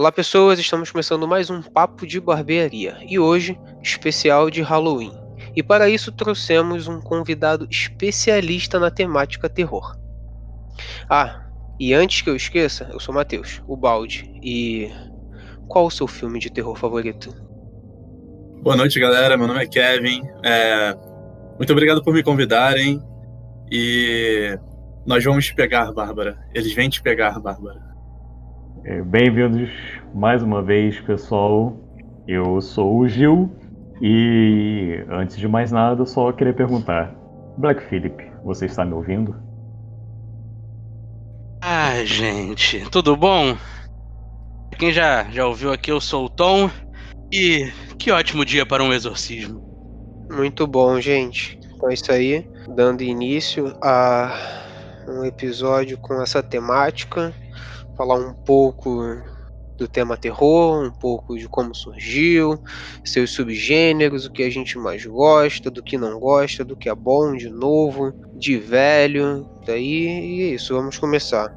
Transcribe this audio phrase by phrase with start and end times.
[0.00, 5.12] Olá pessoas, estamos começando mais um Papo de Barbearia e hoje especial de Halloween.
[5.54, 9.94] E para isso trouxemos um convidado especialista na temática terror.
[11.06, 11.44] Ah,
[11.78, 14.32] e antes que eu esqueça, eu sou Matheus, o Balde.
[14.42, 14.90] E
[15.68, 17.28] qual o seu filme de terror favorito?
[18.62, 19.36] Boa noite, galera.
[19.36, 20.22] Meu nome é Kevin.
[20.42, 20.94] É...
[21.58, 23.02] Muito obrigado por me convidarem.
[23.70, 24.58] E
[25.04, 26.38] nós vamos te pegar, Bárbara.
[26.54, 27.89] Eles vêm te pegar, Bárbara.
[28.82, 29.70] É, Bem-vindos
[30.14, 31.76] mais uma vez, pessoal.
[32.26, 33.54] Eu sou o Gil
[34.00, 37.14] e antes de mais nada, só queria perguntar:
[37.58, 39.36] Black Philip, você está me ouvindo?
[41.60, 43.54] Ah, gente, tudo bom?
[44.78, 46.70] Quem já, já ouviu aqui, eu sou o Tom
[47.30, 49.60] e que ótimo dia para um exorcismo.
[50.32, 51.60] Muito bom, gente.
[51.74, 54.32] Então é isso aí, dando início a
[55.06, 57.34] um episódio com essa temática,
[58.00, 59.22] falar um pouco
[59.78, 62.58] do tema terror, um pouco de como surgiu,
[63.04, 66.94] seus subgêneros, o que a gente mais gosta, do que não gosta, do que é
[66.94, 69.46] bom, de novo, de velho.
[69.66, 71.54] Daí e é isso, vamos começar.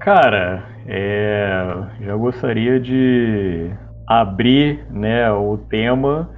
[0.00, 3.70] Cara, é, já gostaria de
[4.08, 6.28] abrir né, o tema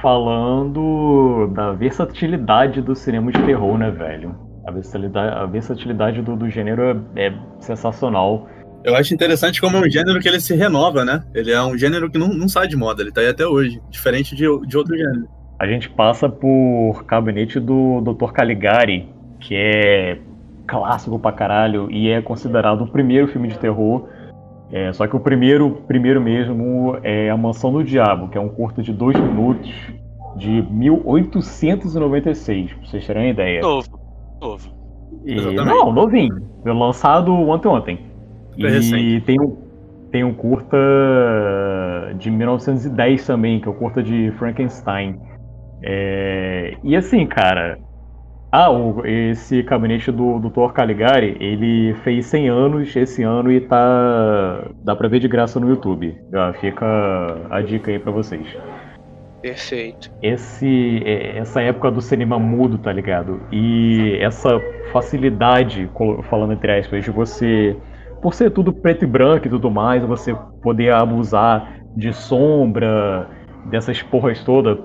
[0.00, 4.53] falando da versatilidade do cinema de terror, né, velho?
[4.66, 8.48] A versatilidade, a versatilidade do, do gênero é, é sensacional.
[8.84, 11.22] Eu acho interessante como é um gênero que ele se renova, né?
[11.34, 13.80] Ele é um gênero que não, não sai de moda, ele tá aí até hoje,
[13.90, 15.28] diferente de, de outro gênero.
[15.58, 18.32] A gente passa por Gabinete do Dr.
[18.32, 19.08] Caligari,
[19.40, 20.18] que é
[20.66, 24.06] clássico pra caralho e é considerado o primeiro filme de terror.
[24.72, 28.48] É, só que o primeiro, primeiro mesmo é A Mansão do Diabo, que é um
[28.48, 29.72] curto de dois minutos
[30.36, 33.60] de 1896, pra vocês terem uma ideia.
[33.60, 34.03] Novo,
[34.44, 34.68] novo.
[35.24, 35.64] E, Exatamente.
[35.66, 36.42] não, novinho.
[36.62, 37.98] Foi lançado ontem ontem.
[38.58, 39.20] Foi E recente.
[39.26, 39.56] tem um,
[40.10, 40.76] tem um curta
[42.18, 45.18] de 1910 também, que é o curta de Frankenstein.
[45.82, 47.78] É, e assim, cara.
[48.56, 50.72] Ah, o- esse gabinete do Dr.
[50.72, 54.68] Caligari, ele fez 100 anos esse ano e tá.
[54.84, 56.16] dá pra ver de graça no YouTube.
[56.30, 56.86] Já fica
[57.50, 58.46] a dica aí pra vocês.
[59.44, 60.10] Perfeito.
[60.22, 63.42] esse é, essa época do cinema mudo, tá ligado?
[63.52, 64.58] E essa
[64.90, 65.86] facilidade,
[66.30, 67.76] falando entre aspas, de você,
[68.22, 73.28] por ser tudo preto e branco e tudo mais, você poder abusar de sombra,
[73.66, 74.78] dessas porras todas,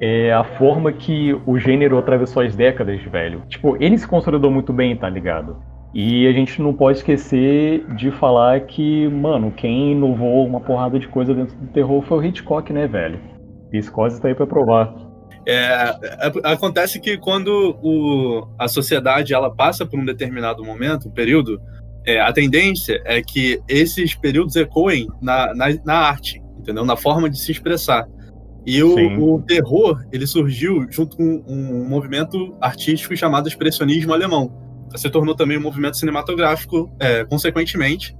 [0.00, 3.42] é a forma que o gênero atravessou as décadas, velho.
[3.48, 5.56] Tipo, ele se consolidou muito bem, tá ligado?
[5.92, 11.08] E a gente não pode esquecer de falar que, mano, quem inovou uma porrada de
[11.08, 13.18] coisa dentro do terror foi o Hitchcock, né, velho?
[13.76, 14.94] Piscose tá aí pra provar.
[15.48, 15.96] É,
[16.42, 21.60] acontece que quando o, a sociedade ela passa por um determinado momento, um período,
[22.04, 26.84] é, a tendência é que esses períodos ecoem na, na, na arte, entendeu?
[26.84, 28.08] Na forma de se expressar.
[28.66, 34.52] E o, o terror, ele surgiu junto com um movimento artístico chamado expressionismo alemão.
[34.96, 38.16] Se tornou também um movimento cinematográfico, é, consequentemente.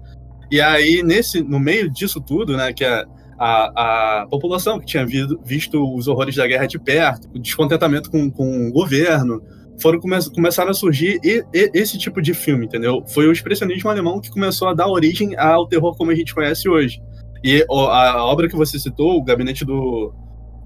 [0.48, 3.04] E aí, nesse, no meio disso tudo, né, que é
[3.38, 8.10] a, a população que tinha vido- visto os horrores da guerra de perto, o descontentamento
[8.10, 9.42] com, com o governo,
[9.80, 13.02] foram come, começaram a surgir e- e- esse tipo de filme, entendeu?
[13.08, 16.68] Foi o expressionismo alemão que começou a dar origem ao terror como a gente conhece
[16.68, 17.00] hoje.
[17.44, 20.14] E a, obra que você citou, o Gabinete do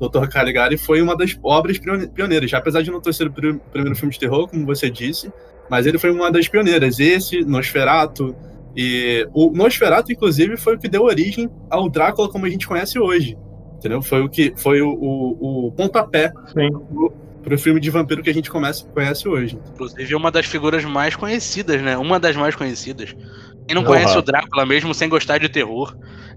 [0.00, 0.28] Dr.
[0.28, 3.97] Caligari, foi uma das obras pione- pioneiras, apesar de não ter sido o pri- primeiro
[3.97, 5.31] filme de terror, como você disse,
[5.69, 6.98] mas ele foi uma das pioneiras.
[7.00, 8.34] Esse, Nosferatu,
[8.76, 12.98] e o Nosferatu, inclusive, foi o que deu origem ao Drácula como a gente conhece
[12.98, 13.36] hoje.
[13.76, 14.03] Entendeu?
[14.03, 16.69] Foi o que foi o, o, o pontapé Sim.
[17.42, 19.58] pro filme de vampiro que a gente comece- conhece hoje.
[19.72, 21.97] Inclusive, é uma das figuras mais conhecidas, né?
[21.97, 23.16] Uma das mais conhecidas.
[23.66, 23.97] Quem não Porra.
[23.97, 25.93] conhece o Drácula mesmo sem gostar de terror?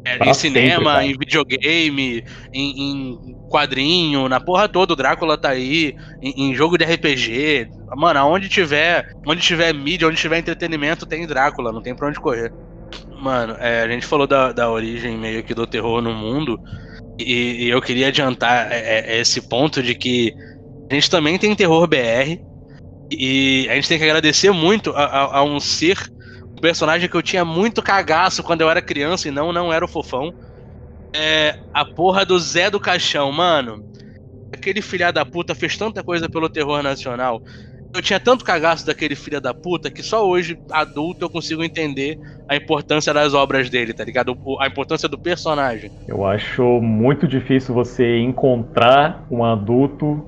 [0.06, 2.22] É, em sempre, cinema, em videogame,
[2.54, 3.18] em, em
[3.48, 7.68] quadrinho, na porra toda, o Drácula tá aí, em, em jogo de RPG.
[7.96, 12.20] Mano, aonde tiver, onde tiver mídia, onde tiver entretenimento, tem Drácula, não tem pra onde
[12.20, 12.52] correr.
[13.22, 16.60] Mano, é, a gente falou da, da origem meio que do terror no mundo,
[17.20, 20.34] e, e eu queria adiantar é, é, esse ponto de que
[20.92, 22.40] a gente também tem terror BR,
[23.12, 25.98] e a gente tem que agradecer muito a, a- a um ser,
[26.64, 29.88] personagem que eu tinha muito cagaço quando eu era criança e não, não era o
[29.88, 30.32] fofão.
[31.14, 33.84] É a porra do Zé do Caixão, mano.
[34.54, 37.42] Aquele filha da puta fez tanta coisa pelo terror nacional.
[37.94, 42.18] Eu tinha tanto cagaço daquele filho da puta que só hoje, adulto, eu consigo entender
[42.50, 44.34] a importância das obras dele, tá ligado?
[44.62, 45.92] A importância do personagem.
[46.08, 50.26] Eu acho muito difícil você encontrar um adulto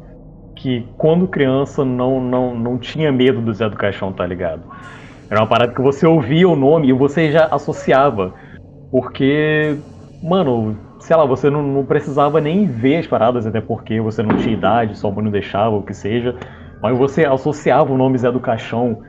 [0.53, 4.63] que, quando criança, não, não, não tinha medo do Zé do Caixão, tá ligado?
[5.29, 8.33] Era uma parada que você ouvia o nome e você já associava.
[8.91, 9.77] Porque,
[10.21, 14.37] mano, sei lá, você não, não precisava nem ver as paradas, até porque você não
[14.37, 16.35] tinha idade, sua mãe não deixava, o que seja.
[16.81, 19.01] Mas você associava o nome Zé do Caixão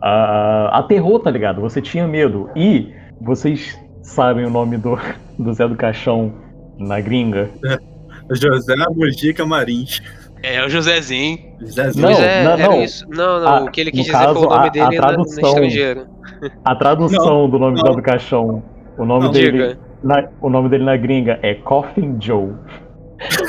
[0.00, 1.60] a, a terror, tá ligado?
[1.60, 2.50] Você tinha medo.
[2.56, 4.98] E vocês sabem o nome do,
[5.38, 6.32] do Zé do Caixão
[6.78, 7.50] na gringa?
[8.30, 10.00] José Mojica Marins.
[10.42, 11.38] É, o Josézinho.
[11.60, 12.02] Josézinho.
[12.02, 12.82] Não, Mas é, não, era não.
[12.82, 13.06] isso.
[13.08, 14.88] Não, não, Ah, o que ele quis dizer caso, foi o nome a- dele a
[14.88, 15.48] na- no tradução.
[15.48, 16.06] estrangeiro.
[16.64, 17.96] A tradução do nome do não.
[17.96, 18.62] Do Caixão,
[18.96, 19.50] o nome Não, dele.
[19.52, 19.78] Diga.
[20.02, 22.52] na- o nome dele na gringa é Coffin Joe.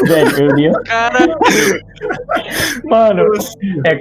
[0.07, 0.71] Velho, eu li.
[0.85, 1.37] Cara,
[2.85, 3.23] Mano,
[3.85, 3.99] é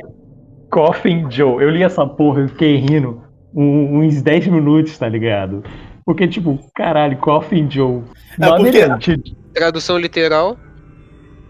[0.71, 1.63] Coffin Joe.
[1.63, 3.21] Eu li essa porra, eu fiquei rindo
[3.55, 5.63] um- uns 10 minutos, tá ligado?
[6.05, 8.03] Porque, tipo, caralho, Coffin Joe.
[8.41, 8.49] É,
[8.97, 9.17] porque-
[9.53, 10.57] Tradução literal.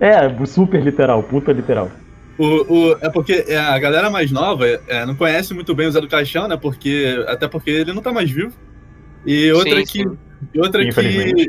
[0.01, 1.91] É, super literal, puta literal.
[2.39, 2.45] O,
[2.93, 6.01] o- é porque é, a galera mais nova é, não conhece muito bem o Zé
[6.01, 6.57] do Caixão, né?
[6.57, 8.53] Porque, até porque ele não tá mais vivo.
[9.27, 9.99] E outra Sim, que.
[10.05, 10.19] sim.
[10.61, 11.49] Outra que.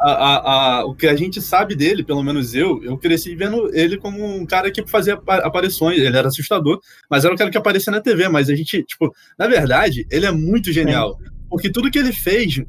[0.00, 3.68] A, a- a- o que a gente sabe dele, pelo menos eu, eu cresci vendo
[3.74, 5.98] ele como um cara que fazia apa- aparições.
[5.98, 6.78] Ele era assustador,
[7.10, 8.28] mas era um cara que aparecia na TV.
[8.28, 11.18] Mas a gente, tipo, na verdade, ele é muito genial.
[11.48, 12.60] Porque tudo que ele fez,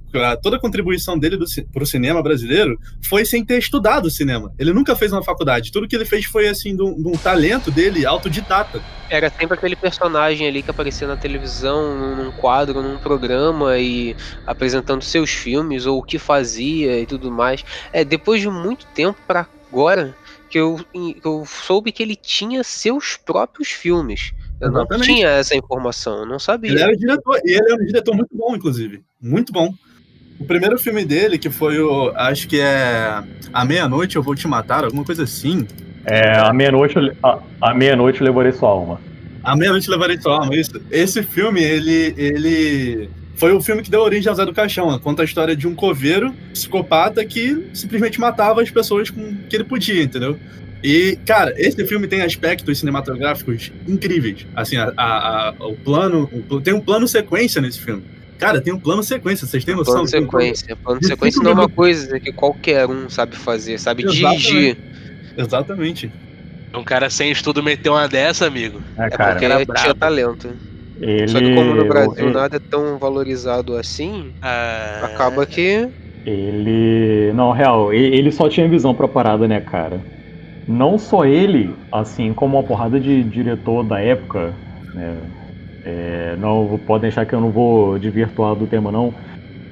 [0.41, 4.53] toda a contribuição dele ci- pro cinema brasileiro foi sem ter estudado cinema.
[4.57, 5.71] Ele nunca fez uma faculdade.
[5.71, 8.81] Tudo que ele fez foi, assim, de um, talento dele autodidata.
[9.09, 14.15] Era sempre aquele personagem ali que aparecia na televisão, num quadro, num programa e
[14.45, 17.63] apresentando seus filmes ou o que fazia e tudo mais.
[17.91, 20.15] É depois de muito tempo pra agora
[20.49, 24.31] que eu, que eu soube que ele tinha seus próprios filmes.
[24.61, 25.05] Eu não Exatamente.
[25.07, 26.71] tinha essa informação, eu não sabia.
[26.71, 29.01] Ele era diretor, e ele é um diretor muito bom, inclusive.
[29.21, 29.73] Muito bom.
[30.39, 32.11] O primeiro filme dele, que foi o.
[32.15, 33.23] Acho que é.
[33.53, 35.67] A Meia-Noite Eu Vou Te Matar, alguma coisa assim.
[36.05, 39.01] É, a meia-noite a, a meia-noite eu levarei sua alma.
[39.43, 40.81] A Meia-Noite Levarei Sua Alma, isso.
[40.91, 42.13] Esse filme, ele.
[42.17, 44.99] ele foi o filme que deu origem ao Zé do Caixão.
[44.99, 49.63] Conta a história de um coveiro psicopata que simplesmente matava as pessoas com que ele
[49.63, 50.37] podia, entendeu?
[50.83, 54.47] E, cara, esse filme tem aspectos cinematográficos incríveis.
[54.55, 56.29] Assim, a, a- a- o plano.
[56.49, 58.03] o tem um plano sequência nesse filme.
[58.37, 59.95] Cara, tem um plano sequência, vocês têm noção?
[59.95, 60.75] Plano um plano- sequência.
[60.77, 64.41] Plano sequência não é uma coisa que qualquer um sabe fazer, sabe Exatamente.
[64.47, 64.77] dirigir.
[65.37, 66.11] Exatamente.
[66.73, 68.81] um cara sem estudo meteu uma dessa, amigo.
[68.97, 70.49] É, É cara, porque era tinha talento.
[71.01, 71.27] ele.
[71.27, 75.89] Só que como no Brasil ele, nada é tão valorizado assim, Ah, acaba que
[76.25, 77.33] ele.
[77.33, 80.01] Não, real, ele só tinha visão pra parada, né, cara?
[80.69, 84.55] Não só ele, assim como uma porrada de diretor da época,
[84.93, 85.29] né?
[85.83, 89.15] é, não podem deixar que eu não vou desvirtuar do tema, não.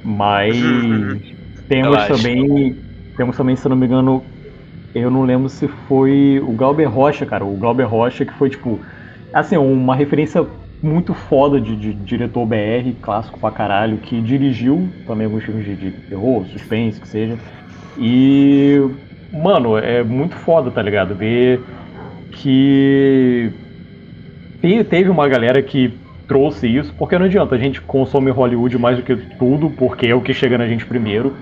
[0.04, 1.22] Mas Uhum.
[1.68, 2.08] temos Relaxa.
[2.08, 2.84] também.
[3.18, 4.26] Temos também, se eu não me engano,
[4.94, 7.46] eu não lembro se foi o Glauber Rocha, cara.
[7.46, 8.84] O Glauber Rocha que foi, tipo,
[9.34, 10.48] assim, uma referência
[10.82, 15.76] muito foda de, de diretor BR, clássico pra caralho, que dirigiu também alguns filmes de,
[15.76, 17.40] de terror, suspense, que seja.
[17.98, 18.80] E,
[19.32, 21.16] mano, é muito foda, tá ligado?
[21.16, 21.66] Ver
[22.32, 23.54] que
[24.62, 28.98] te- teve uma galera que trouxe isso, porque não adianta, a gente consome Hollywood mais
[28.98, 31.38] do que tudo, porque é o que chega na gente primeiro.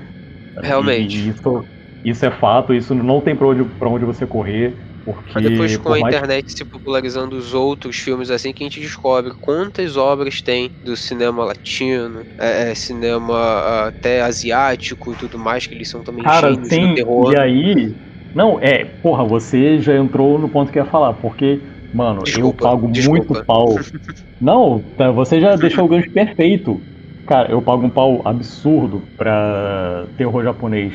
[0.62, 1.18] Realmente.
[1.18, 1.70] E isso,
[2.04, 5.78] isso é fato, isso não tem pra onde, pra onde você correr, porque Mas depois
[5.78, 9.96] com a mais internet se popularizando os outros filmes assim que a gente descobre quantas
[9.96, 15.76] obras tem do cinema latino, é, é, cinema ah, até asiático e tudo mais, que
[15.76, 16.90] eles são também Cara, gênios tem.
[16.90, 17.34] do terror.
[17.34, 17.96] E aí.
[18.34, 21.62] Não, é, porra, você já entrou no ponto que eu ia falar, porque,
[21.94, 23.34] mano, Desculpa, eu pago desculpa.
[23.34, 23.76] muito pau.
[24.42, 26.82] Não, tá, você já deixou o gancho perfeito.
[27.26, 30.94] Cara, eu pago um pau absurdo pra terror japonês.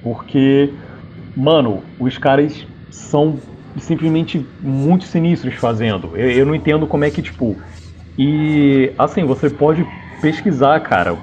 [0.00, 0.72] Porque,
[1.36, 3.42] mano, os caras são
[3.78, 6.16] simplesmente muito sinistros fazendo.
[6.16, 7.58] Eu, eu não entendo como é que, tipo.
[8.18, 9.86] E, assim, você pode
[10.20, 11.18] pesquisar, cara.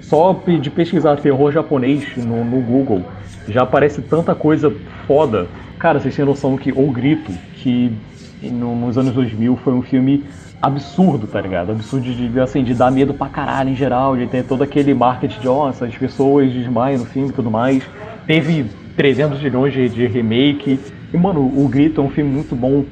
[0.00, 3.08] Só de pesquisar terror japonês no, no Google
[3.48, 4.70] já aparece tanta coisa
[5.06, 5.48] foda.
[5.78, 7.92] Cara, vocês têm noção que O Grito, que
[8.40, 10.24] no- nos anos 2000 foi um filme
[10.60, 11.72] absurdo, tá ligado?
[11.72, 15.40] Absurdo de, assim, de dar medo pra caralho em geral, de ter todo aquele marketing
[15.40, 17.88] de, ó, essas pessoas desmaiam no filme e tudo mais.
[18.26, 20.80] Teve 300 milhões de, de remake.
[21.12, 22.86] E, mano, O Grito é um filme muito bom.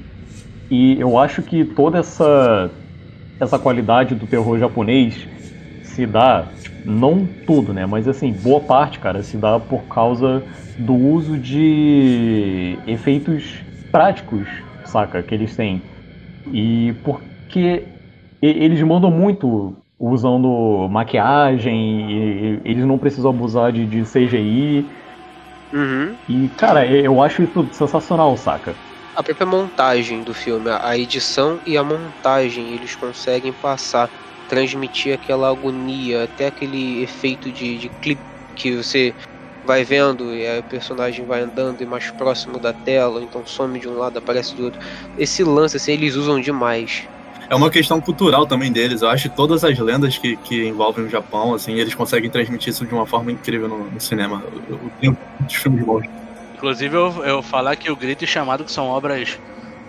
[0.71, 2.73] E eu acho que toda essa,
[3.41, 5.29] essa qualidade do terror japonês
[5.83, 7.87] se dá, tipo, não tudo, né?
[7.87, 10.47] Mas assim, boa parte, cara, se dá por causa
[10.79, 14.49] do uso de efeitos práticos,
[14.85, 15.23] saca?
[15.23, 15.85] Que eles têm.
[16.53, 17.89] E porque
[18.41, 24.91] eles mandam muito usando maquiagem, eles não precisam abusar de, de CGI.
[25.75, 26.19] Uhum.
[26.29, 28.81] E, cara, eu acho isso sensacional, saca?
[29.15, 34.11] A própria montagem do filme, a a edição e a montagem, eles conseguem passar
[34.47, 39.15] transmitir aquela agonia, até aquele efeito de, de clipe que você
[39.63, 43.81] vai vendo e aí o personagem vai andando e mais próximo da tela, então some
[43.81, 44.81] de um lado, aparece do outro.
[45.17, 47.09] Esse lance, assim, eles usam demais.
[47.49, 49.03] É uma questão cultural também deles.
[49.03, 52.71] Eu acho que todas as lendas que, que envolvem o Japão, assim, eles conseguem transmitir
[52.71, 54.43] isso de uma forma incrível no, no cinema.
[54.69, 56.07] Eu, eu tenho muitos filmes bons.
[56.57, 59.39] Inclusive, eu, eu falar que o Grito e Chamado, que são obras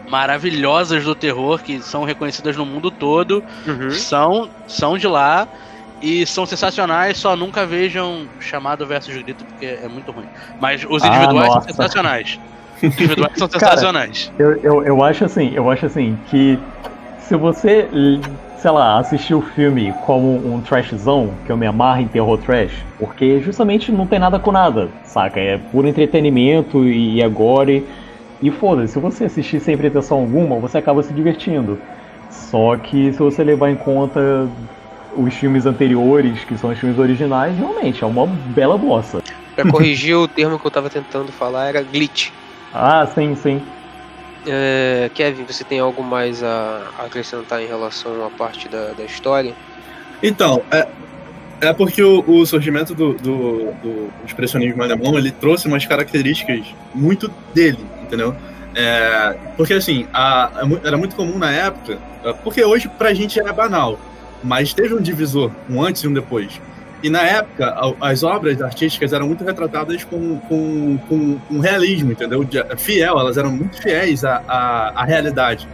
[0.09, 3.89] maravilhosas do terror, que são reconhecidas no mundo todo, Uhum.
[3.91, 5.47] são, são de lá
[6.01, 10.25] e são sensacionais, só nunca vejam Chamado versus Grito, porque é muito ruim.
[10.59, 11.67] Mas os Ah, individuais são nossa.
[11.69, 12.39] sensacionais.
[12.77, 14.31] Os individuais são Cara, sensacionais.
[14.37, 16.59] Eu, eu, eu acho assim, eu acho assim que
[17.27, 17.89] se você,
[18.55, 22.85] sei lá, assistir o filme como um trashzão, que eu me amarro em terror trash,
[22.99, 25.39] porque justamente não tem nada com nada, saca?
[25.39, 27.87] É puro entretenimento e agora e,
[28.41, 31.79] e foda-se, se você assistir sem pretensão alguma, você acaba se divertindo.
[32.29, 34.47] Só que se você levar em conta
[35.17, 39.19] os filmes anteriores, que são os filmes originais, realmente é uma bela bossa.
[39.55, 42.29] Pra corrigir o termo que eu tava tentando falar era glitch.
[42.71, 43.61] Ah, sim, sim.
[44.47, 49.53] É, Kevin, você tem algo mais a acrescentar em relação à parte da, da história?
[50.21, 50.87] Então, é,
[51.61, 57.31] é porque o, o surgimento do, do, do expressionismo alemão ele trouxe umas características muito
[57.53, 58.35] dele, entendeu?
[58.75, 60.51] É, porque assim, a-
[60.83, 63.97] é era muito comum na época, é, porque hoje pra gente é banal,
[64.43, 66.59] mas teve um divisor, um antes e um depois.
[67.03, 72.43] E na época, as obras artísticas eram muito retratadas com, com, com um realismo, entendeu?
[72.43, 75.67] De- Fiel, elas eram muito fiéis à, à, à realidade.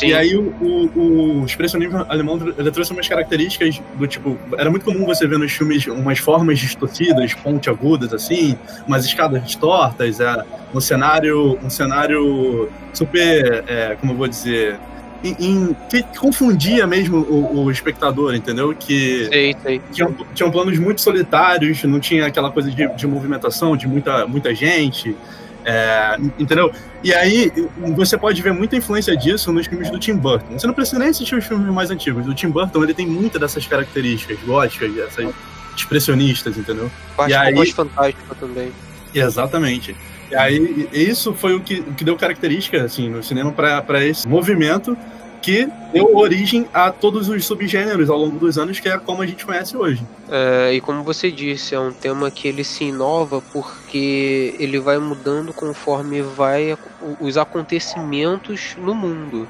[0.00, 4.38] E aí o, o, o expressionismo alemão ele trouxe umas características do tipo.
[4.56, 8.56] Era muito comum você ver nos filmes umas formas distorcidas, pontiagudas, assim,
[8.86, 11.58] umas escadas tortas, é, um cenário.
[11.64, 13.64] Um cenário super.
[13.66, 14.78] é, como eu vou dizer.
[15.24, 18.74] Em- em- que confundia mesmo o, o espectador, entendeu?
[18.74, 19.80] Que Sei, sei.
[19.92, 24.54] tinham, tinham planos muito solitários, não tinha aquela coisa de, de movimentação, de muita, muita
[24.54, 25.16] gente,
[25.64, 26.70] é, entendeu?
[27.04, 27.52] E aí
[27.96, 30.58] você pode ver muita influência disso nos filmes do Tim Burton.
[30.58, 32.26] Você não precisa nem assistir os filmes mais antigos.
[32.26, 35.32] O Tim Burton ele tem muita dessas características góticas, essas
[35.76, 36.90] expressionistas, entendeu?
[37.16, 38.72] Parte E aí- fantástica também.
[39.14, 39.94] Exatamente.
[40.30, 44.28] E aí, isso foi o que, o que deu característica assim, no cinema para esse
[44.28, 44.96] movimento
[45.40, 49.26] que deu origem a todos os subgêneros ao longo dos anos, que é como a
[49.26, 50.02] gente conhece hoje.
[50.28, 54.98] É, e como você disse, é um tema que ele se inova porque ele vai
[54.98, 56.76] mudando conforme vai
[57.20, 59.48] os acontecimentos no mundo.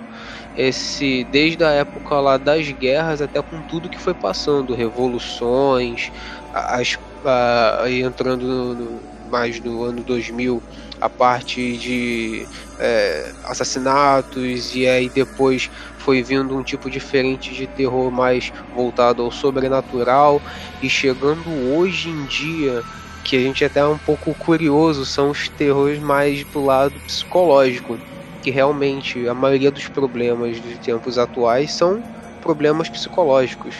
[0.57, 6.11] Esse, desde a época lá das guerras até com tudo que foi passando, revoluções,
[6.53, 8.45] as, a- entrando
[8.75, 10.65] no- mais no ano 2000,
[11.01, 18.11] a parte de é, assassinatos e aí depois foi vindo um tipo diferente de terror
[18.13, 20.43] mais voltado ao sobrenatural
[20.81, 22.85] e chegando hoje em dia
[23.23, 28.01] que a gente até é um pouco curioso são os terrores mais pro lado psicológico
[28.41, 32.05] que realmente a maioria dos problemas dos tempos atuais são
[32.41, 33.77] problemas psicológicos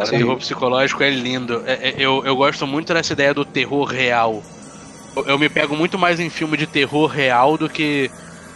[0.00, 1.62] O terror psicológico é lindo.
[1.66, 4.46] É- é- eu, eu gosto muito dessa ideia do terror real.
[5.26, 8.12] Eu, me pego muito mais em filme de terror real do que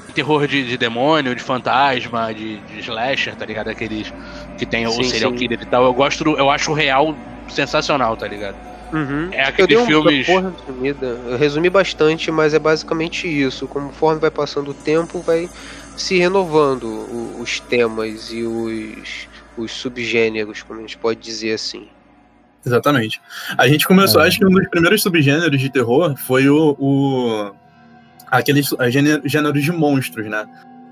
[0.09, 3.69] em terror de, de demônio, de fantasma, de, de slasher, tá ligado?
[3.69, 4.13] Aqueles
[4.57, 5.33] que tem o Sim, serial sim.
[5.33, 5.85] killer e tal.
[5.85, 8.59] Eu gosto, do- eu acho o real sensacional, tá ligado?
[9.31, 10.27] É eu dei aqueles uma filmes.
[10.27, 11.07] porra resumida.
[11.07, 13.69] Eu resumi bastante, mas é basicamente isso.
[13.69, 15.51] Conforme vai passando o tempo, vai
[15.95, 21.91] se renovando o- os temas e os, os subgêneros, como a gente pode dizer assim.
[22.65, 23.21] Exatamente.
[23.59, 24.29] A gente começou, É.
[24.29, 26.77] acho que um dos primeiros subgêneros de terror foi o.
[26.79, 27.53] o
[28.31, 30.47] aqueles gênero- gêneros de monstros, né?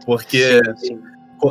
[0.04, 1.00] Porque Sim, sim.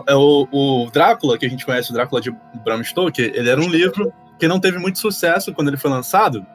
[0.08, 2.32] é o, o Drácula, que a gente conhece, o Drácula de
[2.64, 6.46] Bram Stoker, ele era um livro que não teve muito sucesso quando ele foi lançado,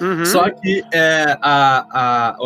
[0.00, 0.24] Uhum.
[0.24, 2.36] só que é, a, a-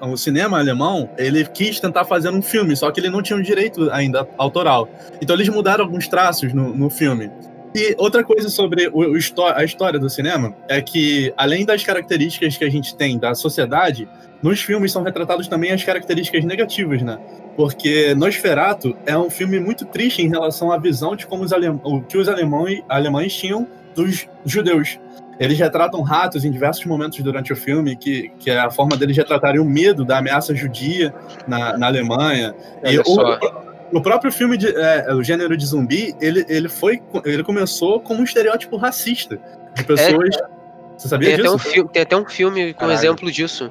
[0.00, 3.38] a- o cinema alemão, ele quis tentar fazer um filme, só que ele não tinha
[3.38, 4.88] um direito ainda autoral.
[5.20, 7.30] Então eles mudaram alguns traços no, no filme.
[7.74, 12.56] E outra coisa sobre o, o a história do cinema é que, além das características
[12.56, 14.08] que a gente tem da sociedade,
[14.40, 17.18] nos filmes são retratadas também as características negativas, né?
[17.56, 21.80] Porque Nosferatu é um filme muito triste em relação à visão de como os alem
[21.82, 25.00] o que os alemães, alemães tinham dos judeus.
[25.40, 29.16] Eles retratam ratos em diversos momentos durante o filme, que, que é a forma deles
[29.16, 31.12] retratarem o medo da ameaça judia
[31.48, 32.54] na, na Alemanha.
[32.84, 33.73] E Olha o, só.
[33.94, 38.20] O próprio filme, de, é, o gênero de zumbi, ele, ele, foi, ele começou como
[38.20, 39.38] um estereótipo racista.
[39.74, 40.36] De pessoas.
[40.96, 41.54] Você sabia Tem até, disso?
[41.54, 42.98] um filme, tem até um filme com Caralho.
[42.98, 43.70] exemplo disso.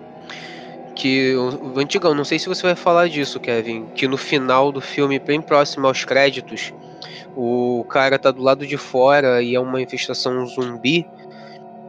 [0.96, 3.88] Que o, o antigão, não sei se você vai falar disso, Kevin.
[3.96, 6.74] Que no final do filme, bem próximo aos créditos,
[7.36, 11.06] O cara tá do lado de fora e é uma infestação zumbi.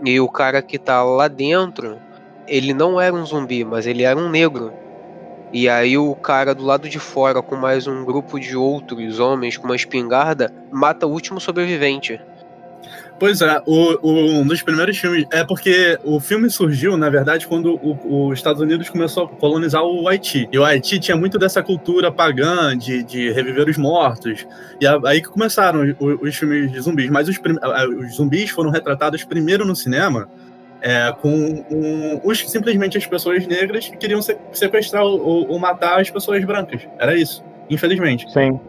[0.05, 1.99] E o cara que tá lá dentro,
[2.49, 4.73] ele não era um zumbi, mas ele era um negro.
[5.55, 9.57] E aí o cara do lado de fora, com mais um grupo de outros homens
[9.57, 12.21] com uma espingarda, mata o último sobrevivente.
[13.21, 15.25] Pois é, o, o, um dos primeiros filmes.
[15.31, 20.09] É porque o filme surgiu, na verdade, quando os Estados Unidos começou a colonizar o
[20.09, 20.49] Haiti.
[20.51, 24.45] E o Haiti tinha muito dessa cultura pagã de, de reviver os mortos.
[24.81, 27.09] E a, aí que começaram os, os, filmes de zumbis.
[27.09, 27.39] Mas os,
[28.01, 30.29] os zumbis foram retratados primeiro no cinema.
[30.87, 31.31] É, com
[31.71, 34.21] um, os, simplesmente as pessoas negras que queriam
[34.53, 36.87] sequestrar ou, ou matar as pessoas brancas.
[36.99, 38.31] Era isso infelizmente.
[38.31, 38.61] Sim.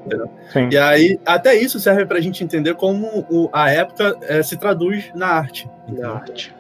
[0.53, 0.69] Sim.
[0.72, 5.12] E aí, até isso serve pra gente entender como o, a época é, se traduz
[5.13, 5.69] na arte.
[5.89, 6.54] Na arte.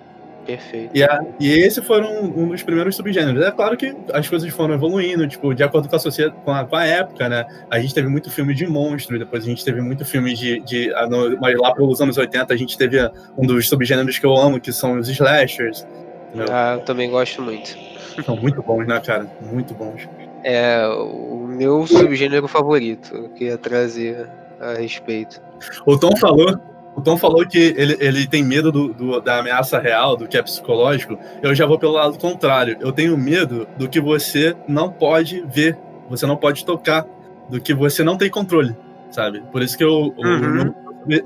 [0.45, 0.91] Perfeito.
[0.93, 3.43] E, a, e esse foram um, um dos primeiros subgêneros.
[3.43, 6.63] É claro que as coisas foram evoluindo, tipo, de acordo com a sociedade, com a,
[6.63, 7.45] com a época, né?
[7.69, 10.59] A gente teve muito filme de monstro, depois a gente teve muito filme de.
[10.61, 12.97] de no, mas lá pelos anos 80 a gente teve
[13.35, 15.85] um dos subgêneros que eu amo, que são os slashers.
[16.27, 16.47] Entendeu?
[16.51, 17.75] Ah, eu também gosto muito.
[18.23, 19.27] São muito bons, né, cara?
[19.41, 20.07] Muito bons.
[20.43, 25.41] É o meu subgênero favorito que ia trazer a respeito.
[25.85, 26.59] O Tom falou,
[26.95, 30.37] o Tom falou que ele, ele tem medo do, do, da ameaça real, do que
[30.37, 31.19] é psicológico.
[31.43, 32.77] Eu já vou pelo lado contrário.
[32.79, 35.77] Eu tenho medo do que você não pode ver,
[36.09, 37.05] você não pode tocar,
[37.49, 38.75] do que você não tem controle,
[39.11, 39.43] sabe?
[39.51, 40.73] Por isso que eu, uhum.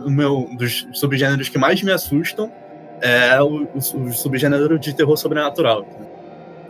[0.02, 2.52] o, o meu dos subgêneros que mais me assustam
[3.00, 5.86] é o, o, o subgênero de terror sobrenatural.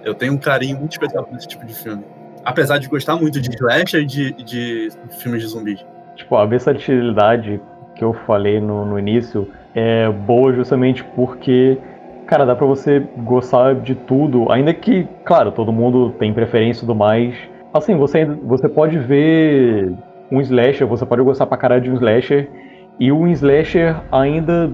[0.03, 2.03] Eu tenho um carinho muito especial por esse tipo de filme.
[2.43, 4.89] Apesar de gostar muito de slasher e de, de
[5.19, 5.85] filmes de zumbis.
[6.15, 7.61] Tipo, a versatilidade
[7.99, 11.77] que eu falei no, no início é boa justamente porque,
[12.25, 16.87] cara, dá pra você gostar de tudo, ainda que, claro, todo mundo tem preferência e
[16.87, 17.35] tudo mais.
[17.73, 19.93] Assim, você, você pode ver
[20.31, 22.49] um slasher, você pode gostar pra caralho de um slasher,
[22.97, 24.71] e um slasher ainda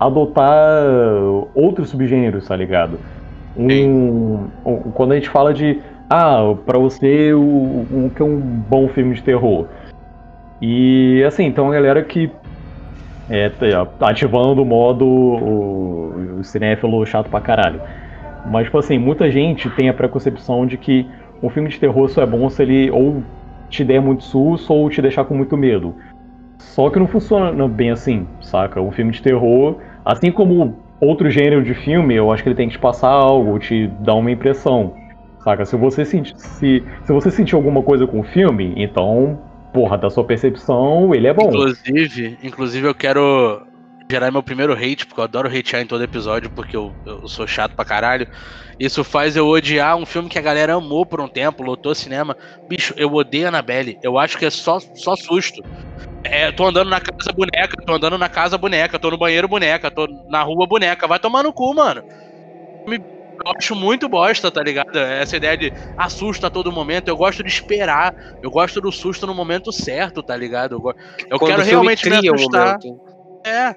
[0.00, 0.82] adotar
[1.54, 2.98] outros subgêneros, tá ligado?
[3.54, 8.38] Um, um, quando a gente fala de ah, para você o, o que é um
[8.40, 9.66] bom filme de terror.
[10.60, 12.30] E assim, então a galera que
[13.28, 17.80] é, tá ativando o modo o, o cinéfilo chato pra caralho.
[18.46, 21.06] Mas, tipo assim, muita gente tem a preconcepção de que
[21.42, 23.22] um filme de terror só é bom se ele ou
[23.68, 25.94] te der muito susto ou te deixar com muito medo.
[26.58, 28.80] Só que não funciona bem assim, saca?
[28.80, 32.68] Um filme de terror, assim como outro gênero de filme, eu acho que ele tem
[32.68, 34.94] que te passar algo, te dar uma impressão.
[35.40, 35.64] Saca?
[35.64, 39.38] Se você sentir, se, se você sentir alguma coisa com o filme, então,
[39.72, 41.48] porra, da sua percepção, ele é bom.
[41.48, 43.66] Inclusive, inclusive eu quero
[44.10, 47.46] gerar meu primeiro hate, porque eu adoro hatear em todo episódio, porque eu, eu sou
[47.46, 48.26] chato pra caralho.
[48.78, 52.36] Isso faz eu odiar um filme que a galera amou por um tempo, lotou cinema.
[52.68, 53.96] Bicho, eu odeio Annabelle.
[54.02, 55.62] Eu acho que é só, só susto.
[56.24, 59.90] É, tô andando na casa boneca, tô andando na casa boneca, tô no banheiro boneca,
[59.90, 61.06] tô na rua boneca.
[61.08, 62.02] Vai tomar no cu, mano.
[62.88, 63.00] Me
[63.44, 64.96] eu acho muito bosta, tá ligado?
[64.96, 67.08] Essa ideia de assusta a todo momento.
[67.08, 68.14] Eu gosto de esperar.
[68.42, 70.76] Eu gosto do susto no momento certo, tá ligado?
[70.76, 70.94] Eu,
[71.30, 72.78] eu quero realmente me assustar.
[73.44, 73.74] É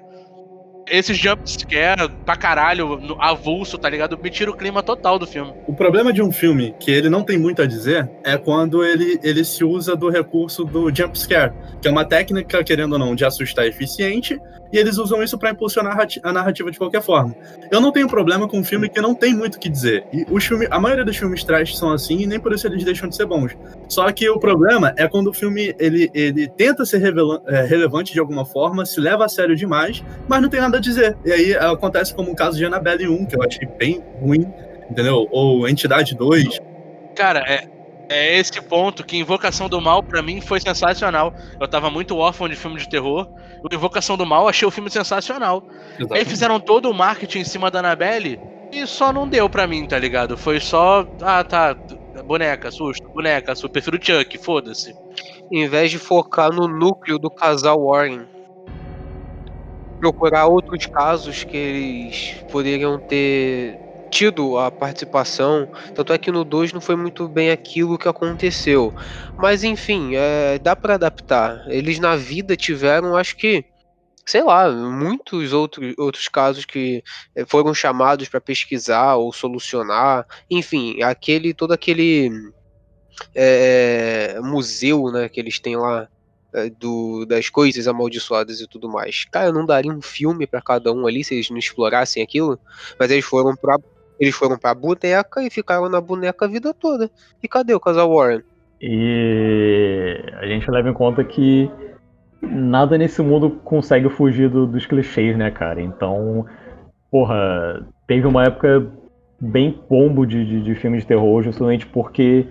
[0.88, 4.18] esses jumpscare pra caralho, avulso, tá ligado?
[4.22, 5.54] Me tira o clima total do filme.
[5.68, 9.20] O problema de um filme que ele não tem muito a dizer é quando ele,
[9.24, 13.26] ele se usa do recurso do jumpscare, que é uma técnica, querendo ou não, de
[13.26, 14.40] assustar eficiente,
[14.72, 17.36] e eles usam isso para impulsionar a narrativa de qualquer forma.
[17.72, 20.06] Eu não tenho problema com um filme que não tem muito o que dizer.
[20.12, 22.84] E os filmes, a maioria dos filmes trash são assim, e nem por isso eles
[22.84, 23.56] deixam de ser bons.
[23.88, 27.02] Só que o problema é quando o filme ele, ele tenta ser
[27.48, 30.80] é, relevante de alguma forma, se leva a sério demais, mas não tem nada a
[30.80, 31.18] dizer.
[31.26, 34.46] E aí acontece como o caso de Annabelle 1, que eu achei bem ruim,
[34.90, 35.28] entendeu?
[35.32, 36.60] Ou Entidade 2.
[37.16, 37.68] Cara, é,
[38.10, 41.34] é esse ponto que Invocação do Mal para mim foi sensacional.
[41.60, 43.28] Eu tava muito órfão de filme de terror.
[43.64, 45.64] O Invocação do Mal achei o filme sensacional.
[45.98, 46.14] Exatamente.
[46.14, 48.40] Aí fizeram todo o marketing em cima da Annabelle
[48.72, 50.38] e só não deu para mim, tá ligado?
[50.38, 51.76] Foi só, ah, tá,
[52.26, 54.96] boneca, susto, boneca, susto, prefiro Chuck, foda-se.
[55.52, 58.26] Em vez de focar no núcleo do casal Warren,
[60.00, 63.80] procurar outros casos que eles poderiam ter
[64.12, 65.68] tido a participação.
[65.94, 68.94] Tanto é que no 2 não foi muito bem aquilo que aconteceu.
[69.38, 71.64] Mas enfim, é, dá para adaptar.
[71.68, 73.66] Eles na vida tiveram, acho que,
[74.28, 77.04] sei lá, muitos outros, outros casos que
[77.36, 80.26] é, foram chamados para pesquisar ou solucionar.
[80.50, 82.32] Enfim, aquele todo aquele
[83.36, 86.08] é, museu né, que eles têm lá
[86.80, 89.26] do, das coisas amaldiçoadas e tudo mais.
[89.26, 92.60] Cara, não daria um filme para cada um ali se eles não explorassem aquilo,
[93.00, 93.78] mas eles foram pra
[94.20, 97.12] eles foram pra boneca e ficaram na boneca a vida toda.
[97.44, 98.44] E cadê o casal Warren?
[98.82, 101.70] E a gente leva em conta que
[102.42, 105.82] nada nesse mundo consegue fugir do, dos clichês, né, cara?
[105.82, 106.46] Então,
[107.12, 108.90] porra, teve uma época
[109.40, 112.48] bem pombo de, de, de filme de terror, justamente porque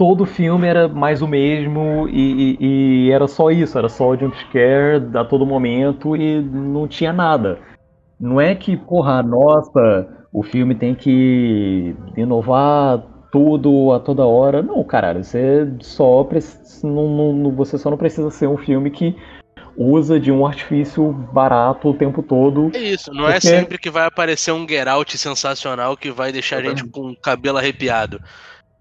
[0.00, 5.06] todo filme era mais o mesmo e, e, e era só isso, era só jumpscare
[5.14, 7.58] a todo momento e não tinha nada.
[8.18, 14.62] Não é que, porra, nossa, o filme tem que inovar tudo a toda hora.
[14.62, 16.26] Não, caralho, você só,
[16.82, 19.14] não, não, você só não precisa ser um filme que
[19.76, 22.70] usa de um artifício barato o tempo todo.
[22.74, 23.48] É isso, não é porque...
[23.48, 27.10] é sempre que vai aparecer um Get Out sensacional que vai deixar a gente com
[27.10, 28.18] o cabelo arrepiado.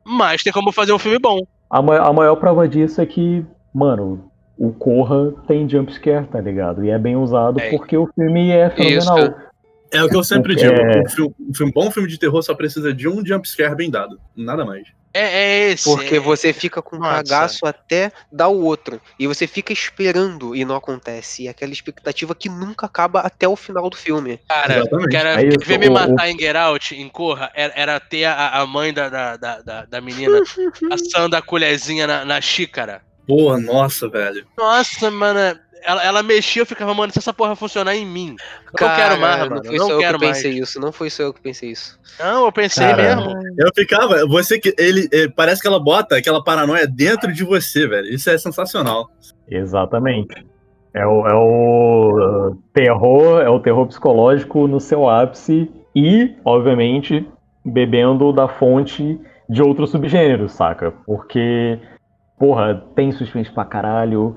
[0.09, 1.39] Mas tem como fazer um filme bom.
[1.69, 6.83] A, ma a maior prova disso é que, mano, o Corra tem jumpscare, tá ligado?
[6.83, 7.69] E é bem usado é.
[7.69, 9.19] porque o filme é fenomenal.
[9.19, 9.49] Isso.
[9.91, 10.73] É o que eu sempre digo.
[10.73, 11.01] É...
[11.01, 14.19] Um, filme, um, filme, bom filme de terror só precisa de um jumpscare bem dado.
[14.35, 14.87] Nada mais.
[15.13, 15.83] É, é esse.
[15.83, 16.19] Porque é...
[16.19, 19.01] você fica com um cagaço até dar o outro.
[19.17, 21.43] E você fica esperando e não acontece.
[21.43, 24.39] E aquela expectativa que nunca acaba até o final do filme.
[24.47, 26.29] Cara, cara é ver me matar o...
[26.29, 30.01] em Get Out, em Corra, era, era ter a, a mãe da, da, da, da
[30.01, 30.39] menina
[30.91, 33.01] assando a colherzinha na, na xícara.
[33.27, 34.47] Porra, nossa, velho.
[34.57, 38.35] Nossa, mano ela, ela mexia, eu ficava, mano, se essa porra funcionar em mim.
[38.67, 39.65] Eu Cara, não quero mais, não mano.
[39.65, 40.69] Foi não só quero eu que pensei mais.
[40.69, 41.99] isso, não foi só eu que pensei isso.
[42.19, 43.31] Não, eu pensei mesmo.
[43.57, 44.73] Eu ficava, você que.
[44.77, 48.07] Ele, ele, eh, parece que ela bota aquela paranoia dentro de você, velho.
[48.07, 49.09] Isso é sensacional.
[49.47, 50.45] Exatamente.
[50.93, 57.27] É o, é o terror, é o terror psicológico no seu ápice e, obviamente,
[57.63, 60.91] bebendo da fonte de outros subgêneros, saca?
[61.05, 61.79] Porque,
[62.37, 64.35] porra, tem suspense pra caralho,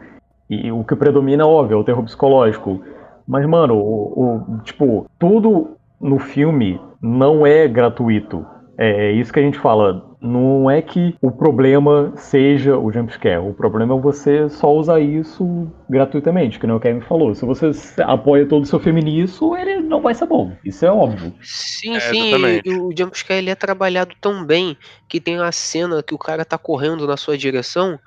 [0.53, 2.83] e o que predomina, óbvio, é o terror psicológico.
[3.27, 8.45] Mas, mano, o, o, tipo, tudo no filme não é gratuito.
[8.77, 10.11] É, é isso que a gente fala.
[10.21, 13.39] Não é que o problema seja o jumpscare.
[13.39, 17.35] O problema é você só usar isso gratuitamente, que não é o Kevin falou.
[17.35, 20.53] Se você apoia todo o seu filme nisso, ele não vai ser bom.
[20.65, 21.33] Isso é óbvio.
[21.43, 22.61] Sim, é, sim.
[22.65, 24.77] E o jumpscare ele é trabalhado tão bem
[25.09, 27.99] que tem a cena que o cara tá correndo na sua direção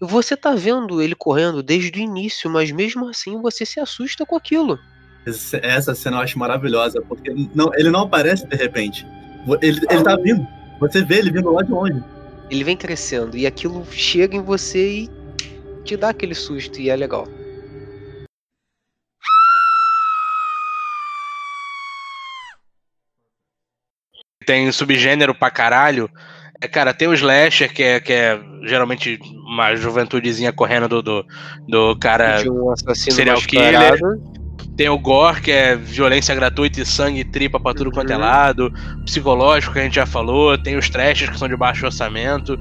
[0.00, 4.34] você tá vendo ele correndo desde o início, mas mesmo assim você se assusta com
[4.34, 4.78] aquilo.
[5.26, 9.06] Essa cena eu acho maravilhosa, porque não, ele não aparece de repente.
[9.60, 10.46] Ele, ele tá vindo.
[10.80, 12.02] Você vê ele vindo lá de longe.
[12.50, 15.10] Ele vem crescendo e aquilo chega em você e
[15.84, 17.28] te dá aquele susto e é legal.
[24.46, 26.10] Tem subgênero pra caralho
[26.60, 31.26] é, cara, tem o slasher, que é, que é geralmente uma juventudezinha correndo do, do,
[31.66, 33.98] do cara um assassino serial killer.
[34.80, 37.92] Tem o gore, que é violência gratuita e sangue e tripa pra tudo uhum.
[37.92, 38.22] quanto é uhum.
[38.22, 38.72] lado.
[39.04, 40.56] Psicológico, que a gente já falou.
[40.56, 42.58] Tem os trashes, que são de baixo orçamento.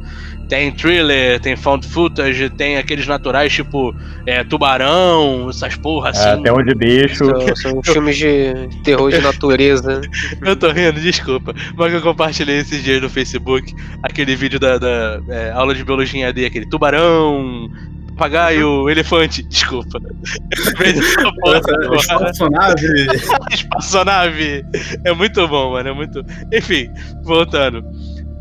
[0.50, 6.28] Tem thriller, tem found footage, tem aqueles naturais tipo é, tubarão, essas porra é, assim.
[6.28, 7.24] É, até onde deixo.
[7.24, 8.54] São, são filmes de
[8.84, 10.02] terror de natureza.
[10.44, 11.56] eu tô rindo, desculpa.
[11.78, 16.28] Mas eu compartilhei esses dias no Facebook aquele vídeo da, da é, aula de biologia
[16.28, 17.70] AD, aquele tubarão,
[18.20, 19.98] papagaio, elefante, desculpa.
[21.96, 22.88] Espaçonave.
[23.50, 24.66] Espaçonave.
[25.06, 25.90] É muito bom, mano.
[25.90, 26.22] É muito.
[26.54, 26.90] Enfim,
[27.24, 27.82] voltando.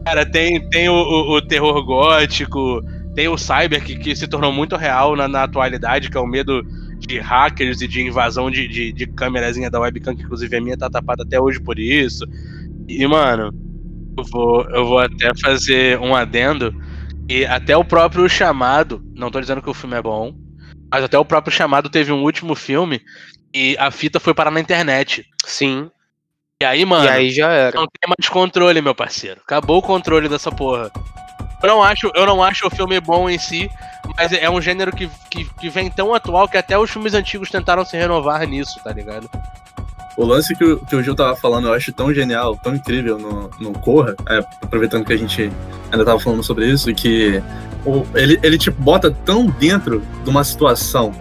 [0.04, 2.82] Cara, tem, tem o, o, o terror gótico,
[3.14, 6.26] tem o cyber que, que se tornou muito real na, na, atualidade, que é o
[6.26, 6.62] medo
[6.98, 10.76] de hackers e de invasão de, de, de câmerazinha da webcam, que inclusive a minha
[10.76, 12.24] tá tapada até hoje por isso.
[12.88, 13.52] E, mano,
[14.16, 16.74] eu vou, eu vou até fazer um adendo.
[17.28, 20.34] E até o próprio chamado, não tô dizendo que o filme é bom,
[20.90, 23.02] mas até o próprio chamado teve um último filme
[23.54, 25.26] e a fita foi parar na internet.
[25.44, 25.90] Sim.
[26.60, 27.76] E aí, mano, e aí já era.
[27.76, 29.40] não tem mais controle, meu parceiro.
[29.42, 30.90] Acabou o controle dessa porra.
[31.62, 33.70] Eu não acho, eu não acho o filme bom em si,
[34.16, 37.50] mas é um gênero que, que, que vem tão atual que até os filmes antigos
[37.50, 39.28] tentaram se renovar nisso, tá ligado?
[40.18, 43.18] O lance que o, que o Gil tava falando, eu acho tão genial, tão incrível
[43.18, 45.50] no, no Corra, é, aproveitando que a gente
[45.90, 47.42] ainda tava falando sobre isso, que
[47.86, 51.12] o, ele, ele tipo, bota tão dentro de uma situação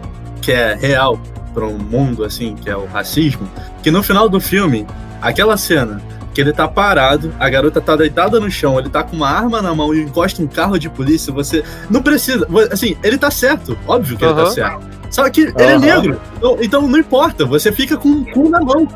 [0.41, 1.21] que é real
[1.53, 3.47] para um mundo assim, que é o racismo,
[3.83, 4.85] que no final do filme
[5.21, 6.01] Aquela cena
[6.33, 9.59] que ele tá parado, a garota tá deitada no chão, ele tá com uma arma
[9.59, 13.75] na mão e encosta um carro de polícia, você não precisa, assim, ele tá certo,
[13.87, 14.31] óbvio que uhum.
[14.31, 14.96] ele tá certo.
[15.09, 18.59] Só que ele é negro, então, então, não importa, você fica com o cu na
[18.59, 18.87] mão.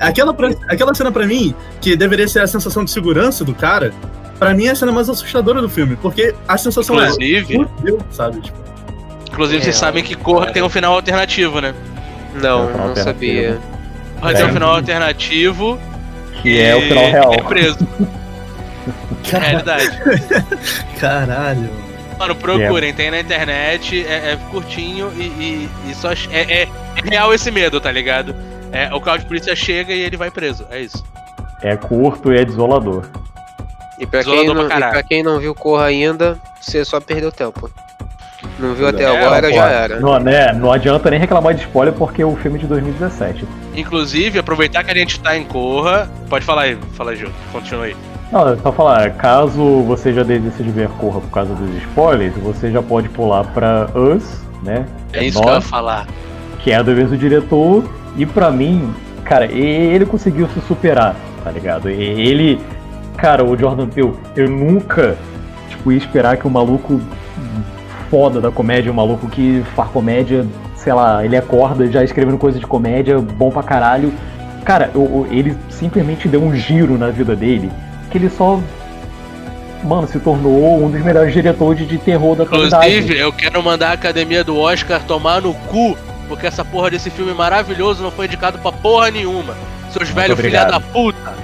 [0.00, 3.92] Aquela, pra, aquela cena para mim, que deveria ser a sensação de segurança do cara,
[4.38, 7.82] para mim é a cena mais assustadora do filme, porque a sensação Inclusive, é.
[7.82, 8.40] Deus, sabe?
[8.40, 8.58] Tipo.
[9.30, 11.74] Inclusive, é, vocês sabem que Corra tem um final alternativo, né?
[12.34, 13.58] Não, não sabia.
[14.20, 15.78] Vai ter um final alternativo.
[16.42, 17.34] Que é o final real.
[17.34, 17.78] É preso.
[19.24, 19.90] Realidade.
[20.98, 21.70] Caralho.
[22.18, 26.12] Mano, procurem, tem na internet, é, é curtinho e, e, e só.
[26.12, 26.68] É, é, é
[27.04, 28.34] real esse medo, tá ligado?
[28.72, 31.04] É, o carro de polícia chega e ele vai preso, é isso.
[31.62, 33.04] É curto e é desolador.
[33.98, 37.00] E pra, quem Desolador não, pra e pra quem não viu Corra ainda, você só
[37.00, 37.70] perdeu tempo.
[38.58, 40.00] Não viu até É, agora, já era.
[40.00, 43.44] Não, né, não adianta nem reclamar de spoiler porque é o filme de 2017.
[43.74, 46.08] Inclusive, aproveitar que a gente tá em Corra.
[46.28, 47.30] Pode falar aí, fala aí, Gil.
[47.52, 47.96] Continua aí.
[48.30, 52.34] Não, é só falar, caso você já desista de ver Corra por causa dos spoilers,
[52.36, 54.84] você já pode pular pra Us, né?
[55.14, 56.06] É isso que eu ia Nós, falar.
[56.58, 57.84] que é do mesmo diretor,
[58.16, 58.92] e pra mim,
[59.24, 61.88] cara, ele conseguiu se superar, tá ligado?
[61.88, 62.60] Ele,
[63.16, 65.16] cara, o Jordan Peele, eu nunca,
[65.70, 67.00] tipo, ia esperar que o maluco
[68.10, 72.58] foda da comédia, o maluco que faz comédia, sei lá, ele acorda já escrevendo coisa
[72.58, 74.12] de comédia, bom pra caralho.
[74.64, 77.70] Cara, eu- eu- ele simplesmente deu um giro na vida dele,
[78.10, 78.60] que ele só,
[79.84, 82.88] mano, se tornou um dos melhores diretores de terror da atualidade.
[82.88, 85.96] Inclusive, eu quero mandar a academia do Oscar tomar no cu,
[86.28, 89.54] porque essa porra desse filme maravilhoso não foi indicado pra porra nenhuma.
[89.92, 91.34] Seus velhos filha da puta.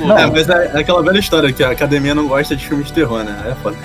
[0.00, 2.92] Não, É, mas é, aquela velha história que a academia não gosta de filme de
[2.92, 3.50] terror, né?
[3.50, 3.76] É foda.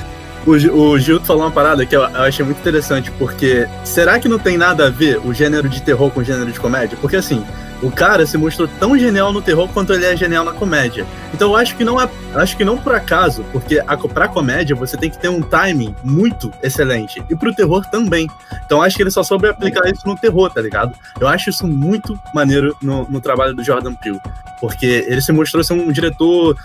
[0.46, 4.30] O, o Gil falou uma parada que eu, eu achei muito interessante, porque será que
[4.30, 6.98] não tem nada a ver o gênero de terror com o gênero de comédia?
[7.02, 7.46] Porque assim,
[7.82, 11.06] o cara se mostrou tão genial no terror quanto ele é genial na comédia.
[11.34, 14.76] Então eu acho que não é, acho que não por acaso, porque a, pra comédia
[14.76, 18.28] você tem que ter um timing muito excelente e pro terror também.
[18.66, 20.94] Então eu acho que ele só soube aplicar isso no terror, tá ligado?
[21.20, 24.20] Eu acho isso muito maneiro no, no trabalho do Jordan Peele,
[24.60, 26.58] porque ele se mostrou ser um diretor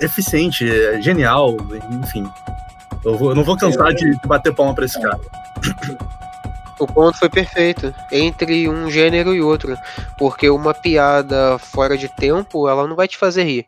[0.00, 1.56] eficiente, é, genial,
[2.02, 2.28] enfim.
[3.04, 5.18] Eu, vou- eu não vou cansar de bater palma pra esse cara.
[6.80, 9.76] O ponto foi perfeito entre um gênero e outro,
[10.18, 13.66] porque uma piada fora de tempo, ela não vai te fazer rir.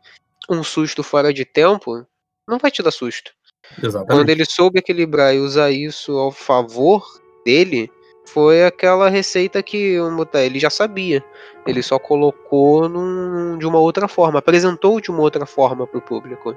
[0.48, 2.06] Um susto fora de tempo
[2.48, 3.30] não vai te dar susto.
[3.74, 4.30] Quando Exatamente.
[4.30, 7.04] ele soube equilibrar e usar isso ao favor
[7.44, 7.90] dele,
[8.26, 9.96] foi aquela receita que
[10.34, 11.22] ele já sabia.
[11.66, 16.56] Ele só colocou num- de uma outra forma, apresentou de uma outra forma pro público.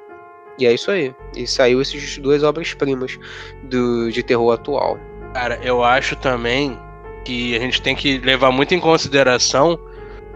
[0.58, 1.14] E é isso aí.
[1.36, 3.18] E saiu essas duas obras-primas
[3.64, 4.98] do de terror atual.
[5.36, 6.80] Cara, eu acho também
[7.26, 9.78] que a gente tem que levar muito em consideração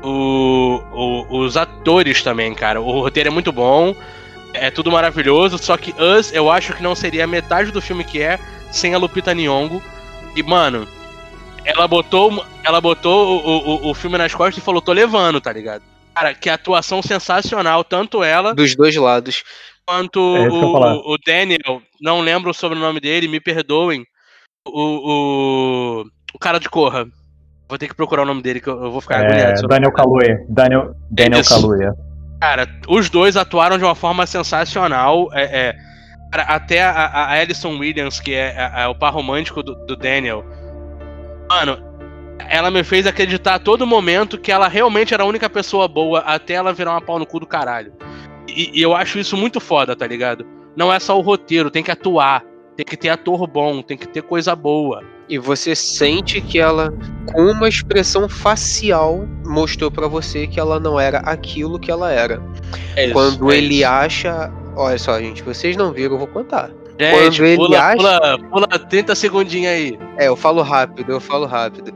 [0.03, 2.81] o- o- os atores também, cara.
[2.81, 3.95] O roteiro é muito bom,
[4.53, 8.03] é tudo maravilhoso, só que Us eu acho que não seria a metade do filme
[8.03, 8.37] que é
[8.73, 9.81] sem a Lupita Nyong'o.
[10.35, 10.85] E, mano,
[11.63, 15.53] ela botou, ela botou o, o, o filme nas costas e falou, tô levando, tá
[15.53, 15.81] ligado?
[16.13, 19.45] Cara, que atuação sensacional, tanto ela Dos dois lados.
[19.85, 24.05] quanto É o, o Daniel, não lembro o sobrenome dele, me perdoem.
[24.67, 27.07] O, o, o cara de Corra.
[27.67, 29.67] Vou ter que procurar o nome dele, que eu, eu vou ficar É, agoniado.
[29.67, 29.91] Daniel.
[29.91, 30.45] Kaluuya.
[30.49, 31.49] Daniel, Daniel Isso.
[31.53, 31.93] Kaluuya.
[32.41, 35.29] Cara, os dois atuaram de uma forma sensacional.
[35.33, 35.75] É, é,
[36.31, 39.95] cara, até a, a Alison Williams, que é, é- é o par romântico do, do
[39.95, 40.43] Daniel.
[41.49, 41.77] Mano,
[42.49, 46.19] ela me fez acreditar a todo momento que ela realmente era a única pessoa boa
[46.21, 47.93] até ela virar uma pau no cu do caralho.
[48.47, 50.45] E, e eu acho isso muito foda, tá ligado?
[50.75, 52.43] Não é só o roteiro, tem que atuar.
[52.79, 55.03] Tem que ter ator bom, tem que ter coisa boa.
[55.27, 56.93] E você sente que ela,
[57.29, 62.41] com uma expressão facial, mostrou pra você que ela não era aquilo que ela era.
[62.95, 63.85] É isso, Quando é ele isso.
[63.89, 64.49] acha.
[64.77, 66.69] Olha só, gente, vocês não viram, eu vou contar.
[66.97, 69.99] Gente, quando ele pula, acha- pula, pula 30 segundinhos aí.
[70.17, 71.91] É, eu falo rápido, eu falo rápido.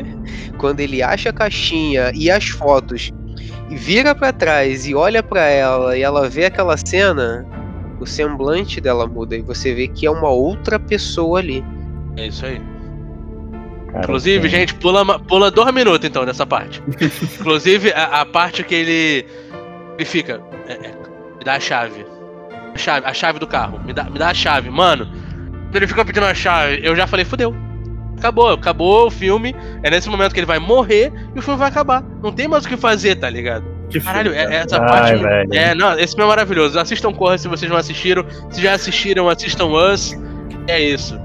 [0.56, 3.10] Quando ele acha a caixinha e as fotos
[3.68, 7.46] e vira pra trás e olha pra ela e ela vê aquela cena,
[8.02, 11.64] o semblante dela muda e você vê que é uma outra pessoa ali.
[12.16, 12.60] É isso aí.
[13.86, 16.82] Cara, Inclusive, assim, gente, pula, pula dois minutos então dessa parte.
[17.40, 19.26] Inclusive, a, a parte que ele.
[19.96, 20.40] Ele fica.
[20.66, 20.94] é, é,
[21.38, 22.04] me dá a chave.
[22.74, 23.80] A chave, a chave do carro.
[23.84, 25.06] Me dá, me dá a chave, mano.
[25.64, 27.54] Quando ele fica pedindo a chave, eu já falei, fudeu.
[28.18, 29.54] Acabou, acabou o filme.
[29.82, 32.02] É nesse momento que ele vai morrer e o filme vai acabar.
[32.22, 33.64] Não tem mais o que fazer, tá ligado?
[33.92, 35.22] Que Caralho, é, essa Ai, parte.
[35.22, 35.54] velho.
[35.54, 36.78] É, não, esse filme é maravilhoso.
[36.78, 38.24] Assistam Corra se vocês não assistiram.
[38.50, 40.16] Se já assistiram, assistam Us.
[40.66, 41.20] É isso.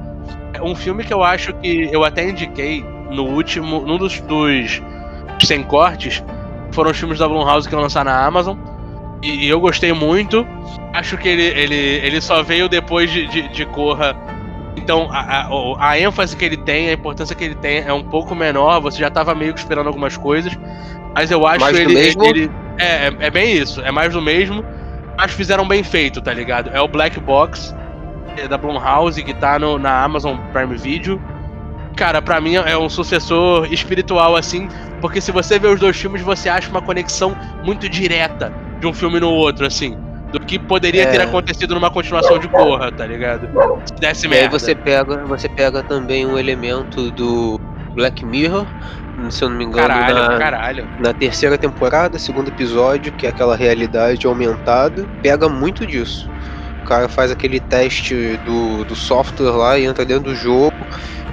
[0.53, 3.82] É um filme que eu acho que eu até indiquei no último.
[3.82, 4.82] num dos, dos
[5.45, 6.21] sem cortes.
[6.71, 8.58] Foram os filmes da Blumhouse que lançaram na Amazon.
[9.23, 10.45] E, e eu gostei muito.
[10.93, 14.15] Acho que ele, ele, ele só veio depois de, de, de Corra.
[14.75, 18.03] Então a, a, a ênfase que ele tem, a importância que ele tem é um
[18.03, 18.82] pouco menor.
[18.82, 20.58] Você já tava meio que esperando algumas coisas.
[21.17, 22.23] Mas eu acho Mais ele, mesmo?
[22.25, 24.63] ele- é, é, é bem isso, é mais do mesmo.
[25.17, 26.69] Mas fizeram bem feito, tá ligado?
[26.71, 27.75] É o Black Box
[28.38, 31.19] é da Blumhouse que tá no, na Amazon Prime Video.
[31.95, 34.69] Cara, pra mim é um sucessor espiritual, assim,
[35.01, 38.93] porque se você vê os dois filmes, você acha uma conexão muito direta de um
[38.93, 39.97] filme no outro, assim.
[40.32, 41.06] do que poderia É.
[41.06, 43.47] ter acontecido numa continuação de Corra, tá ligado?
[43.86, 44.60] Se desse E aí merda.
[44.60, 47.58] você pega, você pega também um elemento do
[47.97, 48.67] Black Mirror,
[49.31, 50.89] se eu não me engano, Caralho, na, caralho.
[50.99, 56.29] na terceira temporada, segundo episódio, que é aquela realidade aumentada, pega muito disso.
[56.83, 60.71] O cara faz aquele teste do, do software lá e entra dentro do jogo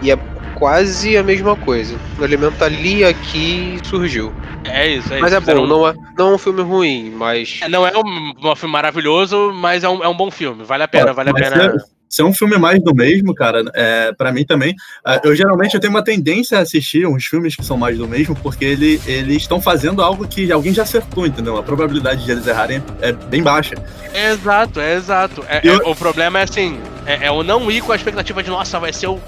[0.03, 0.17] e é
[0.55, 1.95] quase a mesma coisa.
[2.19, 4.33] O elemento ali aqui surgiu.
[4.65, 5.37] É isso, é Mas isso.
[5.37, 7.61] é bom, Fizeram- não é, não é um filme ruim, mas.
[7.63, 10.65] É, Não é um, um filme maravilhoso, mas é um, é um bom filme.
[10.65, 11.77] Vale a pena, vale a pena.
[12.09, 14.75] Se é um filme mais do mesmo, cara, é, para mim também.
[15.05, 18.07] ah, Eu geralmente eu tenho uma tendência a assistir uns filmes que são mais do
[18.07, 21.57] mesmo, porque ele, eles estão fazendo algo que alguém já acertou, entendeu?
[21.57, 23.75] A probabilidade de eles errarem é bem baixa.
[24.13, 25.45] É exato, é exato.
[25.49, 28.43] É- Eu- é- o problema é assim, é, é o não ir com a expectativa
[28.43, 29.19] de, nossa, vai ser o.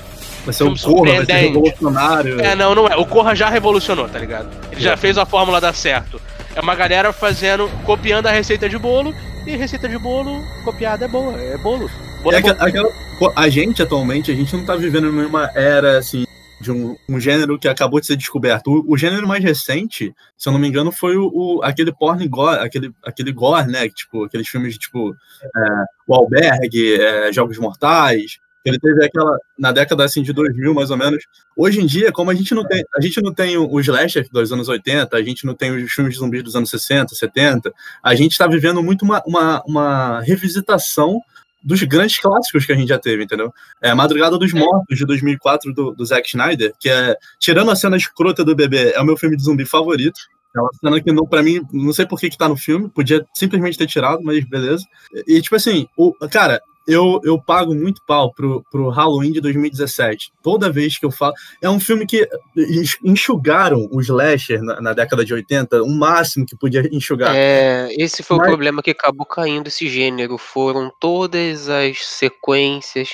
[0.45, 2.41] Vai ser um Corra, vai ser revolucionário.
[2.41, 2.97] É, não, não é.
[2.97, 4.49] O Corra já revolucionou, tá ligado?
[4.71, 6.21] Ele já fez a fórmula dar certo.
[6.55, 9.13] É uma galera fazendo, copiando a receita de bolo,
[9.45, 11.91] e receita de bolo copiada é boa, é bolo.
[12.35, 16.25] É aquela- a gente atualmente, a gente não tá vivendo numa era assim
[16.61, 18.69] de um, um gênero que acabou de ser descoberto.
[18.69, 22.27] O, o gênero mais recente, se eu não me engano, foi o, o- aquele porn
[22.29, 23.89] gore, aquele, aquele gore, né?
[23.89, 28.39] Tipo, aqueles filmes tipo é, O Albergue, é, Jogos Mortais.
[28.65, 31.23] Ele teve aquela na década assim de 2000, mais ou menos.
[31.57, 34.51] Hoje em dia, como a gente não tem, a gente não tem o slasher dos
[34.53, 38.15] anos 80, a gente não tem os filmes de zumbis dos anos 60, 70, a
[38.17, 41.21] gente está vivendo muito uma, uma, uma revisitação
[41.67, 43.53] dos grandes clássicos que a gente já teve, entendeu?
[43.83, 47.97] É Madrugada dos Mortos, de 2004, do, do Zack Snyder, que é, tirando a cena
[47.97, 50.21] escrota do bebê, é o meu filme de zumbi favorito.
[50.57, 52.89] É uma cena que, não, pra mim, não sei por que que tá no filme,
[52.89, 54.87] podia simplesmente ter tirado, mas beleza.
[55.27, 60.33] E, tipo assim, o, cara, eu, eu pago muito pau pro, pro Halloween de 2017.
[60.43, 61.35] Toda vez que eu falo.
[61.61, 66.47] É um filme que enx- enxugaram o slasher na, na década de 80, o máximo
[66.47, 67.35] que podia enxugar.
[67.35, 70.39] É, esse foi Mas- o problema que acabou caindo esse gênero.
[70.39, 73.11] Foram todas as sequências,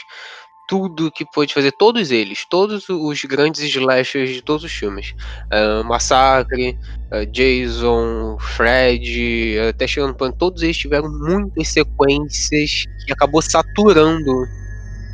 [0.73, 5.15] tudo que pôde fazer, todos eles, todos os grandes slashers de todos os filmes.
[5.51, 6.79] Ah, Massacre,
[7.11, 14.47] ah, Jason, Fred, até chegando no plano, todos eles tiveram muitas sequências que acabou saturando.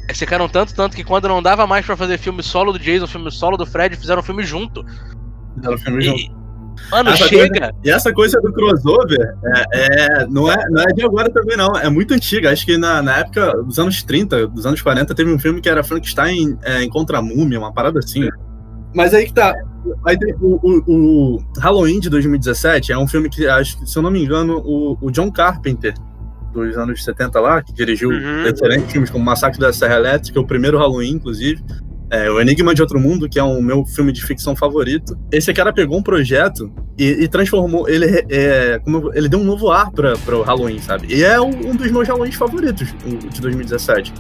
[0.05, 3.09] Eles ficaram tanto, tanto que quando não dava mais pra fazer filme solo do Jason,
[3.09, 4.87] filme solo do Fred, fizeram um filme junto.
[5.61, 6.38] Era um filme junto.
[6.87, 7.73] E, mano, Essa chega!
[7.85, 9.35] E essa coisa do crossover
[9.73, 11.77] é, é- não, é, não é de agora também, não.
[11.77, 12.51] É muito antiga.
[12.51, 15.69] Acho que na, na época dos anos 30, dos anos 40, teve um filme que
[15.69, 18.29] era Frankenstein é, encontra a múmia, uma parada assim.
[18.95, 19.55] Mas aí que tá.
[20.07, 20.83] Aí tem o, o-
[21.37, 24.59] o Halloween de 2017 é um filme que, acho, que, se eu não me engano,
[24.65, 25.95] o, o John Carpenter,
[26.53, 28.47] dos anos 70 lá, que dirigiu Uhum.
[28.47, 31.63] excelentes filmes como Massacre da Serra Elétrica, o primeiro Halloween, inclusive.
[32.11, 35.19] É, o Enigma de Outro Mundo, que é o meu filme de ficção favorito.
[35.31, 39.71] Esse cara pegou um projeto e, e transformou ele é, como ele deu um novo
[39.71, 41.07] ar para o Halloween, sabe?
[41.15, 44.13] E é um, um dos meus Halloweens favoritos o de 2017.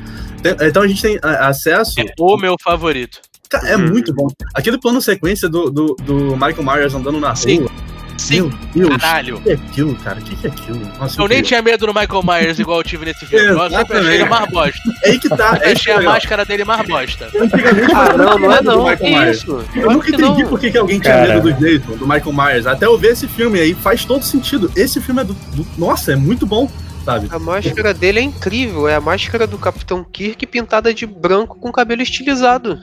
[0.42, 1.98] Tem- então a gente tem a- acesso.
[2.01, 3.20] É o meu favorito.
[3.64, 3.88] É Uhum.
[3.88, 4.27] muito bom.
[4.55, 7.61] Aquele plano sequência do, do, do Michael Myers andando na Sim.
[7.61, 7.70] rua.
[8.19, 9.37] Sim, Meu Deus, caralho.
[9.37, 10.19] o que é aquilo, cara?
[10.19, 10.81] O que que é aquilo?
[10.99, 13.47] Nossa, Eu nem tinha medo do Michael Myers igual eu tive nesse filme.
[13.47, 14.81] Eu sempre achei ele mais bosta.
[15.05, 15.51] É aí que tá.
[15.51, 16.13] Eu É que achei é a legal.
[16.15, 17.27] máscara dele mais bosta.
[17.27, 18.79] Antigamente, Ah, eu não, não é não.
[18.81, 19.37] Michael Que Myers.
[19.39, 19.51] isso?
[19.53, 20.49] Eu Claro nunca que entendi não.
[20.51, 21.35] por que, que alguém tinha Cara.
[21.35, 22.67] medo do Jason, do Michael Myers.
[22.67, 24.71] Até eu ver esse filme aí, faz todo sentido.
[24.75, 25.35] Esse filme é do.
[25.55, 26.69] do- nossa, é muito bom,
[27.05, 27.29] sabe?
[27.31, 31.71] A máscara dele é incrível, é a máscara do Capitão Kirk pintada de branco com
[31.71, 32.79] cabelo estilizado.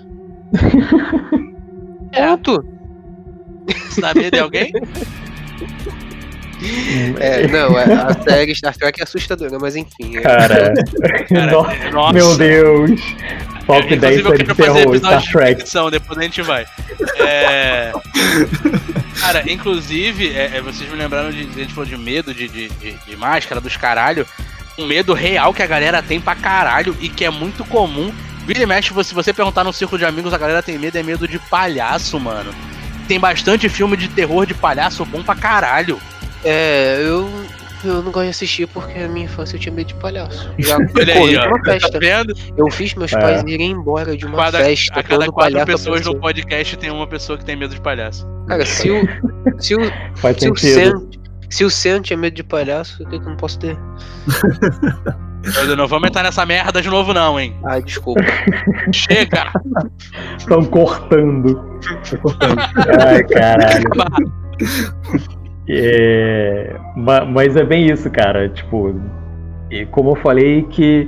[2.14, 2.28] É.
[2.28, 2.64] Ponto.
[3.90, 4.72] Você medo de alguém?
[7.20, 10.18] É, não, é, a série Star Trek é assustadora, mas enfim.
[10.18, 10.74] é- Cara,
[11.30, 12.14] Cara, no- nossa.
[12.14, 13.02] meu Deus.
[13.66, 15.62] Top Inclusive, 10 eu séries de terror, episódio Star de Trek.
[15.62, 16.66] ficção, depois a gente vai.
[17.20, 17.92] É...
[19.20, 21.42] Cara, inclusive, é, é, vocês me lembraram de.
[21.42, 24.26] A gente falou de medo de, de, de- de máscara, dos caralho.
[24.78, 28.14] Um medo real que a galera tem pra caralho e que é muito comum.
[28.46, 31.02] Vira e mexe, se você perguntar no círculo de amigos, a galera tem medo, é
[31.02, 32.54] medo de palhaço, mano.
[33.08, 36.00] Tem bastante filme de terror de palhaço bom pra caralho.
[36.44, 37.30] É, eu,
[37.84, 40.52] eu não gosto de assistir porque na minha infância eu tinha medo de palhaço.
[40.58, 42.00] Já Olha aí, corri uma Tá festa.
[42.00, 42.34] vendo?
[42.58, 43.20] Eu fiz meus É.
[43.20, 45.00] pais irem embora de uma Cada- festa.
[45.00, 48.28] a cada o quatro pessoas no podcast tem uma pessoa que tem medo de palhaço.
[48.48, 49.02] Cara, se o,
[49.60, 49.80] se o,
[50.16, 51.00] Faz se o sentido.
[51.00, 51.08] Sam,
[51.50, 53.78] se o Sam tinha medo de palhaço, o que que eu não posso ter?
[55.68, 57.56] Eu não vamos entrar nessa merda de novo, não, hein?
[57.66, 58.20] Ah, desculpa.
[58.92, 59.54] Chega!
[60.40, 61.80] Estão cortando.
[63.00, 63.84] Ai, caralho.
[65.70, 68.50] É, ma- mas é bem isso, cara.
[68.50, 69.00] Tipo,
[69.70, 71.08] e como eu falei que.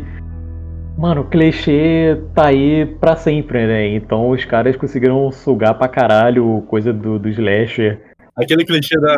[0.97, 3.87] Mano, o clichê tá aí pra sempre, né?
[3.95, 8.01] Então os caras conseguiram sugar pra caralho coisa do, do slasher.
[8.35, 9.15] Aquele clichê da.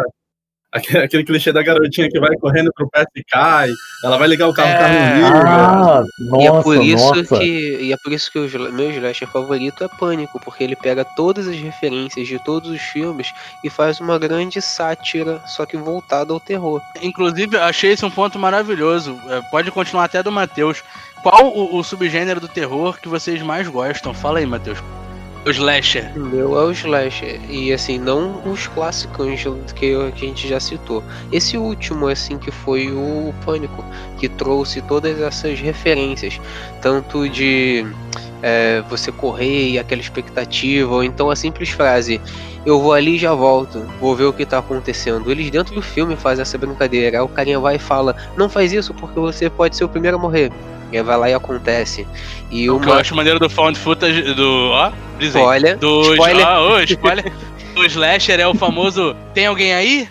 [0.72, 3.72] Aquele, aquele clichê da garotinha que vai correndo pro pé e cai,
[4.04, 5.16] ela vai ligar o carro, o carro É.
[5.16, 5.50] não liga.
[5.50, 6.04] Ah,
[6.40, 7.40] e é por isso nossa.
[7.40, 11.04] que e é por isso que o meu slasher favorito é Pânico, porque ele pega
[11.04, 16.32] todas as referências de todos os filmes e faz uma grande sátira, só que voltada
[16.32, 16.82] ao terror.
[17.02, 19.20] Inclusive, achei esse um ponto maravilhoso.
[19.28, 20.84] É, Pode continuar até do Matheus.
[21.24, 24.14] Qual o, o subgênero do terror que vocês mais gostam?
[24.14, 24.78] Fala aí, Matheus.
[25.46, 26.12] O slasher.
[26.16, 29.42] O meu é o slasher e assim não os clássicos
[29.74, 31.04] que, a gente já citou.
[31.32, 33.84] Esse último assim que foi o Pânico
[34.18, 36.40] que trouxe todas essas referências,
[36.82, 37.86] tanto de
[38.42, 42.20] é, você correr e aquela expectativa, ou então a simples frase
[42.70, 45.30] eu vou ali e já volto, vou ver o que tá acontecendo.
[45.32, 47.18] Eles dentro do filme fazem essa brincadeira.
[47.18, 50.18] Aí o carinha vai e fala: Não faz isso porque você pode ser o primeiro
[50.18, 50.52] a morrer.
[50.92, 52.08] E aí vai lá e acontece.
[52.50, 53.02] E O que eu uma.
[53.02, 54.70] acho maneiro do found footage do.
[54.72, 55.42] Ó, dizem.
[55.42, 56.14] Olha, Do.
[56.16, 56.48] spoiler.
[56.48, 57.32] Ah, ô, spoiler.
[57.78, 59.16] o slasher é o famoso.
[59.34, 60.10] Tem alguém aí?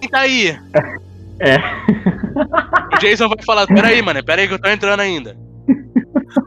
[0.00, 0.58] Quem tá aí?
[1.40, 1.56] É.
[2.94, 5.36] O Jason vai falar: Peraí, mano, peraí que eu tô entrando ainda.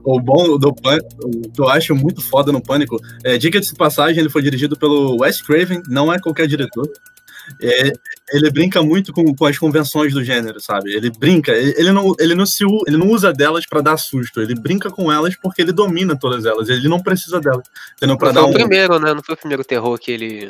[0.03, 3.73] O bom do Pânico, o que eu acho muito foda no Pânico, é, dica de
[3.75, 6.87] passagem, ele foi dirigido pelo Wes Craven, não é qualquer diretor.
[7.61, 7.93] É,
[8.33, 10.93] ele brinca muito com, com as convenções do gênero, sabe?
[10.93, 14.41] Ele brinca, ele, ele não, ele, não se, ele não usa delas pra dar susto,
[14.41, 17.63] ele brinca com elas porque ele domina todas elas, ele não precisa delas.
[17.95, 18.17] Entendeu?
[18.17, 19.13] Pra Não dar foi o um, primeiro, né?
[19.13, 20.49] Não foi o primeiro terror que ele.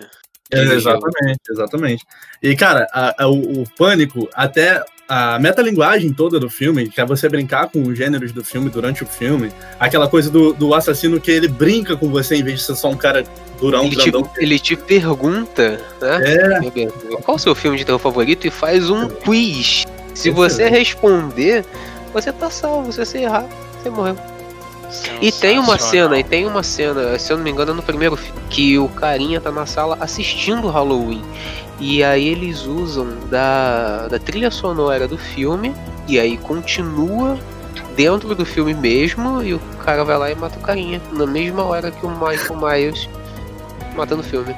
[0.51, 2.03] É, exatamente, exatamente.
[2.41, 7.05] E, cara, a- a- o, o pânico, até a metalinguagem toda do filme, que é
[7.05, 11.19] você brincar com os gêneros do filme durante o filme, aquela coisa do, do assassino
[11.19, 13.23] que ele brinca com você em vez de ser só um cara
[13.59, 14.31] durão, Ele te, grandão.
[14.37, 16.19] ele te pergunta, né?
[16.23, 18.45] É, Qual o seu filme de terror favorito?
[18.45, 19.85] E faz um quiz.
[20.13, 21.63] Se você responder,
[22.13, 22.91] você tá salvo.
[22.91, 23.45] Se você errar,
[23.81, 24.17] você morreu.
[25.21, 27.83] E tem uma cena, e tem uma cena, se eu não me engano, é no
[27.83, 31.21] primeiro filme, que o carinha tá na sala assistindo Halloween.
[31.80, 35.73] E aí eles usam da, da trilha sonora do filme,
[36.07, 37.38] e aí continua
[37.95, 41.63] dentro do filme mesmo, e o cara vai lá e mata o carinha, na mesma
[41.63, 43.09] hora que o Michael Myers
[43.95, 44.55] mata no filme.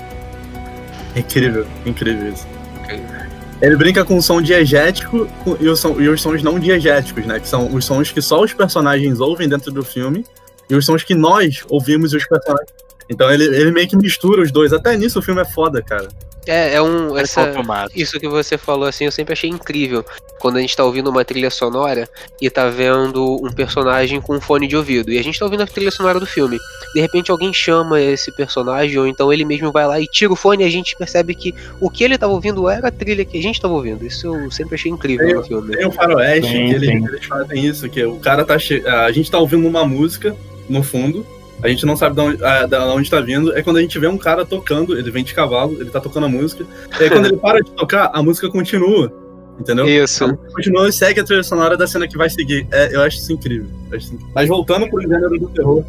[1.15, 2.45] incrível, incrível isso.
[2.81, 3.29] Incrível.
[3.61, 5.27] Ele brinca com o som diegético
[5.59, 7.39] e os, som- e os sons não diegéticos, né?
[7.41, 10.25] Que são os sons que só os personagens ouvem dentro do filme
[10.69, 12.69] e os sons que nós ouvimos e os personagens.
[13.09, 14.71] Então ele, ele meio que mistura os dois.
[14.71, 16.07] Até nisso o filme é foda, cara.
[16.45, 17.17] É, é um.
[17.17, 17.87] Essa, Essa...
[17.95, 20.05] Isso que você falou assim, eu sempre achei incrível.
[20.39, 22.07] Quando a gente tá ouvindo uma trilha sonora
[22.41, 25.11] e tá vendo um personagem com um fone de ouvido.
[25.11, 26.57] E a gente tá ouvindo a trilha sonora do filme.
[26.95, 30.35] De repente alguém chama esse personagem, ou então ele mesmo vai lá e tira o
[30.35, 33.37] fone e a gente percebe que o que ele tava ouvindo era a trilha que
[33.37, 34.05] a gente tava ouvindo.
[34.05, 35.75] Isso eu sempre achei incrível no filme.
[35.75, 38.81] Tem o Faroeste, Sim, que eles, eles fazem isso, que o cara tá che...
[38.87, 40.35] A gente tá ouvindo uma música
[40.69, 41.25] no fundo,
[41.61, 43.97] a gente não sabe de onde, ah, da onde tá vindo, é quando a gente
[43.99, 46.65] vê um cara tocando, ele vem de cavalo, ele tá tocando a música,
[46.99, 49.11] e aí quando ele para de tocar, a música continua.
[49.59, 49.85] Entendeu?
[49.87, 50.23] Isso.
[50.23, 52.65] A música continua e segue a trilha sonora da cena que vai seguir.
[52.71, 53.67] É, eu acho isso incrível.
[53.87, 54.33] acho isso incrível.
[54.33, 55.83] Mas voltando pro gênero do terror,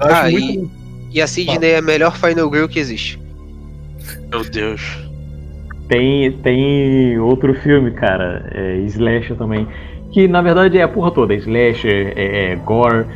[0.00, 0.70] eu acho Ah, muito.
[1.10, 3.18] E a Sidney é a melhor Final Girl que existe.
[4.30, 4.82] Meu Deus.
[5.88, 9.68] Tem, tem outro filme, cara, é, Slasher também,
[10.12, 13.06] que na verdade é a porra toda, Slasher, é, é Gore,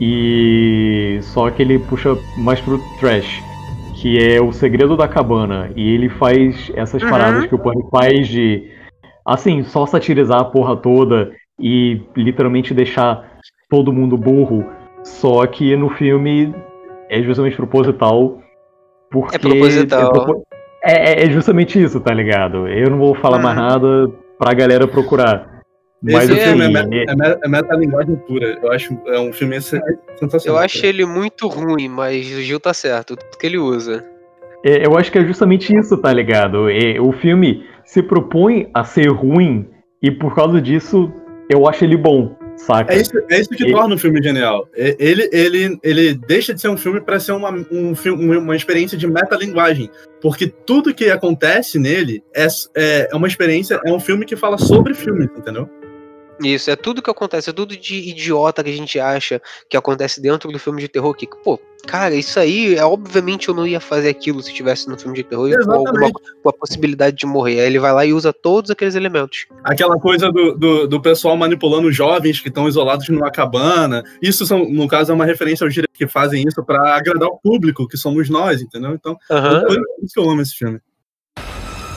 [0.00, 3.42] e só que ele puxa mais pro trash,
[4.00, 7.10] que é O Segredo da Cabana, e ele faz essas Uhum.
[7.10, 8.70] paradas que o Pânico faz de,
[9.26, 13.38] assim, só satirizar a porra toda e literalmente deixar
[13.68, 14.64] todo mundo burro,
[15.02, 16.54] só que no filme
[17.10, 18.38] é justamente proposital,
[19.10, 19.36] porque...
[19.36, 20.12] É proposital.
[20.12, 20.42] propo-
[20.84, 22.68] é, é justamente isso, tá ligado?
[22.68, 23.64] Eu não vou falar mais Uhum.
[23.64, 25.57] nada pra galera procurar.
[26.02, 28.58] Mas Esse assim, filme é, é- é, me- é metalinguagem pura.
[28.62, 29.98] Eu acho é um filme sensacional.
[30.46, 33.16] Eu acho ele muito ruim, mas o Gil tá certo.
[33.16, 34.04] Tudo que ele usa.
[34.64, 36.68] é, eu acho que é justamente isso, tá ligado?
[36.70, 39.66] É, o filme se propõe a ser ruim
[40.02, 41.10] e por causa disso
[41.50, 42.92] eu acho ele bom, saca?
[42.92, 44.68] É isso, é isso que Ele- torna o filme genial.
[44.76, 47.92] Ele, ele, ele deixa de ser um filme para ser uma, um
[48.38, 49.90] uma experiência de metalinguagem.
[50.20, 52.46] Porque tudo que acontece nele é,
[52.76, 55.68] é, é uma experiência, é um filme que fala sobre filme, entendeu?
[56.40, 60.20] Isso, é tudo que acontece, é tudo de idiota que a gente acha que acontece
[60.20, 61.12] dentro do filme de terror.
[61.14, 64.98] Que, pô, cara, isso aí, é, obviamente eu não ia fazer aquilo se estivesse no
[64.98, 67.60] filme de terror com alguma com a possibilidade de morrer.
[67.60, 69.46] Aí ele vai lá e usa todos aqueles elementos.
[69.64, 74.04] Aquela coisa do, do, do pessoal manipulando jovens que estão isolados numa cabana.
[74.22, 77.38] Isso, são, no caso, é uma referência aos direitos que fazem isso para agradar o
[77.38, 78.92] público, que somos nós, entendeu?
[78.92, 80.78] Então, por isso que eu amo esse filme.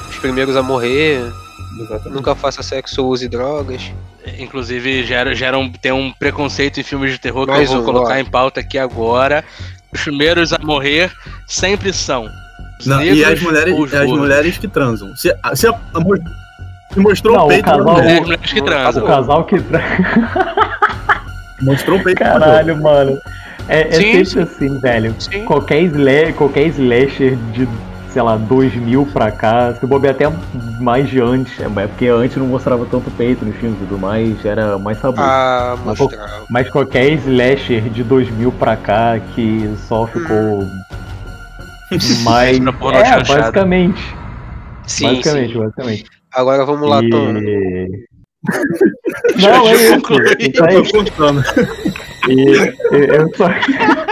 [0.09, 1.21] Os primeiros a morrer,
[1.83, 2.15] Exatamente.
[2.15, 3.91] nunca faça sexo ou use drogas.
[4.37, 7.81] Inclusive, gera, gera um, tem um preconceito em filmes de terror que Mais eu vou
[7.81, 8.17] um, colocar ó.
[8.17, 9.43] em pauta aqui agora.
[9.93, 11.11] Os primeiros a morrer
[11.47, 12.29] sempre são
[12.85, 15.15] Não, e as mulheres, e as mulheres que transam.
[15.15, 15.99] Se, se, a- a
[16.99, 19.05] mostrou Não, o o peito, casal- mulher, É, as mulheres que O transam.
[19.05, 19.55] casal que.
[21.61, 22.19] mostrou o peito.
[22.19, 23.19] Caralho, mano.
[23.67, 25.15] É, é Sim, sempre assim, velho.
[25.19, 25.45] Sim.
[25.45, 27.67] Qualquer, sla qualquer slasher de,
[28.11, 30.25] sei lá, 2000 pra cá, se bobear até
[30.81, 34.43] mais de antes, é porque antes não mostrava tanto peito nos filmes e tudo mais,
[34.45, 35.23] era mais sabor.
[35.23, 36.45] Ah, Mas mostrava.
[36.49, 40.67] Mas qualquer slasher de 2000 pra cá que só ficou
[42.23, 42.59] mais.
[42.59, 44.01] Pra pornô É, basicamente.
[44.87, 45.59] Sim, basicamente, sim.
[45.59, 46.05] basicamente.
[46.33, 47.37] Agora vamos lá, Tom.
[47.37, 48.05] E...
[49.39, 49.93] Não, é isso.
[49.93, 51.43] Eu tô contando.
[52.27, 53.47] E, e- eu só.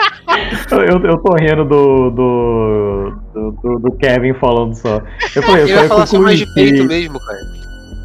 [0.72, 5.02] eu, eu tô rindo do, do, do, do- do Kevin falando só.
[5.36, 7.40] Eu falei, eu só vai ia falar só mais de peito mesmo, cara.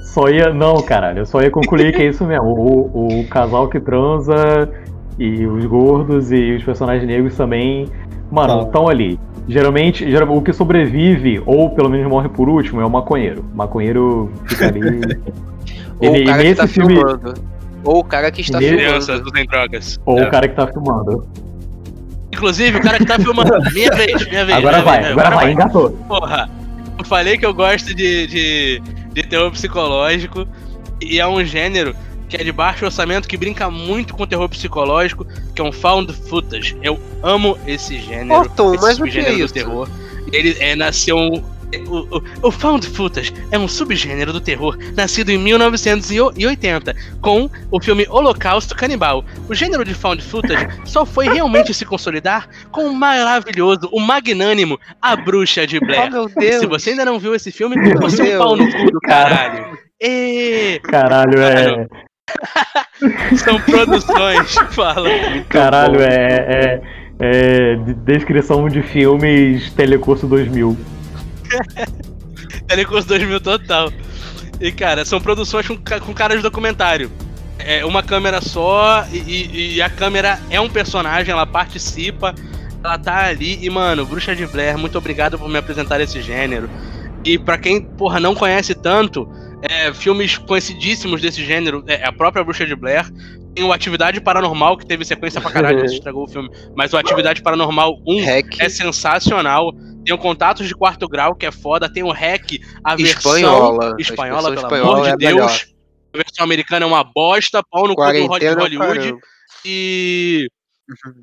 [0.05, 0.53] só ia.
[0.53, 2.47] Não, caralho, eu só ia concluir que é isso mesmo.
[2.47, 4.69] O, o casal que transa
[5.19, 7.87] e os gordos e os personagens negros também,
[8.31, 9.19] mano, estão ali.
[9.47, 13.45] Geralmente, geralmente, o que sobrevive, ou pelo menos morre por último, é o maconheiro.
[13.53, 14.81] O maconheiro fica ali.
[16.01, 16.95] Ou Ele- o cara que tá filme.
[16.97, 17.35] filmando.
[17.85, 19.47] Ou o cara que está Nesse- filmando.
[19.49, 20.01] drogas.
[20.07, 20.27] Ou É.
[20.27, 21.25] o cara que tá filmando.
[22.35, 23.53] Inclusive, o cara que tá filmando.
[23.73, 24.59] Minha vez, minha vez.
[24.59, 25.91] Agora minha vai, vez, agora vai, engatou.
[26.09, 26.51] Porra,
[26.99, 28.83] eu falei que eu gosto de, de,
[29.13, 30.47] de terror psicológico
[31.01, 31.95] e é um gênero
[32.29, 36.13] que é de baixo orçamento que brinca muito com terror psicológico, que é um found
[36.13, 36.77] footage.
[36.83, 38.41] Eu amo esse gênero.
[38.41, 39.55] Ô, Tom, esse mas o que é isso?
[39.55, 39.89] terror.
[40.33, 41.43] Ele é, nasceu um.
[41.89, 47.81] O, o, o found footage é um subgênero do terror nascido em 1980 com o
[47.81, 49.25] filme Holocausto Canibal.
[49.49, 54.79] O gênero de found footage só foi realmente se consolidar com o maravilhoso, o magnânimo
[55.01, 56.11] A Bruxa de Oh, Blair.
[56.11, 56.57] meu Deus.
[56.61, 59.01] Se você ainda não viu esse filme, Meu você é um pau no cu do
[59.01, 59.79] caralho.
[60.01, 61.87] E Caralho, é.
[63.37, 65.09] são produções, fala.
[65.49, 66.09] Caralho, é.
[66.11, 66.83] é,
[67.21, 70.77] é de- descrição de filmes Telecurso 2000.
[72.67, 73.93] Telecurso 2000 total.
[74.61, 77.11] E, cara, são produções com, com cara de documentário.
[77.59, 82.35] É uma câmera só e, e- a câmera é um personagem, ela participa,
[82.83, 83.59] ela tá ali.
[83.65, 86.69] E, mano, Bruxa de Blair, muito obrigado por me apresentar esse gênero.
[87.25, 89.27] E pra quem, porra, não conhece tanto,
[89.63, 93.07] é, filmes conhecidíssimos desse gênero, é a própria Bruxa de Blair.
[93.55, 96.51] Tem o Atividade Paranormal, que teve sequência pra caralho, isso estragou o filme.
[96.77, 99.73] Mas o Atividade Paranormal 1 Hack é sensacional.
[100.05, 101.93] Tem o Contatos de Quarto Grau, que é foda.
[101.93, 103.97] Tem o REC, a versão espanhola.
[103.99, 105.33] espanhola, pelo versão amor de espanhola é Deus.
[105.33, 105.61] melhor.
[106.13, 108.79] A versão americana é uma bosta, pau no cu do Hollywood.
[108.79, 109.19] caramba.
[109.65, 110.49] E.
[110.89, 111.23] Uhum.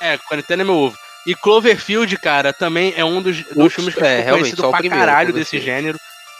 [0.00, 0.96] É, quarentena é meu ovo.
[1.26, 5.04] E Cloverfield, cara, também é um dos, dos Ups, filmes que é, conhecido pra primeiro,
[5.04, 5.98] caralho desse gênero.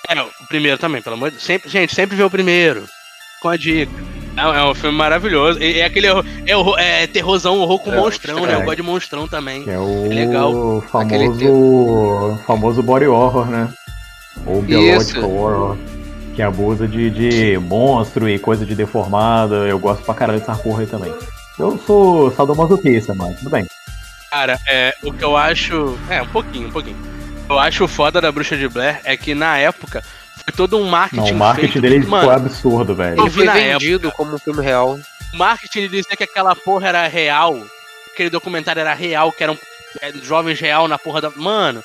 [0.08, 1.44] É, o primeiro também, pelo amor de Deus.
[1.44, 2.86] Sempre, gente, sempre vê o primeiro.
[3.42, 3.92] Com a dica.
[4.36, 5.58] É, é um filme maravilhoso.
[5.62, 6.06] E, é aquele
[6.46, 8.54] é, horror- é terrorzão, horror com É, monstrão, né?
[8.54, 8.64] Eu é.
[8.64, 9.62] gosto de monstrão também.
[9.62, 10.84] Que é o Legal.
[10.92, 13.68] Aquele famoso, famoso body horror, né?
[14.44, 14.66] Ou Isso.
[14.66, 15.76] biological horror.
[16.34, 19.54] Que abusa de, de monstro e coisa de deformada.
[19.66, 21.12] Eu gosto pra caralho dessa porra aí também.
[21.58, 23.66] Eu sou sadomasoquista, mas tudo bem.
[24.30, 25.96] Cara, é, o que eu acho.
[26.10, 26.96] É, um pouquinho, um pouquinho.
[27.48, 30.02] Eu acho foda da Bruxa de Blair é que na época
[30.46, 31.30] foi todo um marketing.
[31.30, 33.16] Não, o marketing feito, dele mano, foi absurdo, velho.
[33.16, 34.98] Eu Ele vi foi vendido como um filme real.
[35.34, 37.60] O marketing dizia que aquela porra era real.
[38.12, 39.58] Aquele documentário era real, que eram
[40.00, 41.30] é, jovens real na porra da.
[41.30, 41.82] Mano,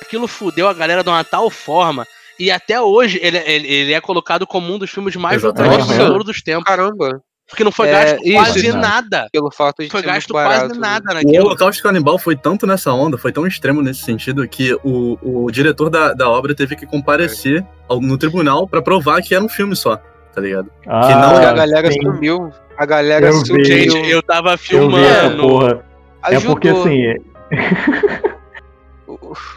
[0.00, 2.06] aquilo fudeu a galera de uma tal forma.
[2.38, 5.98] E até hoje ele, ele, ele é colocado como um dos filmes mais lucrativos de
[5.98, 6.64] todos dos tempos.
[6.64, 7.20] Caramba.
[7.48, 9.26] Porque não foi É, gasto isso, quase nada.
[9.32, 10.78] Pelo fato de Foi gasto quase né?
[10.78, 11.46] nada O naquilo.
[11.46, 15.88] Holocausto Canibal foi tanto nessa onda, foi tão extremo nesse sentido, que o, o diretor
[15.88, 19.74] da, da obra teve que comparecer ao- no tribunal pra provar que era um filme
[19.74, 19.96] só,
[20.34, 20.70] tá ligado?
[20.86, 22.02] Ah, Que não, a galera sim.
[22.02, 22.52] sumiu.
[22.76, 23.64] A galera Eu sumiu.
[23.64, 25.42] Gente, eu tava Eu filmando.
[25.42, 25.84] porra.
[26.24, 27.14] É porque assim,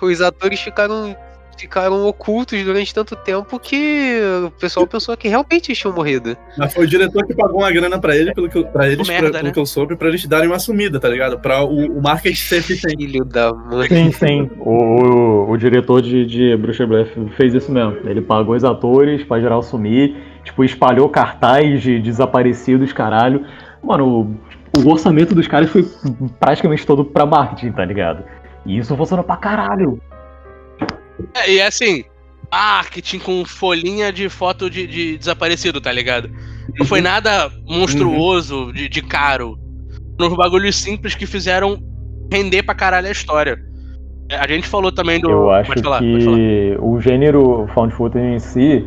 [0.02, 1.16] Os atores ficaram,
[1.62, 6.36] ficaram ocultos durante tanto tempo que o pessoal pensou que realmente eles tinham morrido.
[6.57, 9.30] Mas foi o diretor que pagou uma grana pra, ele, pelo que, pra eles, Merda,
[9.30, 9.51] pra- pelo né?
[9.53, 11.39] que eu soube, pra eles darem uma sumida, tá ligado?
[11.39, 12.97] Pra o, o marketing ser eficiente.
[13.05, 13.88] Filho da mãe.
[13.88, 14.49] Sim, sim.
[14.59, 17.07] O, o, o diretor de, de Bruxa Blair
[17.38, 17.97] fez isso mesmo.
[18.05, 23.45] Ele pagou os atores pra geral sumir, tipo, espalhou cartaz de desaparecidos, caralho.
[23.84, 24.36] Mano,
[24.76, 25.88] o, o orçamento dos caras foi
[26.39, 28.24] praticamente todo pra marketing, tá ligado?
[28.66, 29.99] E isso funcionou pra caralho.
[31.36, 32.03] É, e é assim,
[32.51, 36.30] marketing com folhinha de foto de, de desaparecido, tá ligado?
[36.78, 39.57] Não foi nada monstruoso, de, de caro.
[40.19, 41.82] Nos bagulhos simples que fizeram
[42.32, 43.57] render pra caralho a história.
[44.30, 45.30] É, A gente falou também do.
[45.30, 45.99] Eu acho falar.
[45.99, 48.86] que o gênero found footage em si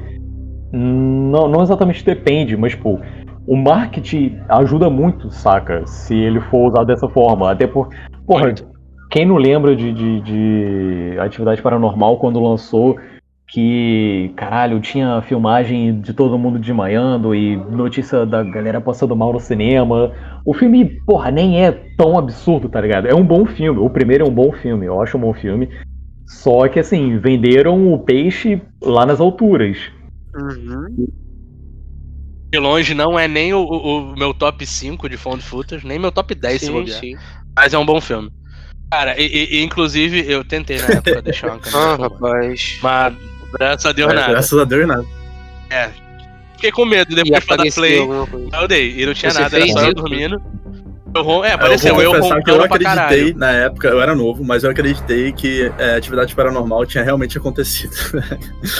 [0.72, 2.98] não, não exatamente depende, mas pô,
[3.46, 5.86] o marketing ajuda muito, saca?
[5.86, 7.50] Se ele for usado dessa forma.
[7.50, 7.88] Até por.
[8.26, 8.73] Porra, Muito.
[9.14, 12.98] Quem não lembra de, de, de Atividade Paranormal quando lançou
[13.46, 19.38] que, caralho, tinha filmagem de todo mundo desmaiando e notícia da galera passando mal no
[19.38, 20.12] cinema.
[20.44, 23.06] O filme, porra, nem é tão absurdo, tá ligado?
[23.06, 23.78] É um bom filme.
[23.78, 25.68] O primeiro é um bom filme, eu acho um bom filme.
[26.26, 29.78] Só que, assim, venderam o peixe lá nas alturas.
[30.34, 31.06] Uhum.
[32.52, 36.00] De longe não é nem o, o- o meu top 5 de Found Footage, nem
[36.00, 36.98] meu top 10 se Sim, bobear.
[36.98, 37.14] sim.
[37.54, 38.28] Mas é um bom filme.
[38.94, 42.02] Cara, e, e- inclusive eu tentei na época deixar uma Ah, câmera.
[42.02, 42.78] rapaz.
[42.80, 43.14] mas
[43.58, 44.28] graças a Deus É, nada.
[44.32, 45.04] graças a Deus, nada.
[46.54, 47.98] Fiquei com medo depois pra dar play.
[47.98, 49.94] Eu dei, e não tinha Você nada, era só eu isso?
[49.94, 50.40] dormindo.
[51.12, 54.44] Eu, é, Eu apareceu, vou eu, confessar que eu acreditei na época, eu era novo,
[54.44, 57.92] mas eu acreditei que é, atividade paranormal tinha realmente acontecido.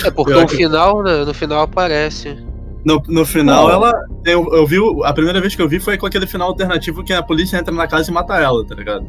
[0.05, 0.69] É porque Eu no acredito.
[0.69, 2.37] final, né, no final aparece.
[2.85, 3.75] No, no final, Não.
[3.75, 3.93] ela.
[4.25, 4.77] Eu, eu vi.
[5.05, 7.75] A primeira vez que eu vi foi com aquele final alternativo que a polícia entra
[7.75, 9.07] na casa e mata ela, tá ligado?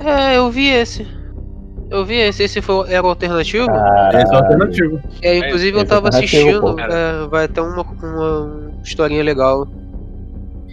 [0.00, 1.06] É, eu vi esse.
[1.90, 2.42] Eu vi esse.
[2.42, 3.66] Esse foi, era o alternativo?
[4.12, 5.00] Esse é o alternativo.
[5.22, 6.76] É, inclusive eu esse tava assistindo.
[6.80, 9.66] é, vai ter uma, uma historinha legal.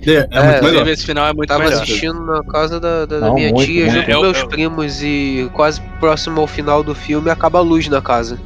[0.06, 0.88] É, é, É, muito Inclusive, melhor.
[0.90, 1.82] esse final é muito Tava melhor.
[1.82, 3.96] assistindo na casa da, da- da Não, minha muito, tia, muito.
[3.96, 7.62] junto Eu- com meus eu- primos e quase próximo ao final do filme acaba a
[7.62, 8.38] luz na casa.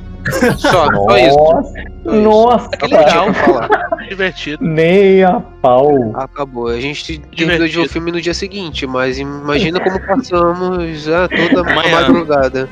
[0.58, 1.38] Só, só isso.
[1.38, 1.80] Nossa, Só
[2.12, 2.22] isso.
[2.22, 3.28] nossa, É que legal.
[4.10, 4.64] Divertido.
[4.64, 6.12] nem a pau.
[6.16, 6.68] Acabou.
[6.68, 11.28] A gente terminou de ver o filme no dia seguinte, mas imagina como passamos ah,
[11.30, 11.92] toda Amanhã.
[12.02, 12.70] madrugada.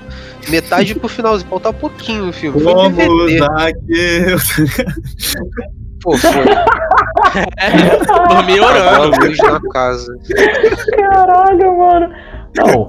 [0.49, 2.61] Metade pro finalzinho, falta pouquinho o filme.
[2.61, 2.99] Vamos
[3.57, 4.25] aqui.
[6.01, 6.45] Pô, foi.
[8.29, 9.11] Dormi orando.
[9.43, 10.13] na casa.
[10.97, 12.09] Caralho, mano.
[12.57, 12.87] Não.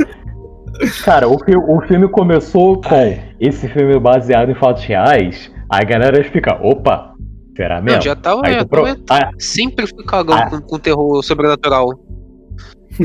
[1.05, 5.51] Cara, o, fi- o filme começou com esse filme é baseado em fatos reais.
[5.70, 7.12] Aí a galera fica, opa,
[7.57, 7.97] será mesmo?
[7.99, 8.43] Não, já tava.
[8.45, 10.51] Aí já tu pro- Ah, Sempre fui cagão Ah.
[10.51, 11.89] com, com terror sobrenatural.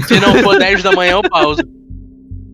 [0.06, 1.62] Se não for 10 da manhã, eu pauso.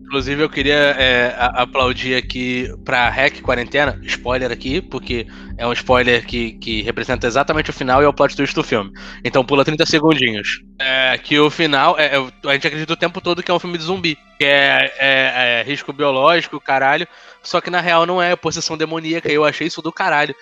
[0.08, 5.26] Inclusive, eu queria é, aplaudir aqui pra Hack Quarentena, spoiler aqui, porque
[5.58, 8.64] é um spoiler que, que representa exatamente o final e é o plot twist do
[8.64, 8.90] filme.
[9.22, 10.62] Então pula 30 segundinhos.
[10.78, 13.58] É, que o final, é, é, a gente acredita o tempo todo que é um
[13.58, 14.16] filme de zumbi.
[14.38, 17.06] Que é, é- é risco biológico, caralho.
[17.42, 19.30] Só que na real não é, é possessão demoníaca.
[19.30, 20.34] Eu achei isso do caralho.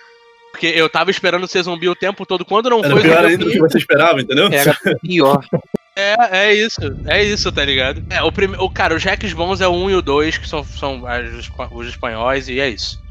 [0.51, 2.45] Porque eu tava esperando ser zumbi o tempo todo.
[2.45, 4.47] Quando não Era foi pior zumbi, ainda do que você esperava, entendeu?
[4.49, 5.43] Era pior.
[5.97, 6.15] é,
[6.49, 8.03] é isso, é isso, tá ligado?
[8.09, 8.55] É, o, prime...
[8.57, 11.33] o cara, os hacks bons é o 1 e o 2, que são, são as-
[11.33, 13.01] os, espa- os espanhóis, e é isso.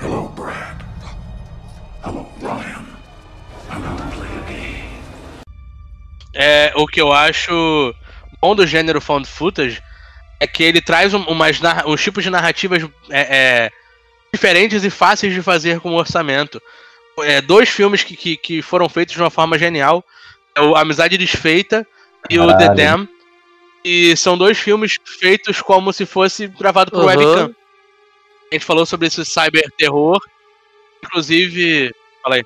[0.00, 0.80] Hello, Brad.
[2.04, 2.84] Hello, Ryan.
[3.70, 4.84] I'm gonna play a game.
[6.34, 7.94] É, o que eu acho
[8.40, 9.80] bom do gênero found footage
[10.40, 13.36] é que ele traz um- umas uns tipos de narrativas é,
[13.66, 13.70] é,
[14.32, 16.60] diferentes e fáceis de fazer com o orçamento.
[17.20, 20.04] É, dois filmes que, que, que foram feitos de uma forma genial,
[20.54, 21.86] é o Amizade Desfeita
[22.30, 22.76] e o The Caralho.
[22.76, 23.08] Dam.
[23.84, 27.06] E são dois filmes feitos como se fosse gravado por Aham.
[27.06, 27.54] webcam.
[28.50, 30.18] A gente falou sobre esse cyber terror.
[31.04, 31.92] Inclusive,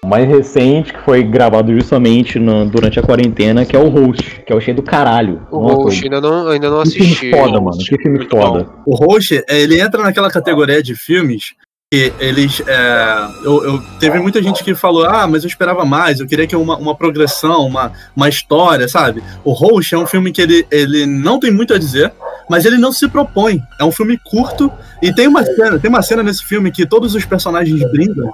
[0.03, 4.43] o mais recente, que foi gravado justamente no- durante a quarentena, que é o Host,
[4.45, 5.47] que eu achei do caralho.
[5.53, 7.31] O Nossa, Ghost, ainda não, ainda não que filme assisti.
[7.31, 7.79] foda, mano.
[7.79, 8.69] Que filme Muito foda.
[8.85, 11.55] O Roche, ele entra naquela categoria de filmes
[11.91, 12.61] eles.
[12.67, 16.47] É, eu, eu- teve muita gente que falou: ah, mas eu esperava mais, eu queria
[16.47, 19.23] que uma, uma progressão, uma, uma história, sabe?
[19.43, 22.13] O Roche é um filme que ele, ele não tem muito a dizer,
[22.49, 23.63] mas ele não se propõe.
[23.81, 24.71] É um filme curto
[25.03, 28.31] e tem uma cena, tem uma cena nesse filme que todos os personagens brindam.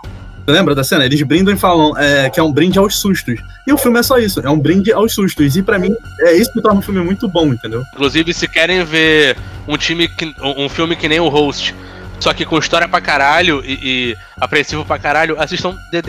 [0.47, 1.07] Lembra da cena?
[1.07, 3.41] Eles brindam e falam é, que é um brinde aos sustos.
[3.67, 5.57] E o filme é só isso, é um brinde aos sustos.
[5.57, 7.83] E pra mim, é isso que torna o filme muito bom, entendeu?
[7.95, 11.75] Inclusive, se querem ver um time que, um filme que nem o Host,
[12.21, 13.73] só que com história pra caralho e,
[14.13, 16.03] e apreensivo pra caralho, assistam The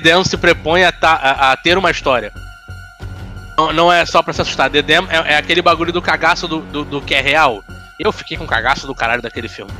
[0.00, 0.24] Dam.
[0.24, 2.32] Se propõe a, ta- a- a ter uma história.
[3.56, 4.70] Não, não é só pra se assustar.
[4.70, 7.62] The é, é aquele bagulho do cagaço do, do, do que é real.
[7.98, 9.70] Eu fiquei com cagaço do caralho daquele filme.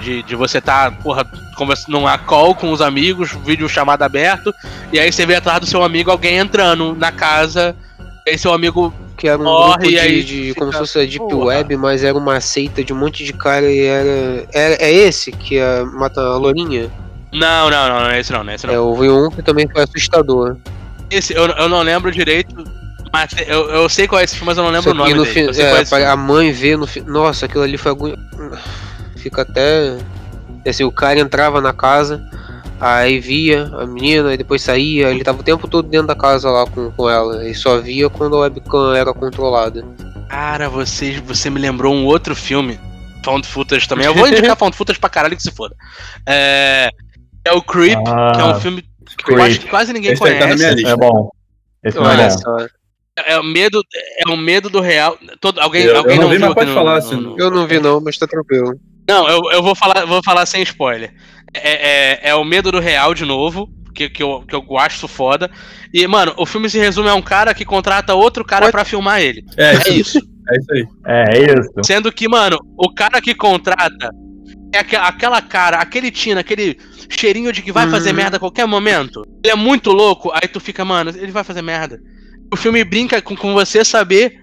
[0.00, 1.24] De, de você tá, porra,
[1.56, 4.54] conversando numa call com os amigos, vídeo chamado aberto,
[4.92, 7.74] e aí você vê atrás do seu amigo alguém entrando na casa,
[8.26, 10.98] e aí seu amigo Que era um Morre grupo aí de, de como se fosse
[10.98, 11.46] a Deep Porra.
[11.46, 14.46] Web, mas era uma seita de um monte de cara e era.
[14.52, 16.90] era é esse que é, mata a Lourinha?
[17.32, 18.74] Não, não, não, não é esse não, não é esse não.
[18.74, 20.56] É, houve um que também foi assustador.
[21.08, 22.64] Esse, eu, eu não lembro direito,
[23.12, 25.24] mas eu, eu sei qual é esse filme, mas eu não lembro o nome no
[25.24, 25.54] dele.
[25.54, 26.04] sei é, é esse filme.
[26.04, 27.00] a mãe vê no fim.
[27.00, 28.12] Nossa, aquilo ali foi agu...
[29.16, 29.98] Fica até.
[30.66, 32.20] Assim, o cara entrava na casa,
[32.80, 36.50] aí via a menina, e depois saía, ele tava o tempo todo dentro da casa
[36.50, 37.48] lá com, com ela.
[37.48, 39.84] E só via quando a webcam era controlada.
[40.28, 42.78] Cara, você, você me lembrou um outro filme,
[43.24, 44.06] Found Footage também.
[44.06, 45.74] Eu vou indicar Found Footage pra caralho que se foda.
[46.26, 46.90] É,
[47.44, 50.20] é o Creep, Ah, que é um filme que eu acho que quase ninguém Esse
[50.22, 50.74] tá na conhece.
[50.74, 50.90] lista.
[50.90, 51.30] é bom.
[51.84, 52.30] Esse não é bom.
[52.38, 52.56] só.
[53.24, 53.80] É o medo,
[54.26, 55.16] é o medo do real.
[55.40, 57.34] Todo, alguém, Eu- eu alguém não não, vi, viu mas pode aqui falar, no, assim,
[57.38, 58.78] Eu não vi não, mas tá tranquilo.
[59.08, 61.12] Não, eu, eu vou falar, vou falar sem spoiler.
[61.54, 65.06] É, é, é o medo do real de novo, que, que, eu, que eu acho
[65.08, 65.50] foda.
[65.92, 69.20] E, mano, o filme se resume a um cara que contrata outro cara pra filmar
[69.22, 69.44] ele.
[69.56, 70.18] É, É isso.
[70.18, 70.86] é isso aí.
[71.06, 71.70] É, é isso.
[71.84, 74.10] Sendo que, mano, o cara que contrata
[74.74, 76.76] é aque- aquela cara, aquele tina, aquele
[77.08, 78.16] cheirinho de que vai fazer Uhum.
[78.16, 79.22] merda a qualquer momento.
[79.42, 81.98] Ele é muito louco, aí tu fica, mano, ele vai fazer merda.
[82.52, 84.34] O filme brinca com, com você saber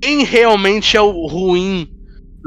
[0.00, 1.88] quem realmente é o ruim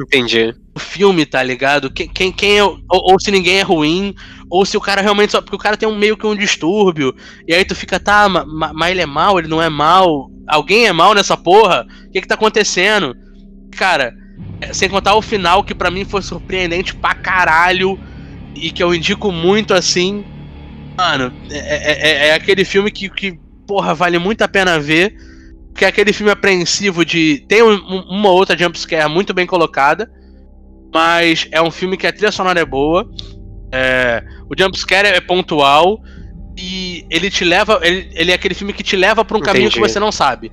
[0.03, 0.53] Entendi.
[0.73, 1.91] do filme, tá ligado?
[1.91, 2.63] Quem, quem, quem é.
[2.63, 4.13] o- Ou, ou se ninguém é ruim,
[4.49, 5.41] ou se o cara realmente só.
[5.41, 7.13] Porque o cara tem um meio que um distúrbio.
[7.47, 10.29] E aí tu fica, tá, ma- ma- mas ele é mal, ele não é mal.
[10.47, 11.85] Alguém é mal nessa porra?
[12.07, 13.15] O que que tá acontecendo?
[13.77, 14.13] Cara,
[14.61, 17.99] é, sem contar o final, que pra mim foi surpreendente pra caralho.
[18.55, 20.23] E que eu indico muito assim.
[20.97, 25.13] Mano, é, é- é- é aquele filme que, que, porra, vale muito a pena ver.
[25.79, 27.45] Que é aquele filme apreensivo de.
[27.47, 30.11] Tem um- um- uma outra jumpscare muito bem colocada.
[30.93, 33.09] Mas é um filme que a trilha sonora é boa.
[33.71, 36.01] É, o jumpscare é pontual.
[36.57, 37.79] E ele te leva.
[37.81, 39.93] Ele, ele é aquele filme que te leva pra um caminho que Entendi.
[39.93, 40.51] você não sabe.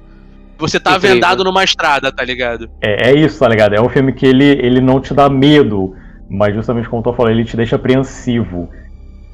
[0.59, 1.16] Você tá Incrível.
[1.16, 2.70] vendado numa estrada, tá ligado?
[2.81, 3.74] É, é isso, tá ligado?
[3.74, 5.93] É um filme que ele, ele não te dá medo,
[6.31, 8.70] mas justamente como eu tô falando, ele te deixa apreensivo.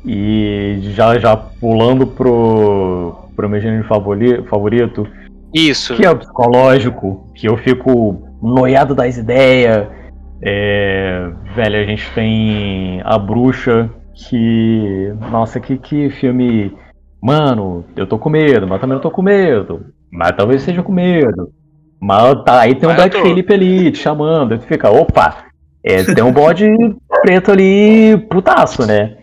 [0.04, 5.06] E já, já pulando pro, pro meu gênero favori- favorito,
[5.52, 5.94] Isso.
[5.94, 9.86] que é o psicológico, que eu fico noiado das ideias.
[10.44, 15.14] É, velho, a gente tem a bruxa, que.
[15.30, 16.76] Nossa, que, que filme.
[17.20, 19.86] Mano, eu tô com medo, mas também não tô com medo.
[20.10, 21.52] Mas talvez seja com medo.
[22.00, 23.22] Mas tá, aí tem um Black tô.
[23.22, 25.44] Phillip ali te chamando, aí tu fica, opa,
[25.84, 26.66] é, tem um bode
[27.22, 29.18] preto ali, putaço, né?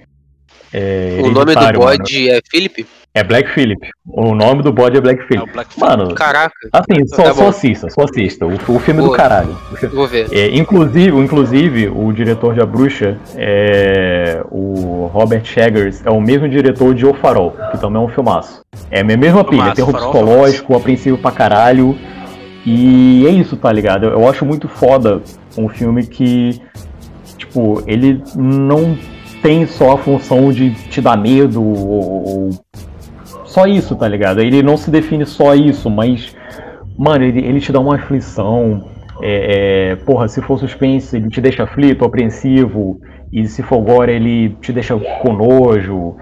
[0.74, 1.98] É, O nome do hereditário, mano.
[1.98, 2.86] bode é Felipe?
[3.12, 3.90] É Black Phillip.
[4.08, 5.26] O nome do bode é Black É.
[5.52, 5.80] Black Phillip.
[5.80, 8.46] Mano, Caraca, assim, só, Tá só assista, só assista.
[8.46, 9.12] O, o filme Boa.
[9.12, 9.58] do caralho.
[9.92, 10.28] Vou ver.
[10.32, 16.48] é, inclusive, inclusive, o diretor de A Bruxa, é, o Robert Eggers, é o mesmo
[16.48, 18.62] diretor de O Farol, que também é um filmaço.
[18.92, 21.98] É a mesma pilha, terror Farol, psicológico, apreensivo pra caralho.
[22.64, 24.06] E é isso, tá ligado?
[24.06, 25.20] Eu, eu acho muito foda
[25.58, 26.62] um filme que,
[27.38, 28.96] tipo, ele não
[29.42, 32.50] tem só a função de te dar medo ou, ou-
[33.46, 34.42] só isso, tá ligado?
[34.42, 36.36] Ele não se define só isso, mas,
[36.98, 38.88] mano, ele, ele te dá uma aflição.
[39.22, 43.00] É, é, porra, se for suspense, ele te deixa aflito, apreensivo.
[43.34, 46.16] E se for gore, ele te deixa com nojo.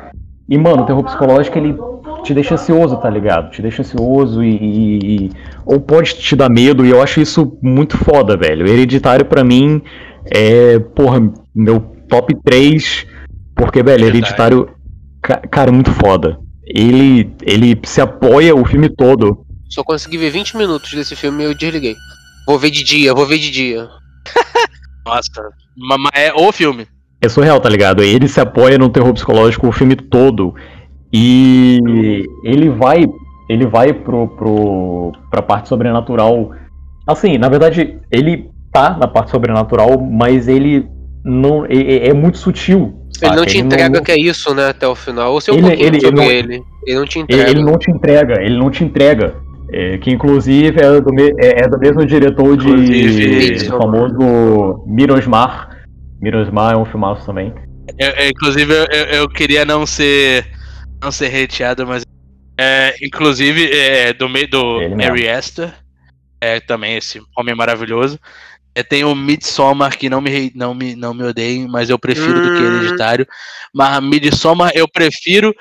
[0.49, 1.75] E, mano, o terror psicológico, ele
[2.23, 3.51] te deixa ansioso, tá ligado?
[3.51, 5.31] Te deixa ansioso e, e- e-
[5.65, 8.65] Ou pode te dar medo, e eu acho isso muito foda, velho.
[8.67, 9.81] Hereditário, pra mim,
[10.33, 11.21] é, porra,
[11.53, 13.05] meu top 3.
[13.55, 14.57] Porque, velho, Hereditário.
[14.59, 14.69] Hereditário,
[15.21, 16.39] ca- cara, muito foda.
[16.65, 21.45] Ele, ele se apoia o filme todo Só consegui ver 20 minutos desse filme e
[21.47, 21.95] eu desliguei.
[22.45, 23.87] Vou ver de dia, vou ver de dia.
[25.05, 25.29] Nossa.
[25.77, 26.85] ma- ma- É o filme.
[27.21, 28.03] É surreal, tá ligado?
[28.03, 30.53] Ele se apoia no terror psicológico o filme todo.
[31.11, 31.79] E
[32.43, 33.05] ele vai.
[33.49, 36.51] Ele vai pro, pro, pra parte sobrenatural.
[37.07, 40.85] Assim, na verdade, ele tá na parte sobrenatural, mas ele
[41.27, 41.65] não.
[41.65, 42.93] É, é- é muito sutil.
[43.21, 43.45] Ele não saca?
[43.51, 45.33] te entrega que é isso, né, até o final.
[45.33, 46.63] Ou um Ele- pouquinho ele- sobre ele não- ele.
[46.85, 47.49] Ele não te Ele, entrega.
[47.49, 49.35] ele não te entrega, ele não te entrega.
[49.73, 55.83] É, que inclusive é do, me- é- é do mesmo diretor de o famoso Mirosmar.
[56.21, 57.53] Mirosmar é um filmaço também.
[57.99, 58.85] Eu- eu- inclusive, eu,
[59.19, 60.45] eu- queria não ser.
[61.01, 62.03] Não ser hateado, mas.
[62.59, 65.03] É, inclusive, é, do meio do Ele.
[65.03, 65.73] Ari Aster.
[66.39, 68.19] É, também esse homem maravilhoso.
[68.75, 72.41] É, tem o Midsommar, que não me, não me, não me odeiem, mas eu prefiro
[72.41, 72.75] do que Hum.
[72.77, 73.27] Hereditário.
[73.73, 75.53] Mas Midsommar eu prefiro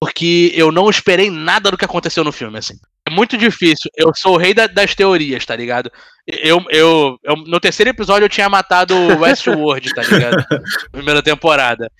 [0.00, 2.74] porque eu não esperei nada do que aconteceu no filme, assim.
[3.06, 3.90] É muito difícil.
[3.96, 5.90] Eu sou o rei da- das teorias, tá ligado?
[6.26, 10.42] Eu, eu, eu- no terceiro episódio eu tinha matado o Westworld, tá ligado?
[10.90, 11.90] Primeira temporada.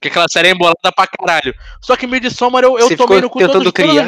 [0.00, 1.52] Que, aquela série é embolada pra caralho.
[1.82, 4.06] Só que Midsommar eu, eu Você tomei no cu tentando criar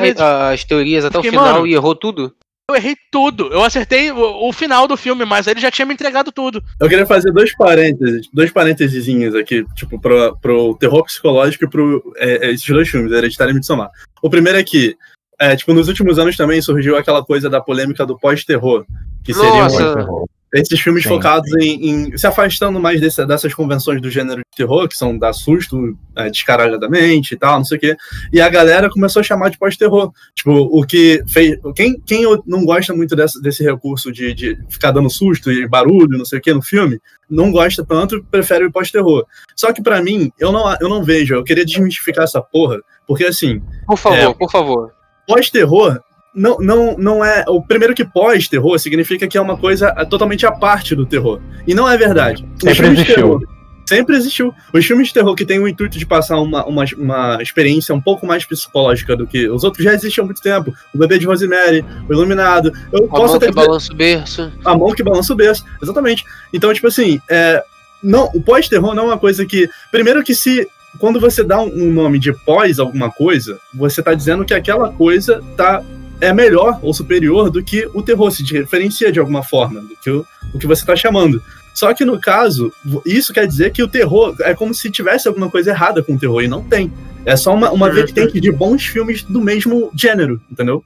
[0.52, 2.32] as teorias até o Fiquei, final mano, e errou tudo?
[2.68, 3.46] Eu errei tudo.
[3.52, 6.60] Eu acertei o, o final do filme, mas ele já tinha me entregado tudo.
[6.80, 12.12] Eu queria fazer dois parênteses, dois parênteses aqui, tipo, pro, pro terror psicológico e pro
[12.16, 13.88] é, é, esses dois filmes, Hereditário e Midsommar.
[14.20, 14.96] O primeiro é que,
[15.38, 18.84] é, tipo, nos últimos anos também surgiu aquela coisa da polêmica do pós-terror,
[19.22, 20.26] que seriam Nossa.
[20.60, 21.08] Esses filmes Sim.
[21.10, 25.16] focados em, em- se afastando mais desse- dessas convenções do gênero de terror, que são
[25.18, 27.96] dar susto é, descaralhadamente e tal, não sei o quê.
[28.32, 30.12] E a galera começou a chamar de pós-terror.
[30.34, 31.58] Tipo, o que fez.
[31.74, 36.16] Quem, quem não gosta muito desse, desse recurso de, de ficar dando susto e barulho,
[36.18, 36.98] não sei o quê, no filme,
[37.28, 39.24] não gosta tanto, prefere o pós-terror.
[39.54, 43.24] Só que pra mim, eu não, eu não vejo, eu queria desmistificar essa porra, porque
[43.24, 44.34] assim, Por favor, É.
[44.34, 44.92] por favor.
[45.26, 46.00] pós-terror
[46.36, 47.44] não, não, não é.
[47.48, 51.40] O primeiro que pós-terror significa que é uma coisa totalmente à parte do terror.
[51.66, 52.46] E não é verdade.
[52.60, 53.14] Sempre existiu.
[53.14, 53.42] terror-
[53.88, 54.52] Sempre existiu.
[54.74, 58.00] Os filmes de terror que têm o intuito de passar uma, uma, uma experiência um
[58.00, 60.74] pouco mais psicológica do que os outros já existiam há muito tempo.
[60.92, 62.72] O Bebê de Rosemary, O Iluminado.
[62.92, 64.52] Eu A posso mão até que dizer- balança o berço.
[64.64, 65.64] a mão que balança o berço.
[65.80, 66.24] Exatamente.
[66.52, 67.62] Então, tipo assim, é,
[68.02, 69.68] não, o pós-terror não é uma coisa que.
[69.92, 70.66] Primeiro que se.
[70.98, 74.90] Quando você dá um, um nome de pós alguma coisa, você tá dizendo que aquela
[74.92, 75.80] coisa tá.
[76.20, 80.10] É melhor ou superior do que o terror, se diferencia de alguma forma do que
[80.10, 81.42] o, o que você tá chamando.
[81.74, 82.72] Só que no caso,
[83.04, 86.18] isso quer dizer que o terror é como se tivesse alguma coisa errada com o
[86.18, 86.90] terror, e não tem.
[87.26, 90.82] É só uma, uma vertente de bons filmes do mesmo gênero, entendeu?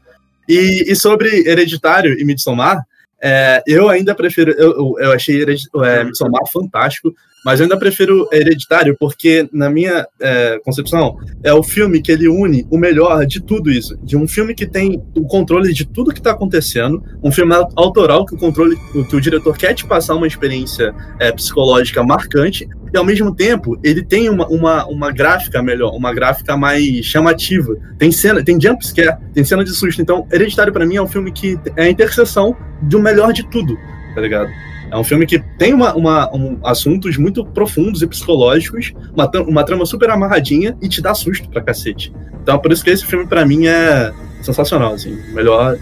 [0.48, 2.84] E, e sobre Hereditário e Midsommar,
[3.22, 4.50] é, eu ainda prefiro.
[4.52, 7.14] Eu, eu, achei é, Midsommar fantástico,
[7.44, 12.28] mas eu ainda prefiro Hereditário porque, na minha é, concepção, é o filme que ele
[12.28, 13.96] une o melhor de tudo isso.
[14.02, 17.68] De um filme que tem o controle de tudo que está acontecendo, um filme au-
[17.76, 18.76] autoral que o controle,
[19.08, 23.78] que o diretor quer te passar uma experiência é, psicológica marcante, e ao mesmo tempo
[23.84, 27.76] ele tem uma, uma, uma gráfica melhor, uma gráfica mais chamativa.
[27.98, 30.02] Tem cena, tem jump scare, tem cena de susto.
[30.02, 33.76] Então, Hereditário pra mim é um filme que é a interseção do melhor de tudo,
[34.14, 34.50] tá ligado?
[34.90, 39.64] É um filme que tem uma, uma- um- assuntos muito profundos e psicológicos, uma, uma
[39.64, 42.12] trama super amarradinha e te dá susto pra cacete.
[42.42, 44.12] Então, por isso que esse filme pra mim é
[44.42, 45.76] sensacional, assim, melhor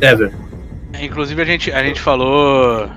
[0.00, 0.32] ever.
[1.00, 2.88] Inclusive a gente, a gente falou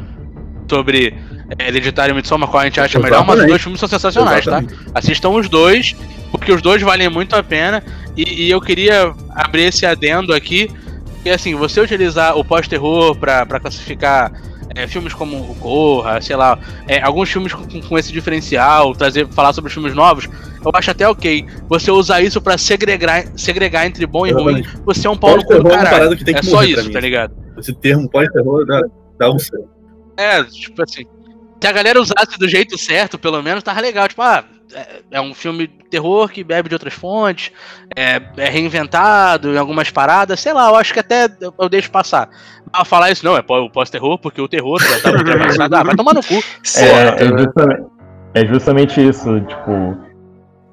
[0.69, 1.13] sobre
[1.59, 3.49] é, Hereditário e Midsommar, qual a gente acha melhor, mas os Exatamente.
[3.49, 4.59] dois filmes são sensacionais, tá?
[4.59, 4.91] Exatamente.
[4.93, 5.95] Assistam os dois,
[6.31, 7.83] porque os dois valem muito a pena.
[8.15, 10.69] E, e eu queria abrir esse adendo aqui,
[11.23, 14.31] que assim, você utilizar o pós-terror pra classificar
[14.75, 16.57] é, filmes como o Corra, sei lá,
[16.87, 20.27] é, alguns filmes com, com esse diferencial, trazer, falar sobre os filmes novos,
[20.63, 21.45] eu acho até ok.
[21.67, 25.43] Você usar isso pra segregar, segregar entre bom e ruim, você é um pau no
[25.43, 26.17] cu do Pós-terror é caralho.
[26.17, 27.33] que tem É só isso, tá ligado?
[27.57, 28.81] Esse termo pós-terror dá,
[29.19, 29.69] dá um certo.
[30.17, 31.03] É, tipo assim.
[31.61, 34.07] Se a galera usasse do jeito certo, pelo menos, tava legal.
[34.07, 34.43] Tipo, ah,
[34.73, 37.51] é, é um filme de terror que bebe de outras fontes,
[37.95, 42.29] é, é reinventado em algumas paradas, sei lá, eu acho que até eu, deixo passar.
[42.71, 45.75] Mas falar isso não, é pós-terror, porque o terror já tava ultrapassado.
[45.75, 46.35] Ah, vai tomar no cu.
[46.77, 47.85] É, é, justamente,
[48.33, 49.97] é justamente isso, tipo,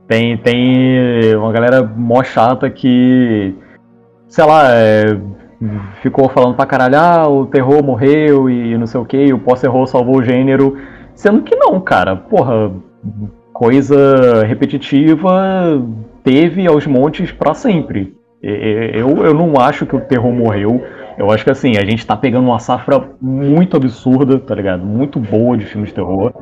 [0.09, 3.55] tem, tem uma galera mó chata que,
[4.29, 5.05] sei lá, é,
[6.03, 9.87] ficou falando pra caralho, ah, o terror morreu e não sei o que, o pós-terror
[9.87, 10.79] salvou o gênero,
[11.15, 12.73] sendo que não, cara, porra,
[13.65, 15.83] coisa repetitiva
[16.25, 18.15] teve aos montes pra sempre.
[18.43, 20.83] Eu, eu não acho que o terror morreu,
[21.19, 24.83] eu acho que assim, a gente tá pegando uma safra muito absurda, tá ligado?
[24.83, 26.33] Muito boa de filmes de terror.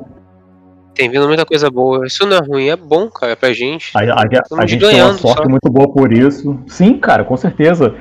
[0.95, 2.07] Tem vindo muita coisa boa.
[2.07, 3.91] Isso não é ruim, é bom, cara, pra gente.
[3.97, 5.49] A, a- a gente tem uma sorte só.
[5.49, 6.57] muito boa por isso.
[6.69, 7.97] Sim, cara, com certeza.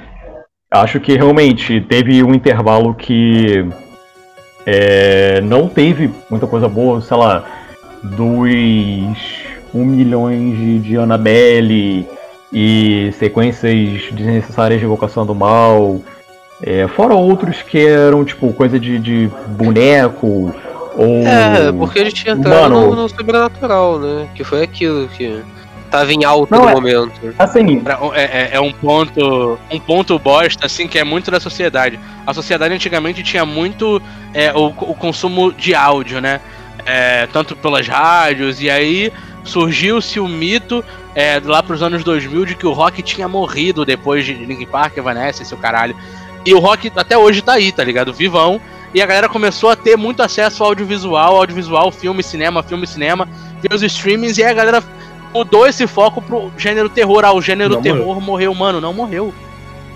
[0.70, 3.68] Acho que realmente teve um intervalo que
[4.66, 7.44] é, não teve muita coisa boa, sei lá,
[8.16, 9.18] dos
[9.74, 12.08] 1 milhões de, de Annabelle
[12.52, 16.00] e sequências desnecessárias de Evocação do Mal.
[16.64, 20.54] é, fora outros que eram, tipo, coisa de, de boneco
[20.98, 21.28] ou.
[21.28, 22.82] É, porque a gente entrou Mano.
[22.90, 24.28] no, no sobrenatural, né?
[24.34, 25.42] Que foi aquilo que
[25.92, 27.12] tava em alta Não, no é- momento.
[27.38, 31.40] Assim, Pra- É, é- é um ponto um ponto bosta, assim, que é muito da
[31.40, 32.00] sociedade.
[32.26, 34.02] A sociedade antigamente tinha muito
[34.34, 36.40] é, o, o consumo de áudio, né?
[36.88, 39.12] É, tanto pelas rádios, e aí
[39.44, 40.84] surgiu-se o mito
[41.14, 44.96] é, lá pros anos 2000 de que o rock tinha morrido depois de Linkin Park,
[44.98, 45.96] Evanescence, o caralho.
[46.46, 48.14] E o rock até hoje tá aí, tá ligado?
[48.14, 48.62] Vivão.
[48.94, 53.28] E a galera começou a ter muito acesso ao audiovisual, audiovisual, filme, cinema, filme, cinema,
[53.62, 54.84] ver os streamings, e aí a galera
[55.34, 57.26] mudou esse foco pro gênero terror.
[57.26, 58.56] Ah, o gênero Não terror morreu.
[58.56, 59.34] mano, não morreu.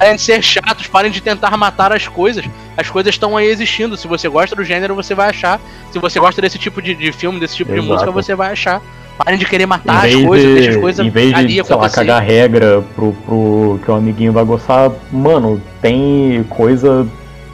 [0.01, 2.43] Parem de ser chatos, parem de tentar matar as coisas.
[2.75, 3.95] As coisas estão aí existindo.
[3.95, 5.61] Se você gosta do gênero, você vai achar.
[5.91, 7.93] Se você gosta desse tipo de, de filme, desse tipo de Exato.
[7.93, 8.81] música, você vai achar.
[9.15, 11.63] Parem de querer Em matar as coisas, deixa as de, coisas em vez ali de,
[11.63, 17.05] sei lá, cagar regra pro, pro que o amiguinho vai gostar, mano, tem coisa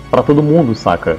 [0.09, 1.17] pra todo mundo, saca?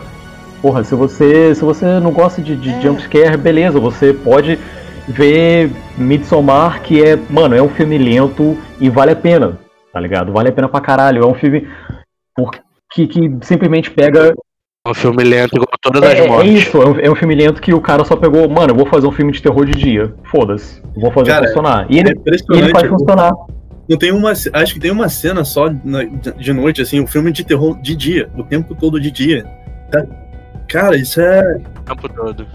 [0.62, 2.80] Porra, se você, se você não gosta de, de É.
[2.80, 4.58] jumpscare, beleza, você pode
[5.06, 9.58] ver Midsommar, que é, mano, é um filme lento e vale a pena,
[9.98, 10.32] tá ligado?
[10.32, 11.24] Vale a pena pra caralho.
[11.24, 11.66] É um filme
[12.34, 12.52] por-
[12.92, 14.32] que, que simplesmente pega
[14.86, 16.52] Um filme lento igual todas é, as é mortes.
[16.62, 18.86] isso, é um, é um filme lento que o cara só pegou, mano, eu vou
[18.86, 20.14] fazer um filme de terror de dia.
[20.30, 21.86] Foda-se, vou fazer Cara, funcionar.
[21.90, 22.10] E É ele,
[22.54, 23.32] e ele faz funcionar.
[23.88, 27.44] Não tem uma, acho que tem uma cena só de noite, assim, um filme de
[27.44, 29.44] terror de dia, o tempo todo de dia.
[29.90, 30.06] Tá?
[30.68, 31.56] Cara, isso é.
[31.80, 32.46] O tempo todo.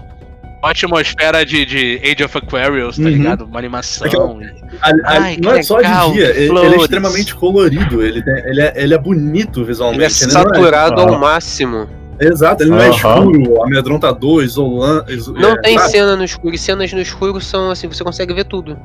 [0.64, 3.08] Uma atmosfera de, de Age of Aquarius, tá Uhum.
[3.10, 3.44] ligado?
[3.44, 4.06] Uma animação.
[4.40, 4.46] e-
[4.80, 8.22] A- a- Ai, não é só legal, de dia, ele, ele é extremamente colorido, ele,
[8.22, 9.98] tem- ele, é, ele é bonito visualmente.
[9.98, 11.04] Ele é é- saturado Ah.
[11.10, 11.86] ao máximo.
[12.18, 15.14] Exato, ele não é escuro, amedrontador, isolante.
[15.32, 15.90] Não é, tem sabe?
[15.90, 16.54] cena no escuro.
[16.54, 18.78] E cenas no escuro são assim, você consegue ver tudo.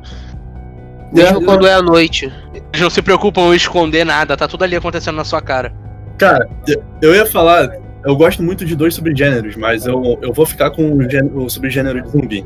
[1.13, 2.25] É, Mesmo quando é à noite.
[2.53, 5.71] Eles não se preocupam em esconder nada, tá tudo ali acontecendo na sua cara.
[6.17, 6.45] Cara,
[7.01, 7.69] eu ia falar,
[8.05, 11.49] eu gosto muito de dois subgêneros, mas eu, eu vou ficar com o, gênero, o
[11.49, 12.45] subgênero de zumbi.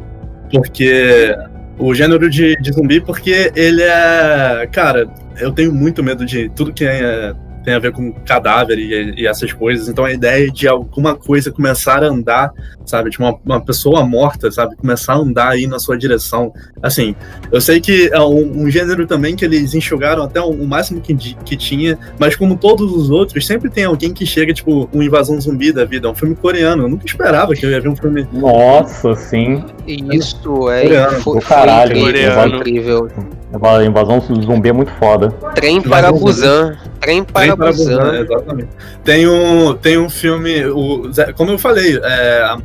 [0.52, 1.36] Porque.
[1.76, 4.68] O gênero de, de zumbi, porque ele é.
[4.72, 5.08] Cara,
[5.40, 7.34] eu tenho muito medo de tudo que é,
[7.64, 9.88] tem a ver com cadáver e, e essas coisas.
[9.88, 12.52] Então a ideia de alguma coisa começar a andar,
[12.86, 13.10] sabe?
[13.10, 14.76] Tipo, uma, uma pessoa morta, sabe?
[14.76, 16.54] Começar a andar aí na sua direção.
[16.82, 17.16] Assim,
[17.52, 21.02] eu sei que é um, um gênero também que eles enxugaram até o, o máximo
[21.02, 25.02] que, que tinha, mas como todos os outros, sempre tem alguém que chega, tipo, um
[25.02, 26.08] invasão zumbi da vida.
[26.08, 26.84] É um filme coreano.
[26.84, 28.28] Eu nunca esperava que eu ia ver um filme.
[28.34, 29.64] Nossa, sim.
[29.88, 32.56] E isso é Coreano, foi, foi caralho, incrível, coreano.
[32.56, 33.43] incrível.
[33.62, 35.30] A invasão zumbi é muito foda.
[35.54, 36.24] Trem Invasão para zumbi.
[36.24, 36.78] Busan.
[37.00, 38.20] Trem para Trem para Busan, Busan.
[38.22, 38.70] exatamente.
[39.04, 42.58] Tem um, tem um filme, o, como eu falei, é, a,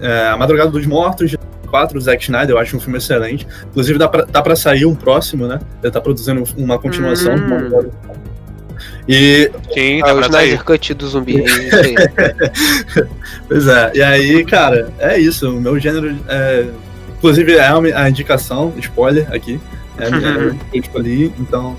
[0.00, 1.34] é, a Madrugada dos Mortos,
[1.68, 3.46] 4, Zack Snyder, eu acho um filme excelente.
[3.70, 5.58] Inclusive, dá pra, tá pra sair um próximo, né?
[5.82, 7.34] Ele tá produzindo uma continuação.
[7.34, 7.90] Hum.
[9.08, 10.20] E, Sim, Ah, tá o.
[10.20, 11.42] Snyder Cut do zumbi.
[11.42, 13.06] é
[13.48, 15.50] pois é, e aí, cara, é isso.
[15.50, 16.66] O meu gênero, é,
[17.16, 19.58] inclusive, é a, a indicação, spoiler aqui.
[19.98, 21.76] É a minha que eu escolhi, então.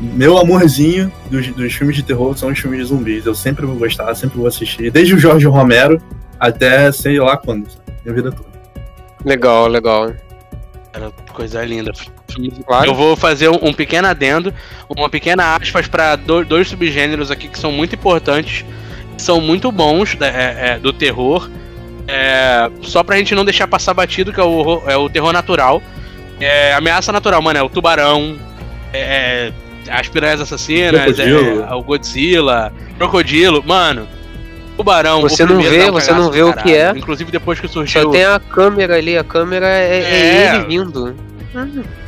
[0.00, 3.26] Meu amorzinho dos, dos filmes de terror são os filmes de zumbis.
[3.26, 4.90] Eu sempre vou gostar, sempre vou assistir.
[4.90, 6.02] Desde o Jorge Romero
[6.38, 7.68] até sei lá quando.
[8.04, 8.48] Minha vida toda.
[9.24, 10.12] legal, legal.
[10.92, 11.92] Cara, coisa linda.
[12.66, 12.86] Claro.
[12.86, 14.52] Eu vou fazer um, um pequeno adendo,
[14.88, 18.64] uma pequena aspas para dois subgêneros aqui que são muito importantes,
[19.16, 21.48] que são muito bons né, é, é, do terror.
[22.06, 25.82] É, só pra gente não deixar passar batido, que é o, é o terror natural.
[26.40, 28.36] É, ameaça natural, mano, é o tubarão,
[28.92, 29.52] é,
[29.88, 31.62] as piranhas assassinas, Crocodilo.
[31.62, 34.08] é, o Godzilla, crocodilo, mano.
[34.76, 36.90] Tubarão, Você não vê, você não vê o que é.
[36.96, 38.02] Inclusive depois que surgiu.
[38.02, 40.56] Só tem a câmera ali, a câmera é, é É.
[40.56, 41.14] ele vindo.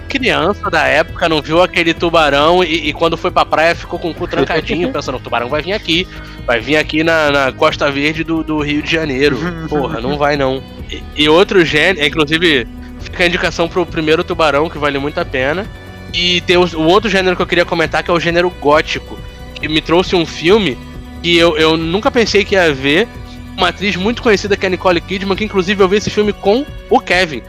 [0.08, 4.10] criança da época não viu aquele tubarão e, e quando foi pra praia ficou com
[4.10, 6.08] o cu trancadinho, pensando, o tubarão vai vir aqui.
[6.44, 9.38] Vai vir aqui na, na Costa Verde do, do Rio de Janeiro.
[9.68, 10.60] Porra, não vai não.
[10.90, 12.66] E, e outro gênero, inclusive,
[13.10, 15.66] fica a indicação pro primeiro tubarão, que vale muito a pena.
[16.12, 19.18] E tem o, o outro gênero que eu queria comentar, que é o gênero gótico.
[19.54, 20.78] Que me trouxe um filme
[21.22, 23.08] que eu, eu nunca pensei que ia ver.
[23.56, 26.32] Uma atriz muito conhecida que é a Nicole Kidman, que inclusive eu vi esse filme
[26.32, 27.42] com o Kevin.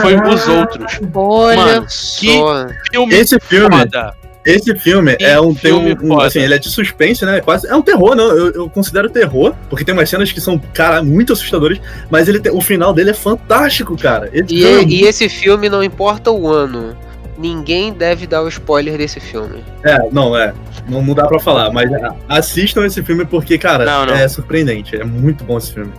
[0.00, 1.00] Foi Os Outros.
[1.14, 2.66] Olha Mano, só.
[2.90, 4.14] Filme Esse filme, foda.
[4.44, 7.40] Esse filme Que é um, tem um, filme um- assim, ele é de suspense, né?
[7.40, 10.58] Quase, é um terror, não, eu, eu considero terror, porque tem umas cenas que são,
[10.72, 11.78] cara, muito assustadoras,
[12.10, 14.28] mas ele tem- o final dele é fantástico, cara.
[14.32, 16.96] Esse E, filme é e esse filme, não importa o ano,
[17.38, 19.62] ninguém deve dar o spoiler desse filme.
[19.84, 20.52] É, não, é.
[20.88, 24.14] Não, não dá pra falar, mas a- assistam esse filme porque, cara, Não, não.
[24.14, 24.96] é surpreendente.
[24.96, 25.92] É muito bom esse filme.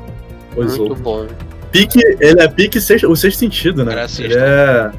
[0.56, 1.28] Os Muito bom.
[1.72, 4.06] Pique, ele é pique sexto- o sexto sentido, né?
[4.20, 4.92] Ele é,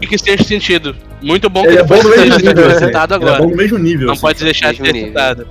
[0.00, 0.96] E que esteja sentido.
[1.22, 2.70] Muito bom que ele é ele bom foi no mesmo nível.
[2.70, 2.86] assim.
[2.86, 3.42] citado Ele é agora.
[3.42, 4.06] bom no mesmo nível.
[4.06, 4.20] Não assim.
[4.22, 5.08] pode deixar de ser nível.
[5.08, 5.48] citado.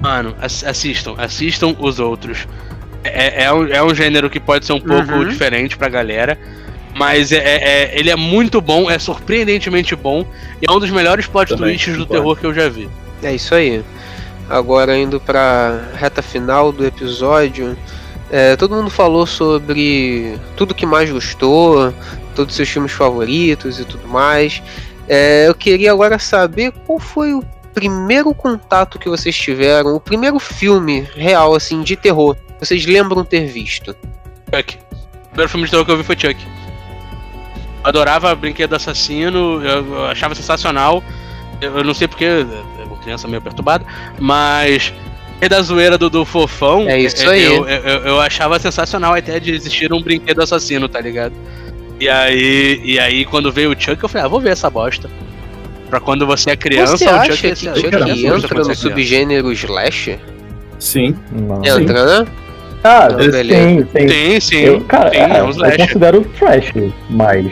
[0.00, 2.46] Mano, ass- assistam, assistam os outros.
[3.02, 5.28] É, é um, é um gênero que pode ser um pouco Uhum.
[5.28, 6.38] diferente pra galera.
[6.94, 10.24] Mas é, é- é- ele é muito bom, é surpreendentemente bom.
[10.60, 12.88] E é um dos melhores plot Também, twists do terror que eu já vi.
[13.22, 13.82] É isso aí.
[14.48, 17.76] Agora indo pra reta final do episódio.
[18.30, 21.92] É, todo mundo falou sobre tudo que mais gostou,
[22.34, 24.62] todos os seus filmes favoritos e tudo mais.
[25.08, 30.38] É, eu queria agora saber qual foi o primeiro contato que vocês tiveram, o primeiro
[30.38, 32.36] filme real assim de terror.
[32.60, 33.96] Vocês lembram ter visto?
[34.54, 34.78] Chuck.
[35.12, 36.36] O primeiro filme de terror que eu vi foi Chuck.
[37.84, 41.02] Adorava Brinquedo Assassino, eu, achava sensacional.
[41.60, 43.84] Eu, não sei porque, é uma criança meio perturbada,
[44.18, 45.07] mas é
[45.46, 46.88] da zoeira do, do fofão.
[46.88, 47.44] É isso eu- aí.
[47.44, 51.34] Eu, eu, eu achava sensacional a ideia de existir um brinquedo assassino, tá ligado?
[52.00, 55.10] E aí, e aí quando veio o Chuck, eu falei, ah, vou ver essa bosta.
[55.90, 58.64] Pra quando você é criança, Você o acha Chuck, que é- Chuck é assusta entra
[58.64, 60.18] no é subgênero slasher?
[60.78, 61.14] Sim.
[61.32, 61.64] Não.
[61.64, 62.26] Entra, né?
[62.82, 63.48] Cara, Não, beleza.
[63.48, 64.06] tem, tem.
[64.06, 64.60] Tem, sim.
[64.60, 65.78] Eu, cara, tem, é, é um eu slasher.
[65.86, 66.72] considero trash,
[67.10, 67.46] mas.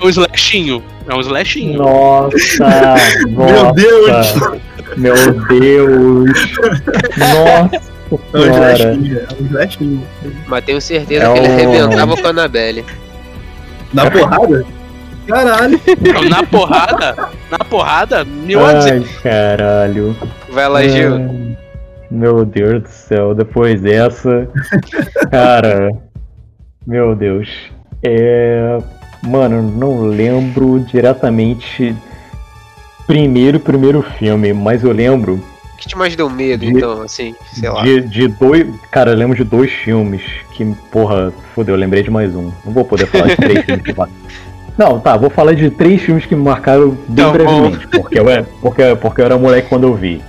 [0.00, 0.82] Um slashinho.
[1.08, 1.78] É um slashinho.
[1.78, 2.94] Nossa!
[3.26, 4.60] Meu nossa, Deus!
[4.96, 5.14] Meu
[5.48, 6.30] Deus!
[7.18, 7.96] Nossa!
[8.32, 10.02] É um slashinho, é um slashinho.
[10.46, 12.84] Mas tenho certeza É que ele um- arrebentava com a Annabelle.
[13.92, 14.64] Na porrada?
[15.26, 15.80] Caralho.
[16.30, 17.16] Na porrada,
[17.50, 18.64] na porrada, mil.
[18.64, 20.16] Ai, caralho.
[20.50, 21.14] Vai lá, Gil.
[21.16, 21.56] Ai,
[22.10, 24.48] Meu Deus do céu, depois dessa.
[25.30, 25.90] Cara.
[26.86, 27.48] Meu Deus.
[28.04, 28.78] É.
[29.24, 31.96] Mano, não lembro diretamente
[33.06, 35.34] primeiro, primeiro filme, mas eu lembro.
[35.34, 37.82] O que te mais deu medo, de, então, assim, sei lá?
[37.82, 38.66] De, de dois.
[38.90, 42.50] Cara, eu lembro de dois filmes que, porra, fodeu, eu lembrei de mais um.
[42.64, 43.94] Não vou poder falar de três filmes que
[44.76, 48.28] Não, tá, vou falar de três filmes que me marcaram bem tá brevemente, porque eu,
[48.28, 50.22] era, porque, porque eu era moleque quando eu vi.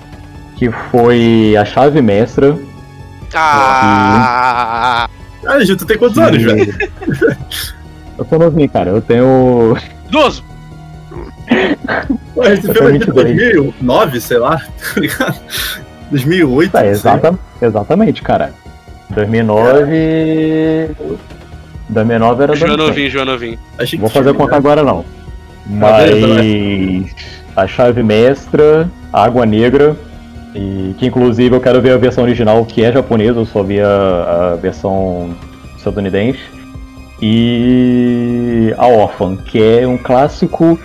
[0.55, 2.57] Que foi A Chave Mestra.
[3.33, 5.09] Ah!
[5.61, 5.75] E...
[5.75, 6.75] Tu tem quantos anos, velho?
[8.17, 9.77] Eu sou novinho, cara, eu tenho.
[10.09, 10.43] 12!
[11.47, 13.37] Esse filme é de tenho 22.
[13.37, 14.57] 2009, sei lá,
[14.93, 15.39] tá ligado?
[16.11, 16.71] 2008.
[16.71, 16.91] Tá, não sei.
[16.91, 18.53] exata, exatamente, cara.
[19.09, 20.91] 2009.
[21.89, 23.59] 2009 era João novinho, João novinho.
[23.99, 25.05] Vou fazer a tinha, conta agora não.
[25.65, 27.15] Beleza, Mas
[27.55, 29.95] a chave mestra, a água negra,
[30.53, 33.79] e que inclusive eu quero ver a versão original que é japonesa, eu só vi
[33.79, 35.35] a, a versão
[35.77, 36.39] estadunidense.
[37.21, 40.79] E a Orphan, que é um clássico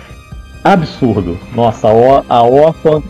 [0.63, 1.37] absurdo.
[1.53, 3.01] Nossa, a, Or- a Orphan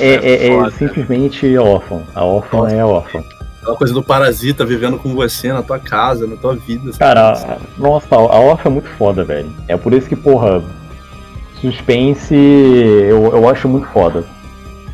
[0.00, 2.02] é, é é- é simplesmente Orphan.
[2.14, 3.22] A Orphan é Orphan.
[3.60, 6.92] Aquela coisa do parasita vivendo com você na tua casa, na tua vida.
[6.98, 9.50] Cara, a- nossa, a Orphan é muito foda, velho.
[9.68, 10.62] É por isso que, porra,
[11.60, 14.24] suspense eu, eu acho muito foda.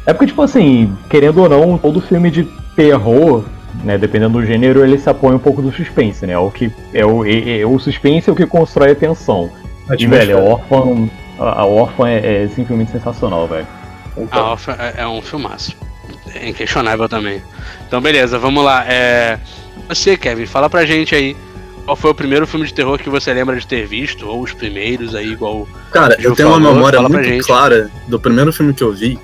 [0.06, 2.44] É porque, tipo assim, querendo ou não, todo filme de
[2.74, 3.44] terror,
[3.84, 6.32] né, dependendo do gênero, ele se apoia um pouco do suspense, né?
[6.32, 9.50] É O que é o, é- é- o suspense é o que constrói a tensão.
[9.98, 11.08] E, velho, a Orphan,
[11.38, 13.66] a a Orphan é, é simplesmente sensacional, velho.
[14.30, 15.76] A Orphan é, é um filmaço.
[16.34, 17.42] É inquestionável também.
[17.86, 18.84] Então, beleza, vamos lá.
[18.86, 19.38] É...
[19.88, 21.36] Você, Kevin, fala pra gente aí.
[21.84, 24.26] Qual foi o primeiro filme de terror que você lembra de ter visto?
[24.26, 25.66] Ou os primeiros aí, igual.
[25.90, 28.92] Cara, eu tenho uma falou, memória fala pra muito clara do primeiro filme que eu
[28.92, 29.18] vi,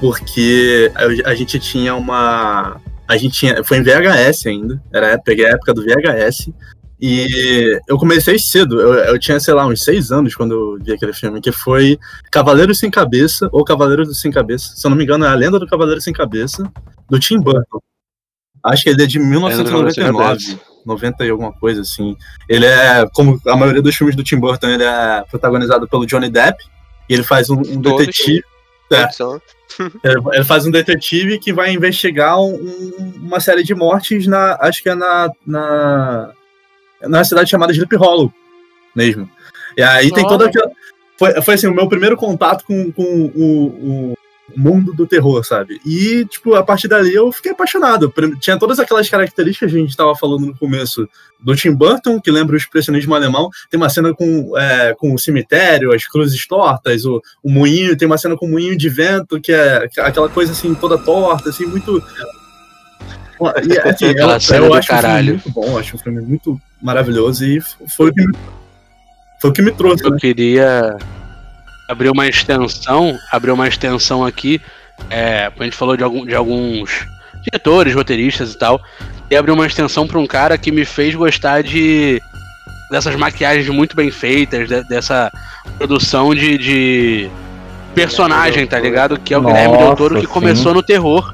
[0.00, 2.80] porque a, a gente tinha uma.
[3.06, 3.62] A gente tinha.
[3.62, 4.82] Foi em VHS ainda.
[4.92, 6.50] Era, peguei a época do VHS.
[7.00, 10.92] E eu comecei cedo, eu, eu tinha, sei lá, uns seis anos quando eu vi
[10.92, 11.98] aquele filme, que foi
[12.30, 14.74] Cavaleiros Sem Cabeça, ou Cavaleiros Sem Cabeça.
[14.76, 16.70] Se eu não me engano, é a lenda do Cavaleiro Sem Cabeça,
[17.08, 17.80] do Tim Burton.
[18.62, 19.34] Acho que ele é de Lenda
[19.64, 20.60] do Cavaleiro Sem 1999.
[20.84, 22.16] 90 e alguma coisa assim.
[22.48, 26.30] Ele é, como a maioria dos filmes do Tim Burton, ele é protagonizado pelo Johnny
[26.30, 26.62] Depp.
[27.08, 28.42] E ele faz um, um detetive.
[28.92, 29.08] É.
[30.32, 34.56] Ele faz um detetive que vai investigar um- uma série de mortes na.
[34.60, 35.30] Acho que é na.
[35.46, 36.32] na,
[37.02, 38.32] na cidade chamada Sleep Hollow
[38.94, 39.30] mesmo.
[39.76, 40.70] E aí tem toda aquela.
[41.16, 43.02] Foi, foi assim, o meu primeiro contato com, com
[43.34, 44.14] o, o
[44.56, 45.80] mundo do terror, sabe?
[45.84, 48.12] E, tipo, a partir dali eu fiquei apaixonado.
[48.40, 52.30] Tinha todas aquelas características que a gente estava falando no começo do Tim Burton, que
[52.30, 53.50] lembra o expressionismo alemão.
[53.70, 58.06] Tem uma cena com, é, com o cemitério, as cruzes tortas, o, o moinho, tem
[58.06, 61.66] uma cena com o moinho de vento, que é aquela coisa assim, toda torta, assim,
[61.66, 62.02] muito.
[63.66, 65.26] E, assim, cena eu do acho um filme caralho.
[65.34, 68.32] muito bom, acho um filme muito maravilhoso e foi o que me,
[69.40, 70.16] foi o que me trouxe, Eu né?
[70.20, 70.96] queria
[71.88, 74.60] abrir uma extensão, abrir uma extensão aqui.
[75.08, 77.06] É, a gente falou de, algum, de alguns
[77.44, 78.80] diretores, roteiristas e tal.
[79.30, 82.20] E abrir uma extensão pra um cara que me fez gostar de
[82.90, 85.30] dessas maquiagens muito bem feitas, de- dessa
[85.78, 87.30] produção de, de
[87.94, 89.18] personagem, tá ligado?
[89.18, 91.32] Que é o Guilherme Del Toro que Nossa, começou no terror.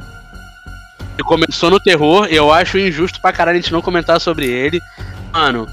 [1.17, 4.81] Que começou no terror, eu acho injusto pra caralho a gente não comentar sobre ele.
[5.33, 5.67] Mano,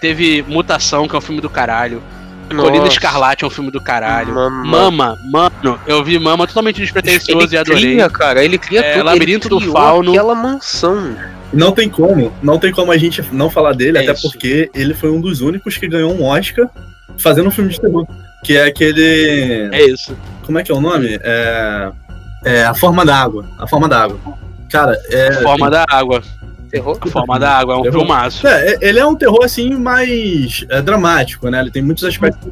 [0.00, 2.02] teve Mutação, que é um filme do caralho.
[2.48, 2.92] Colina Nossa.
[2.92, 4.34] Escarlate é um filme do caralho.
[4.34, 4.64] Mama.
[4.66, 7.82] Mama, mano, eu vi Mama totalmente despretensioso Ele e adorei.
[7.82, 9.04] cria, cara, ele cria É, tudo.
[9.06, 10.10] Labirinto ele do Fauno.
[10.10, 11.16] Aquela mansão.
[11.50, 14.22] Não tem como, não tem como a gente não falar dele, É até isso.
[14.30, 16.68] porque ele foi um dos únicos que ganhou um Oscar
[17.16, 18.06] fazendo um filme de terror.
[18.44, 19.70] Que é aquele.
[19.72, 20.14] É isso.
[20.44, 21.18] Como é que é o nome?
[21.22, 21.90] É.
[22.44, 23.46] É A Forma da Água.
[23.58, 24.18] A Forma da Água.
[24.72, 25.32] Cara, é.
[25.34, 26.22] Forma da Água.
[26.70, 26.96] Terror.
[27.00, 27.98] A Forma da Água, é um Terror.
[28.00, 28.46] filmaço.
[28.48, 31.60] É, ele é um terror assim mais é, dramático, né?
[31.60, 32.50] Ele tem muitos aspectos.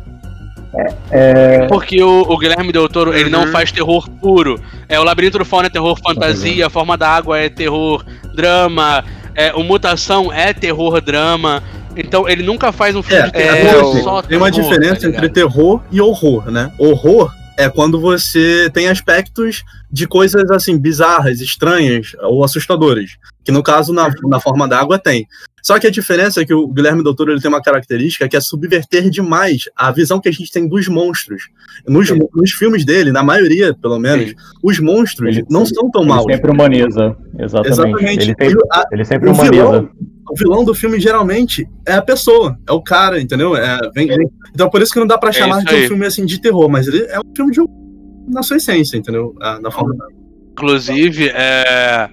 [1.11, 3.51] É, Porque o, o Guilherme Del Toro, ele não Uhum.
[3.53, 4.61] faz terror puro.
[4.89, 9.05] É, o Labirinto do Fauno é terror fantasia, a Forma da Água é terror drama,
[9.35, 11.63] é, o Mutação é terror drama.
[11.97, 14.69] Então ele nunca faz um filme É, de terror é, assim, só tem uma terror,
[14.71, 16.71] diferença tá entre terror e horror, né?
[16.79, 23.11] Horror é quando você tem aspectos de coisas assim bizarras, estranhas ou assustadoras,
[23.45, 25.27] que no caso na, na forma d'água tem.
[25.63, 28.37] Só que a diferença é que o Guilherme Del Toro ele tem uma característica que
[28.37, 31.43] é subverter demais a visão que a gente tem dos monstros.
[31.87, 32.19] Nos, Sim.
[32.35, 34.35] nos filmes dele, na maioria, pelo menos, Sim.
[34.63, 36.25] os monstros Ele- não são tão ele maus.
[36.33, 37.17] sempre humaniza.
[37.39, 37.73] Exatamente.
[37.73, 38.23] Exatamente.
[38.23, 39.53] Ele sempre, a- ele sempre o humaniza.
[39.53, 39.89] vilão,
[40.31, 43.55] o vilão do filme geralmente é a pessoa, é o cara, entendeu?
[43.55, 45.89] É, vem- vem- Então por isso que não dá pra É chamar isso de um
[45.89, 47.61] filme assim de terror, mas ele é um filme de
[48.31, 49.35] na sua essência, entendeu?
[49.41, 49.95] Ah, na forma.
[50.53, 52.09] Inclusive, é,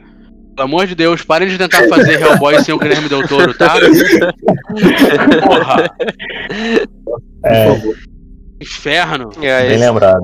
[0.57, 3.75] Pelo amor de Deus, parem de tentar fazer Hellboy sem o Guilherme Del Toro, tá?
[5.43, 5.95] Porra,
[7.45, 7.67] É,
[8.59, 9.29] inferno.
[9.39, 10.23] É, bem lembrado.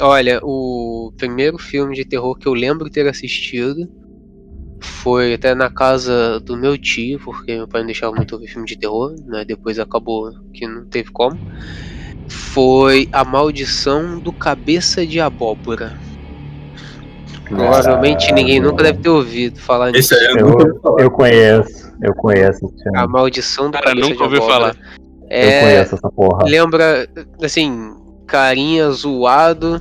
[0.00, 3.86] Olha, o primeiro filme de terror que eu lembro ter assistido
[4.80, 8.66] foi até na casa do meu tio, porque meu pai não deixava muito ouvir filme
[8.66, 9.44] de terror, né?
[9.44, 11.38] Depois acabou que não teve como.
[12.28, 15.98] Foi A Maldição do Cabeça de Abóbora.
[17.44, 20.12] Provavelmente ninguém nunca deve ter ouvido falar nisso.
[20.12, 22.60] Esse aí eu Eu, eu conheço, eu conheço.
[22.94, 24.58] A Maldição do Cara, Cabeça nunca de ouvi Abóbora.
[24.74, 24.76] falar.
[25.30, 26.44] Eu É, conheço essa porra.
[26.46, 27.08] lembra,
[27.42, 27.90] assim,
[28.26, 29.80] carinha zoado,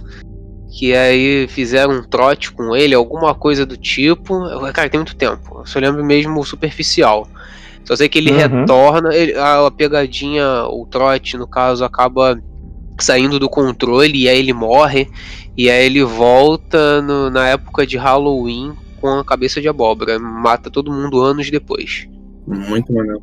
[0.77, 4.33] que aí fizeram um trote com ele, alguma coisa do tipo.
[4.45, 5.59] Eu- Cara, tem muito tempo.
[5.59, 7.27] Eu só lembro mesmo superficial.
[7.87, 8.37] Só sei que ele Uhum.
[8.37, 12.37] retorna, ele- a, a pegadinha, o trote, no caso, acaba
[12.99, 15.07] saindo do controle e aí ele morre.
[15.55, 20.19] E aí ele volta no- na época de Halloween com a cabeça de abóbora.
[20.19, 22.07] Mata todo mundo anos depois.
[22.45, 23.21] Muito maneiro.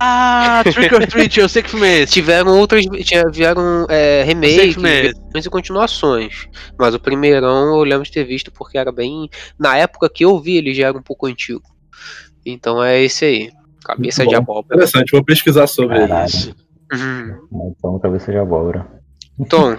[0.00, 2.12] Ah, Trick or Treat, eu sei que filme é esse.
[2.12, 2.84] Tiveram outras.
[2.84, 6.46] Tiveram é, remakes, é e continuações.
[6.78, 9.28] Mas o primeirão eu lembro de ter visto porque era bem.
[9.58, 11.62] Na época que eu vi, ele já era um pouco antigo.
[12.52, 13.50] Então é esse aí.
[13.84, 14.76] Cabeça de abóbora.
[14.76, 16.08] Interessante, vou pesquisar sobre ele.
[16.08, 16.28] Caralho.
[16.28, 16.54] Isso.
[16.92, 17.74] Uhum.
[17.78, 18.86] Então, cabeça de abóbora.
[19.48, 19.72] Tom,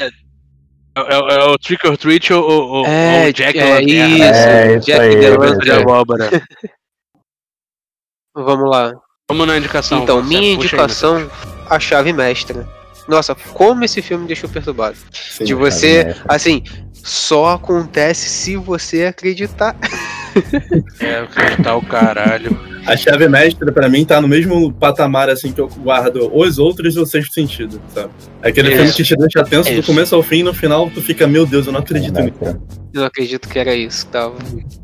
[0.00, 4.22] É, é- é o Trick or Treat ou, ou, ou É, o Jack é isso.
[4.22, 5.30] É, isso Jack aí.
[5.32, 6.30] Cabeça de abóbora.
[8.34, 8.92] vamos lá.
[9.28, 10.02] Vamos na indicação.
[10.02, 11.30] Então, você minha puxa aí, indicação,
[11.68, 12.68] a chave mestra.
[13.08, 14.96] Nossa, como esse filme me deixou perturbado.
[15.12, 15.44] Sim.
[15.44, 19.76] De você, assim, só acontece se você acreditar.
[21.00, 22.58] É, o tá o caralho.
[22.86, 26.96] A chave mestra, pra mim, tá no mesmo patamar assim que eu guardo os outros
[26.96, 28.10] e o sexto sentido, sabe?
[28.42, 28.76] É aquele Isso.
[28.76, 29.86] filme que te deixa tenso do Isso.
[29.86, 32.36] começo ao fim e no final tu fica, meu Deus, eu não acredito nisso.
[32.42, 34.36] Eu não acredito que era isso que tava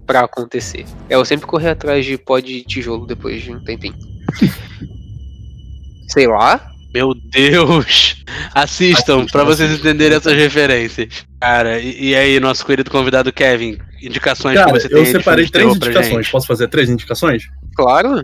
[0.06, 0.84] pra acontecer.
[1.08, 3.94] É, eu sempre corri atrás de pó de tijolo depois de um tempinho.
[6.08, 6.69] Sei lá.
[6.92, 8.24] Meu Deus!
[8.54, 11.24] Assistam pra vocês entenderem essas referências.
[11.40, 15.48] Cara, e, e aí, nosso querido convidado Kevin, indicações Cara, que você tem eu separei
[15.48, 16.28] três indicações.
[16.28, 17.44] Posso fazer três indicações?
[17.74, 18.22] Claro.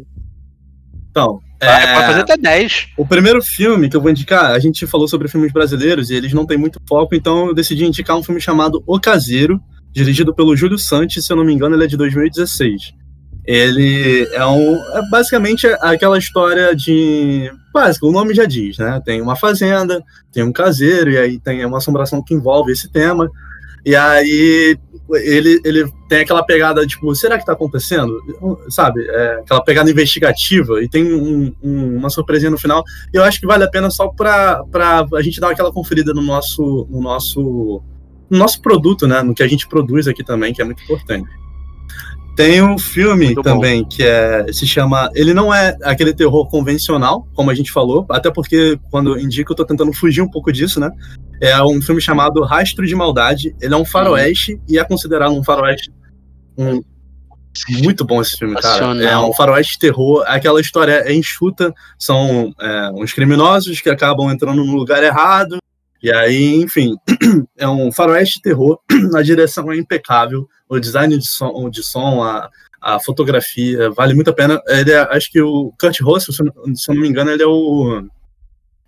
[1.10, 2.88] Então, Vai, é, Pode fazer até 10.
[2.98, 6.32] o primeiro filme que eu vou indicar, a gente falou sobre filmes brasileiros e eles
[6.32, 9.58] não têm muito foco, então eu decidi indicar um filme chamado O Caseiro,
[9.90, 12.92] dirigido pelo Júlio Santos, se eu não me engano, ele é de 2016.
[13.46, 14.74] Ele é um.
[14.96, 17.50] É basicamente aquela história de.
[17.72, 19.00] Básica, o nome já diz, né?
[19.04, 20.02] Tem uma fazenda,
[20.32, 23.30] tem um caseiro, e aí tem uma assombração que envolve esse tema.
[23.84, 24.76] E aí
[25.12, 28.12] ele, ele tem aquela pegada, tipo, será que tá acontecendo?
[28.68, 29.06] Sabe?
[29.08, 32.82] É, aquela pegada investigativa, e tem um- um- uma surpresinha no final.
[33.12, 36.22] Eu acho que vale a pena só pra, pra a gente dar aquela conferida no
[36.22, 37.80] nosso, no nosso,
[38.28, 39.22] no nosso produto, né?
[39.22, 41.28] No que a gente produz aqui também, que é muito importante.
[42.36, 43.42] Tem um filme Muito bom.
[43.42, 45.10] também que é, se chama.
[45.14, 49.56] Ele não é aquele terror convencional, como a gente falou, até porque quando indico eu
[49.56, 50.90] tô tentando fugir um pouco disso, né?
[51.40, 53.56] É um filme chamado Rastro de Maldade.
[53.58, 55.90] Ele é um faroeste e é considerado um faroeste.
[56.58, 56.82] Um,
[57.82, 59.02] muito bom esse filme, cara.
[59.02, 60.22] É um faroeste terror.
[60.26, 61.72] Aquela história é enxuta.
[61.98, 65.56] São é, uns criminosos que acabam entrando no lugar errado.
[66.02, 66.94] E aí, enfim,
[67.56, 68.78] é um faroeste terror.
[69.16, 70.46] A direção é impecável.
[70.68, 74.60] O design de som, de som a, a fotografia, vale muito a pena.
[74.66, 78.04] Ele é- acho que o Kurt Russell, se eu não- me engano, ele é o.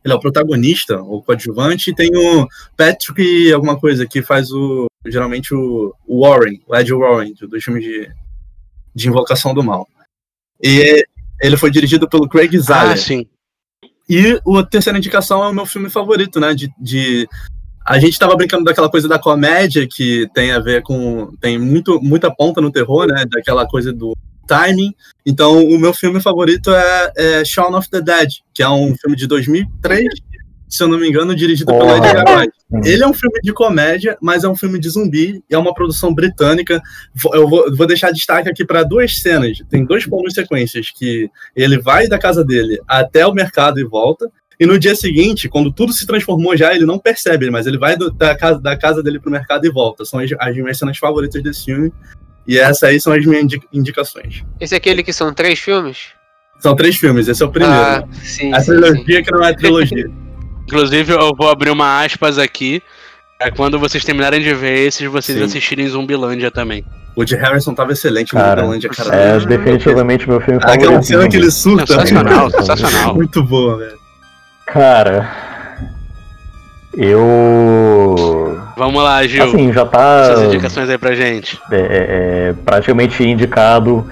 [0.05, 2.47] Ele é o protagonista, o coadjuvante, e tem o
[2.77, 4.87] Patrick, alguma coisa, que faz o.
[5.07, 8.11] Geralmente o, Warren, o Ed Warren, do- dos filmes de,
[8.95, 9.87] de Invocação do Mal.
[10.63, 11.05] E
[11.41, 12.99] ele foi dirigido pelo Craig Ah, Zahler.
[12.99, 13.27] sim.
[14.09, 16.55] E a terceira indicação é o meu filme favorito, né?
[16.55, 17.29] De, de-
[17.89, 21.98] a gente tava brincando daquela coisa da comédia que tem a ver com tem muito
[22.02, 23.24] muita ponta no terror, né?
[23.27, 24.15] Daquela coisa do
[24.47, 24.94] timing.
[25.24, 29.16] Então, o meu filme favorito é, é Shaun of the Dead, que é um filme
[29.16, 30.06] de 2003,
[30.69, 31.97] se eu não me engano, dirigido pelo Porra.
[31.97, 32.52] Edgar Wright.
[32.85, 35.73] Ele é um filme de comédia, mas é um filme de zumbi, e é uma
[35.73, 36.82] produção britânica.
[37.32, 39.59] Eu vou, vou deixar destaque aqui para duas cenas.
[39.70, 44.31] Tem dois planos sequências que ele vai da casa dele até o mercado e volta.
[44.61, 47.97] E no dia seguinte, quando tudo se transformou já, ele não percebe, mas ele vai
[47.97, 50.05] do- da, casa, da casa dele pro mercado e volta.
[50.05, 51.93] São as, as minhas cenas favoritas desse filme.
[52.47, 54.43] E essas aí são as minhas indi- indicações.
[54.61, 56.09] Esse é aquele que são três filmes?
[56.59, 57.75] São três filmes, esse é o primeiro.
[57.77, 58.81] Ah, sim, a sim, sim.
[58.81, 60.11] trilogia que não é trilogia.
[60.67, 62.83] Inclusive, eu vou abrir uma aspas aqui.
[63.41, 65.45] É quando vocês terminarem de ver esses, vocês Sim.
[65.45, 66.85] assistirem Zumbilândia também.
[67.15, 69.15] O de Harrison tava excelente no Cara, Zumbilândia, cara.
[69.15, 71.05] É definitivamente meu filme Aquela favorito.
[71.07, 71.87] cena que ele surta.
[71.87, 72.57] Sensacional, Sim.
[72.59, 73.15] sensacional.
[73.17, 73.99] Muito boa, velho.
[74.73, 75.28] Cara,
[76.97, 79.45] eu Vamos lá, Gil.
[79.45, 81.61] Assim, já tá Suas indicações aí pra gente.
[81.73, 81.77] é,
[82.51, 84.07] é, praticamente indicado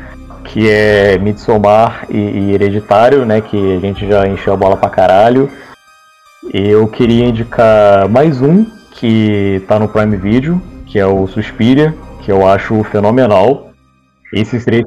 [0.44, 3.40] que é Midsommar e, e Hereditário, né?
[3.40, 5.50] Que a gente já encheu a bola pra caralho.
[6.52, 12.32] Eu queria indicar mais um que tá no Prime Video, que é o Suspiria, que
[12.32, 13.70] eu acho fenomenal.
[14.32, 14.84] Esses três.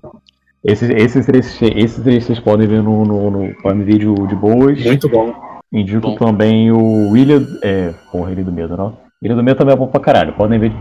[0.63, 4.83] Esses, esses, três, esses três vocês podem ver no, no, no Prime Video de boas.
[4.83, 5.58] Muito bom.
[5.71, 6.15] Indico Bom.
[6.15, 7.45] também o William.
[7.63, 8.97] É, porra, Ilha do Medo, não?
[9.21, 10.33] Ilha do Medo também é bom pra caralho.
[10.33, 10.71] Podem ver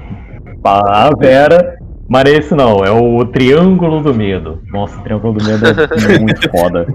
[0.65, 1.77] a Vera.
[2.09, 4.63] Mas esse não, é o Triângulo do Medo.
[4.73, 6.87] Nossa, o Triângulo do Medo é muito foda.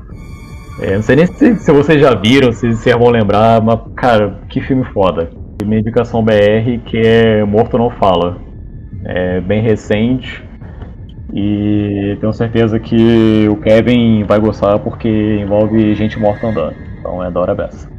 [0.81, 4.39] É, não sei nem se, se vocês já viram, se vocês vão lembrar, mas, cara,
[4.49, 5.29] que filme foda.
[5.63, 8.37] Minha indicação BR que é Morto Não Fala.
[9.05, 10.43] É bem recente.
[11.31, 16.92] E tenho certeza que o Kevin vai gostar porque envolve gente morta andando.
[17.03, 17.89] Então é da hora beça.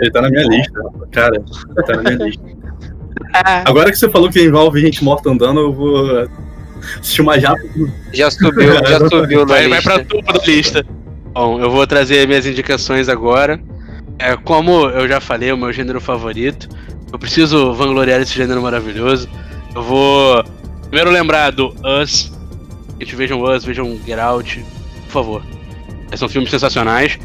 [0.00, 0.80] Ele tá na minha lista.
[1.12, 2.42] Cara, ele tá na minha lista.
[3.66, 6.28] Agora que você falou que envolve gente morta andando, eu vou
[7.00, 7.60] assistir uma japa.
[8.12, 9.94] Já subiu, já subiu na Vai, vai lista.
[9.94, 10.86] pra topo da lista.
[11.34, 13.60] Bom, eu vou trazer minhas indicações agora.
[14.18, 16.68] É, como eu já falei, é o meu gênero favorito.
[17.12, 19.28] Eu preciso vangloriar esse gênero maravilhoso.
[19.74, 20.42] Eu vou
[20.88, 22.32] primeiro lembrar do Us.
[22.98, 24.64] Gente, vejam Us, vejam Get Out,
[25.04, 25.42] por favor.
[26.08, 27.18] Esses são filmes sensacionais.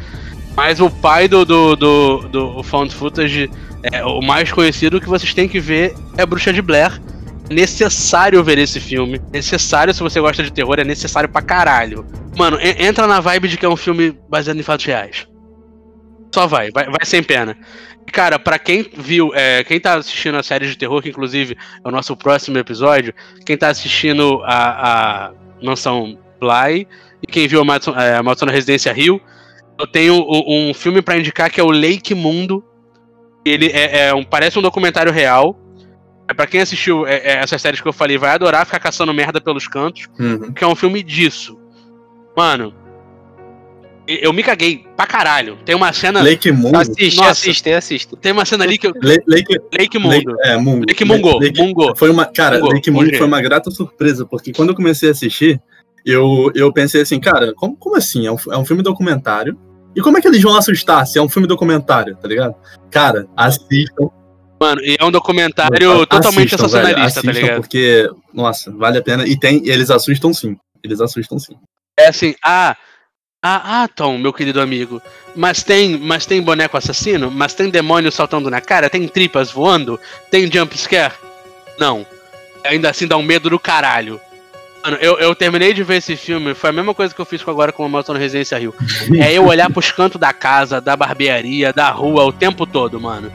[0.56, 3.50] Mas o pai do, do, do, do Found Footage,
[3.92, 7.02] é, o mais conhecido que vocês têm que ver é Bruxa de Blair.
[7.50, 9.22] Necessário ver esse filme.
[9.32, 12.06] Necessário, se você gosta de terror, é necessário pra caralho.
[12.38, 15.28] Mano, en- entra na vibe de que é um filme baseado em fatos reais.
[16.34, 17.58] Só vai, vai, vai sem pena.
[18.12, 21.88] Cara, pra quem viu, é, quem tá assistindo a série de terror, que inclusive é
[21.88, 23.14] o nosso próximo episódio,
[23.46, 26.88] quem tá assistindo a, a Mansão Bly
[27.22, 29.22] e quem viu a Maldição, é, a na Residência Rio,
[29.82, 32.64] eu tenho um, filme pra indicar que é o Lake Mundo.
[33.44, 35.58] Ele é, é um, parece um documentário real.
[36.28, 39.14] É, pra quem assistiu é, é, essas séries que eu falei, vai adorar ficar caçando
[39.14, 40.52] merda pelos cantos Uhum.
[40.54, 41.60] que é um filme disso.
[42.38, 42.74] Mano,
[44.08, 45.58] eu me caguei pra caralho.
[45.66, 46.22] Tem uma cena.
[46.22, 46.76] Lake Mundo.
[46.78, 47.32] Assistem, Nossa.
[47.32, 48.20] assistem, assistem.
[48.20, 48.94] Tem uma cena ali que eu.
[49.02, 50.12] Le- Lake, Lake Mundo.
[50.12, 50.86] Lake, é, Mungo.
[50.88, 51.40] Lake Mungo.
[51.40, 51.96] Lake- Mungo.
[51.96, 53.18] Foi uma, cara, Mungo, Lake Mungo.
[53.18, 55.62] foi uma grata surpresa, porque quando eu comecei a assistir,
[56.06, 58.26] eu, eu pensei assim, cara, como, como assim?
[58.28, 59.58] É um, é um filme documentário.
[59.96, 62.56] E como é que eles vão assustar se é um filme documentário, tá ligado?
[62.90, 64.10] Cara, assistam.
[64.60, 67.62] Mano, e é um documentário totalmente assistam, velho, sensacionalista, tá ligado?
[67.62, 69.28] Porque, nossa, vale a pena.
[69.28, 70.56] E tem, e eles assustam sim.
[70.84, 71.56] Eles assustam sim.
[71.98, 72.76] É assim, ah.
[73.44, 75.02] Ah, ah, Tom, meu querido amigo.
[75.36, 77.32] Mas tem, mas tem boneco assassino?
[77.32, 78.88] Mas tem demônio saltando na cara?
[78.88, 80.00] Tem tripas voando?
[80.30, 81.16] Tem jump scare?
[81.80, 82.06] Não.
[82.64, 84.22] Ainda assim dá um medo do caralho.
[84.84, 87.42] Mano, eu, eu terminei de ver esse filme, foi a mesma coisa que eu fiz
[87.48, 88.74] agora com o Malton Residência Rio.
[89.20, 93.32] É eu olhar pros cantos da casa, da barbearia, da rua o tempo todo, mano.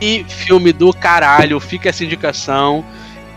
[0.00, 2.84] E filme do caralho, fica essa indicação.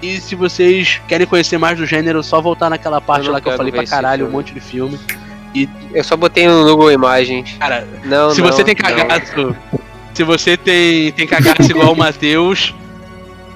[0.02, 3.50] E se vocês querem conhecer mais do gênero, só voltar naquela parte não lá que
[3.50, 5.00] eu falei pra caralho, um monte de filme.
[5.94, 7.56] Eu só botei no Google Imagens.
[7.60, 8.96] Cara, Não, se não, você tem não.
[8.96, 9.56] cagaço,
[10.14, 12.74] se você tem, tem cagaço igual o Matheus,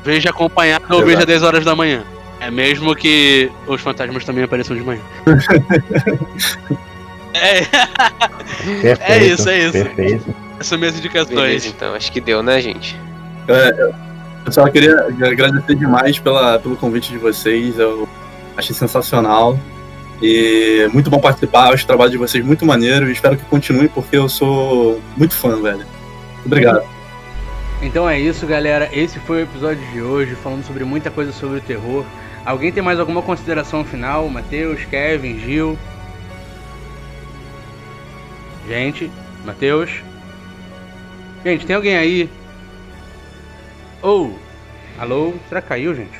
[0.03, 2.03] veja acompanhado ou veja 10 horas da manhã.
[2.43, 5.01] É mesmo que os fantasmas também apareçam de manhã.
[7.33, 7.61] é,
[8.81, 9.71] Perfeito, isso, é isso.
[9.71, 10.35] Perfeito.
[10.55, 11.39] essas são minhas indicações.
[11.39, 11.95] Beleza, então.
[11.95, 12.99] Acho que deu, né, gente?
[14.45, 17.79] Eu só queria agradecer demais pela, pelo convite de vocês.
[17.79, 18.09] Eu
[18.57, 19.57] achei sensacional.
[20.21, 21.73] E muito bom participar.
[21.73, 23.07] Acho o trabalho de vocês muito maneiro.
[23.07, 25.85] E espero que continue, porque eu sou muito fã, velho.
[26.45, 26.83] Obrigado.
[27.81, 28.89] Então é isso, galera.
[28.91, 32.05] Esse foi o episódio de hoje, falando sobre muita coisa sobre o terror.
[32.45, 34.29] Alguém tem mais alguma consideração final?
[34.29, 35.77] Matheus, Kevin, Gil?
[38.67, 39.09] Gente,
[39.45, 40.03] Matheus?
[41.43, 42.29] Gente, tem alguém aí?
[44.01, 44.37] Ou,
[44.99, 45.33] alô?
[45.47, 46.19] Será que caiu, gente?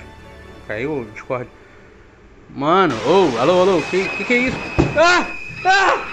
[0.67, 1.49] Caiu o Discord?
[2.55, 4.57] Mano, ou, alô, alô, que, que que é isso?
[4.95, 5.27] Ah!
[5.65, 6.03] Ah!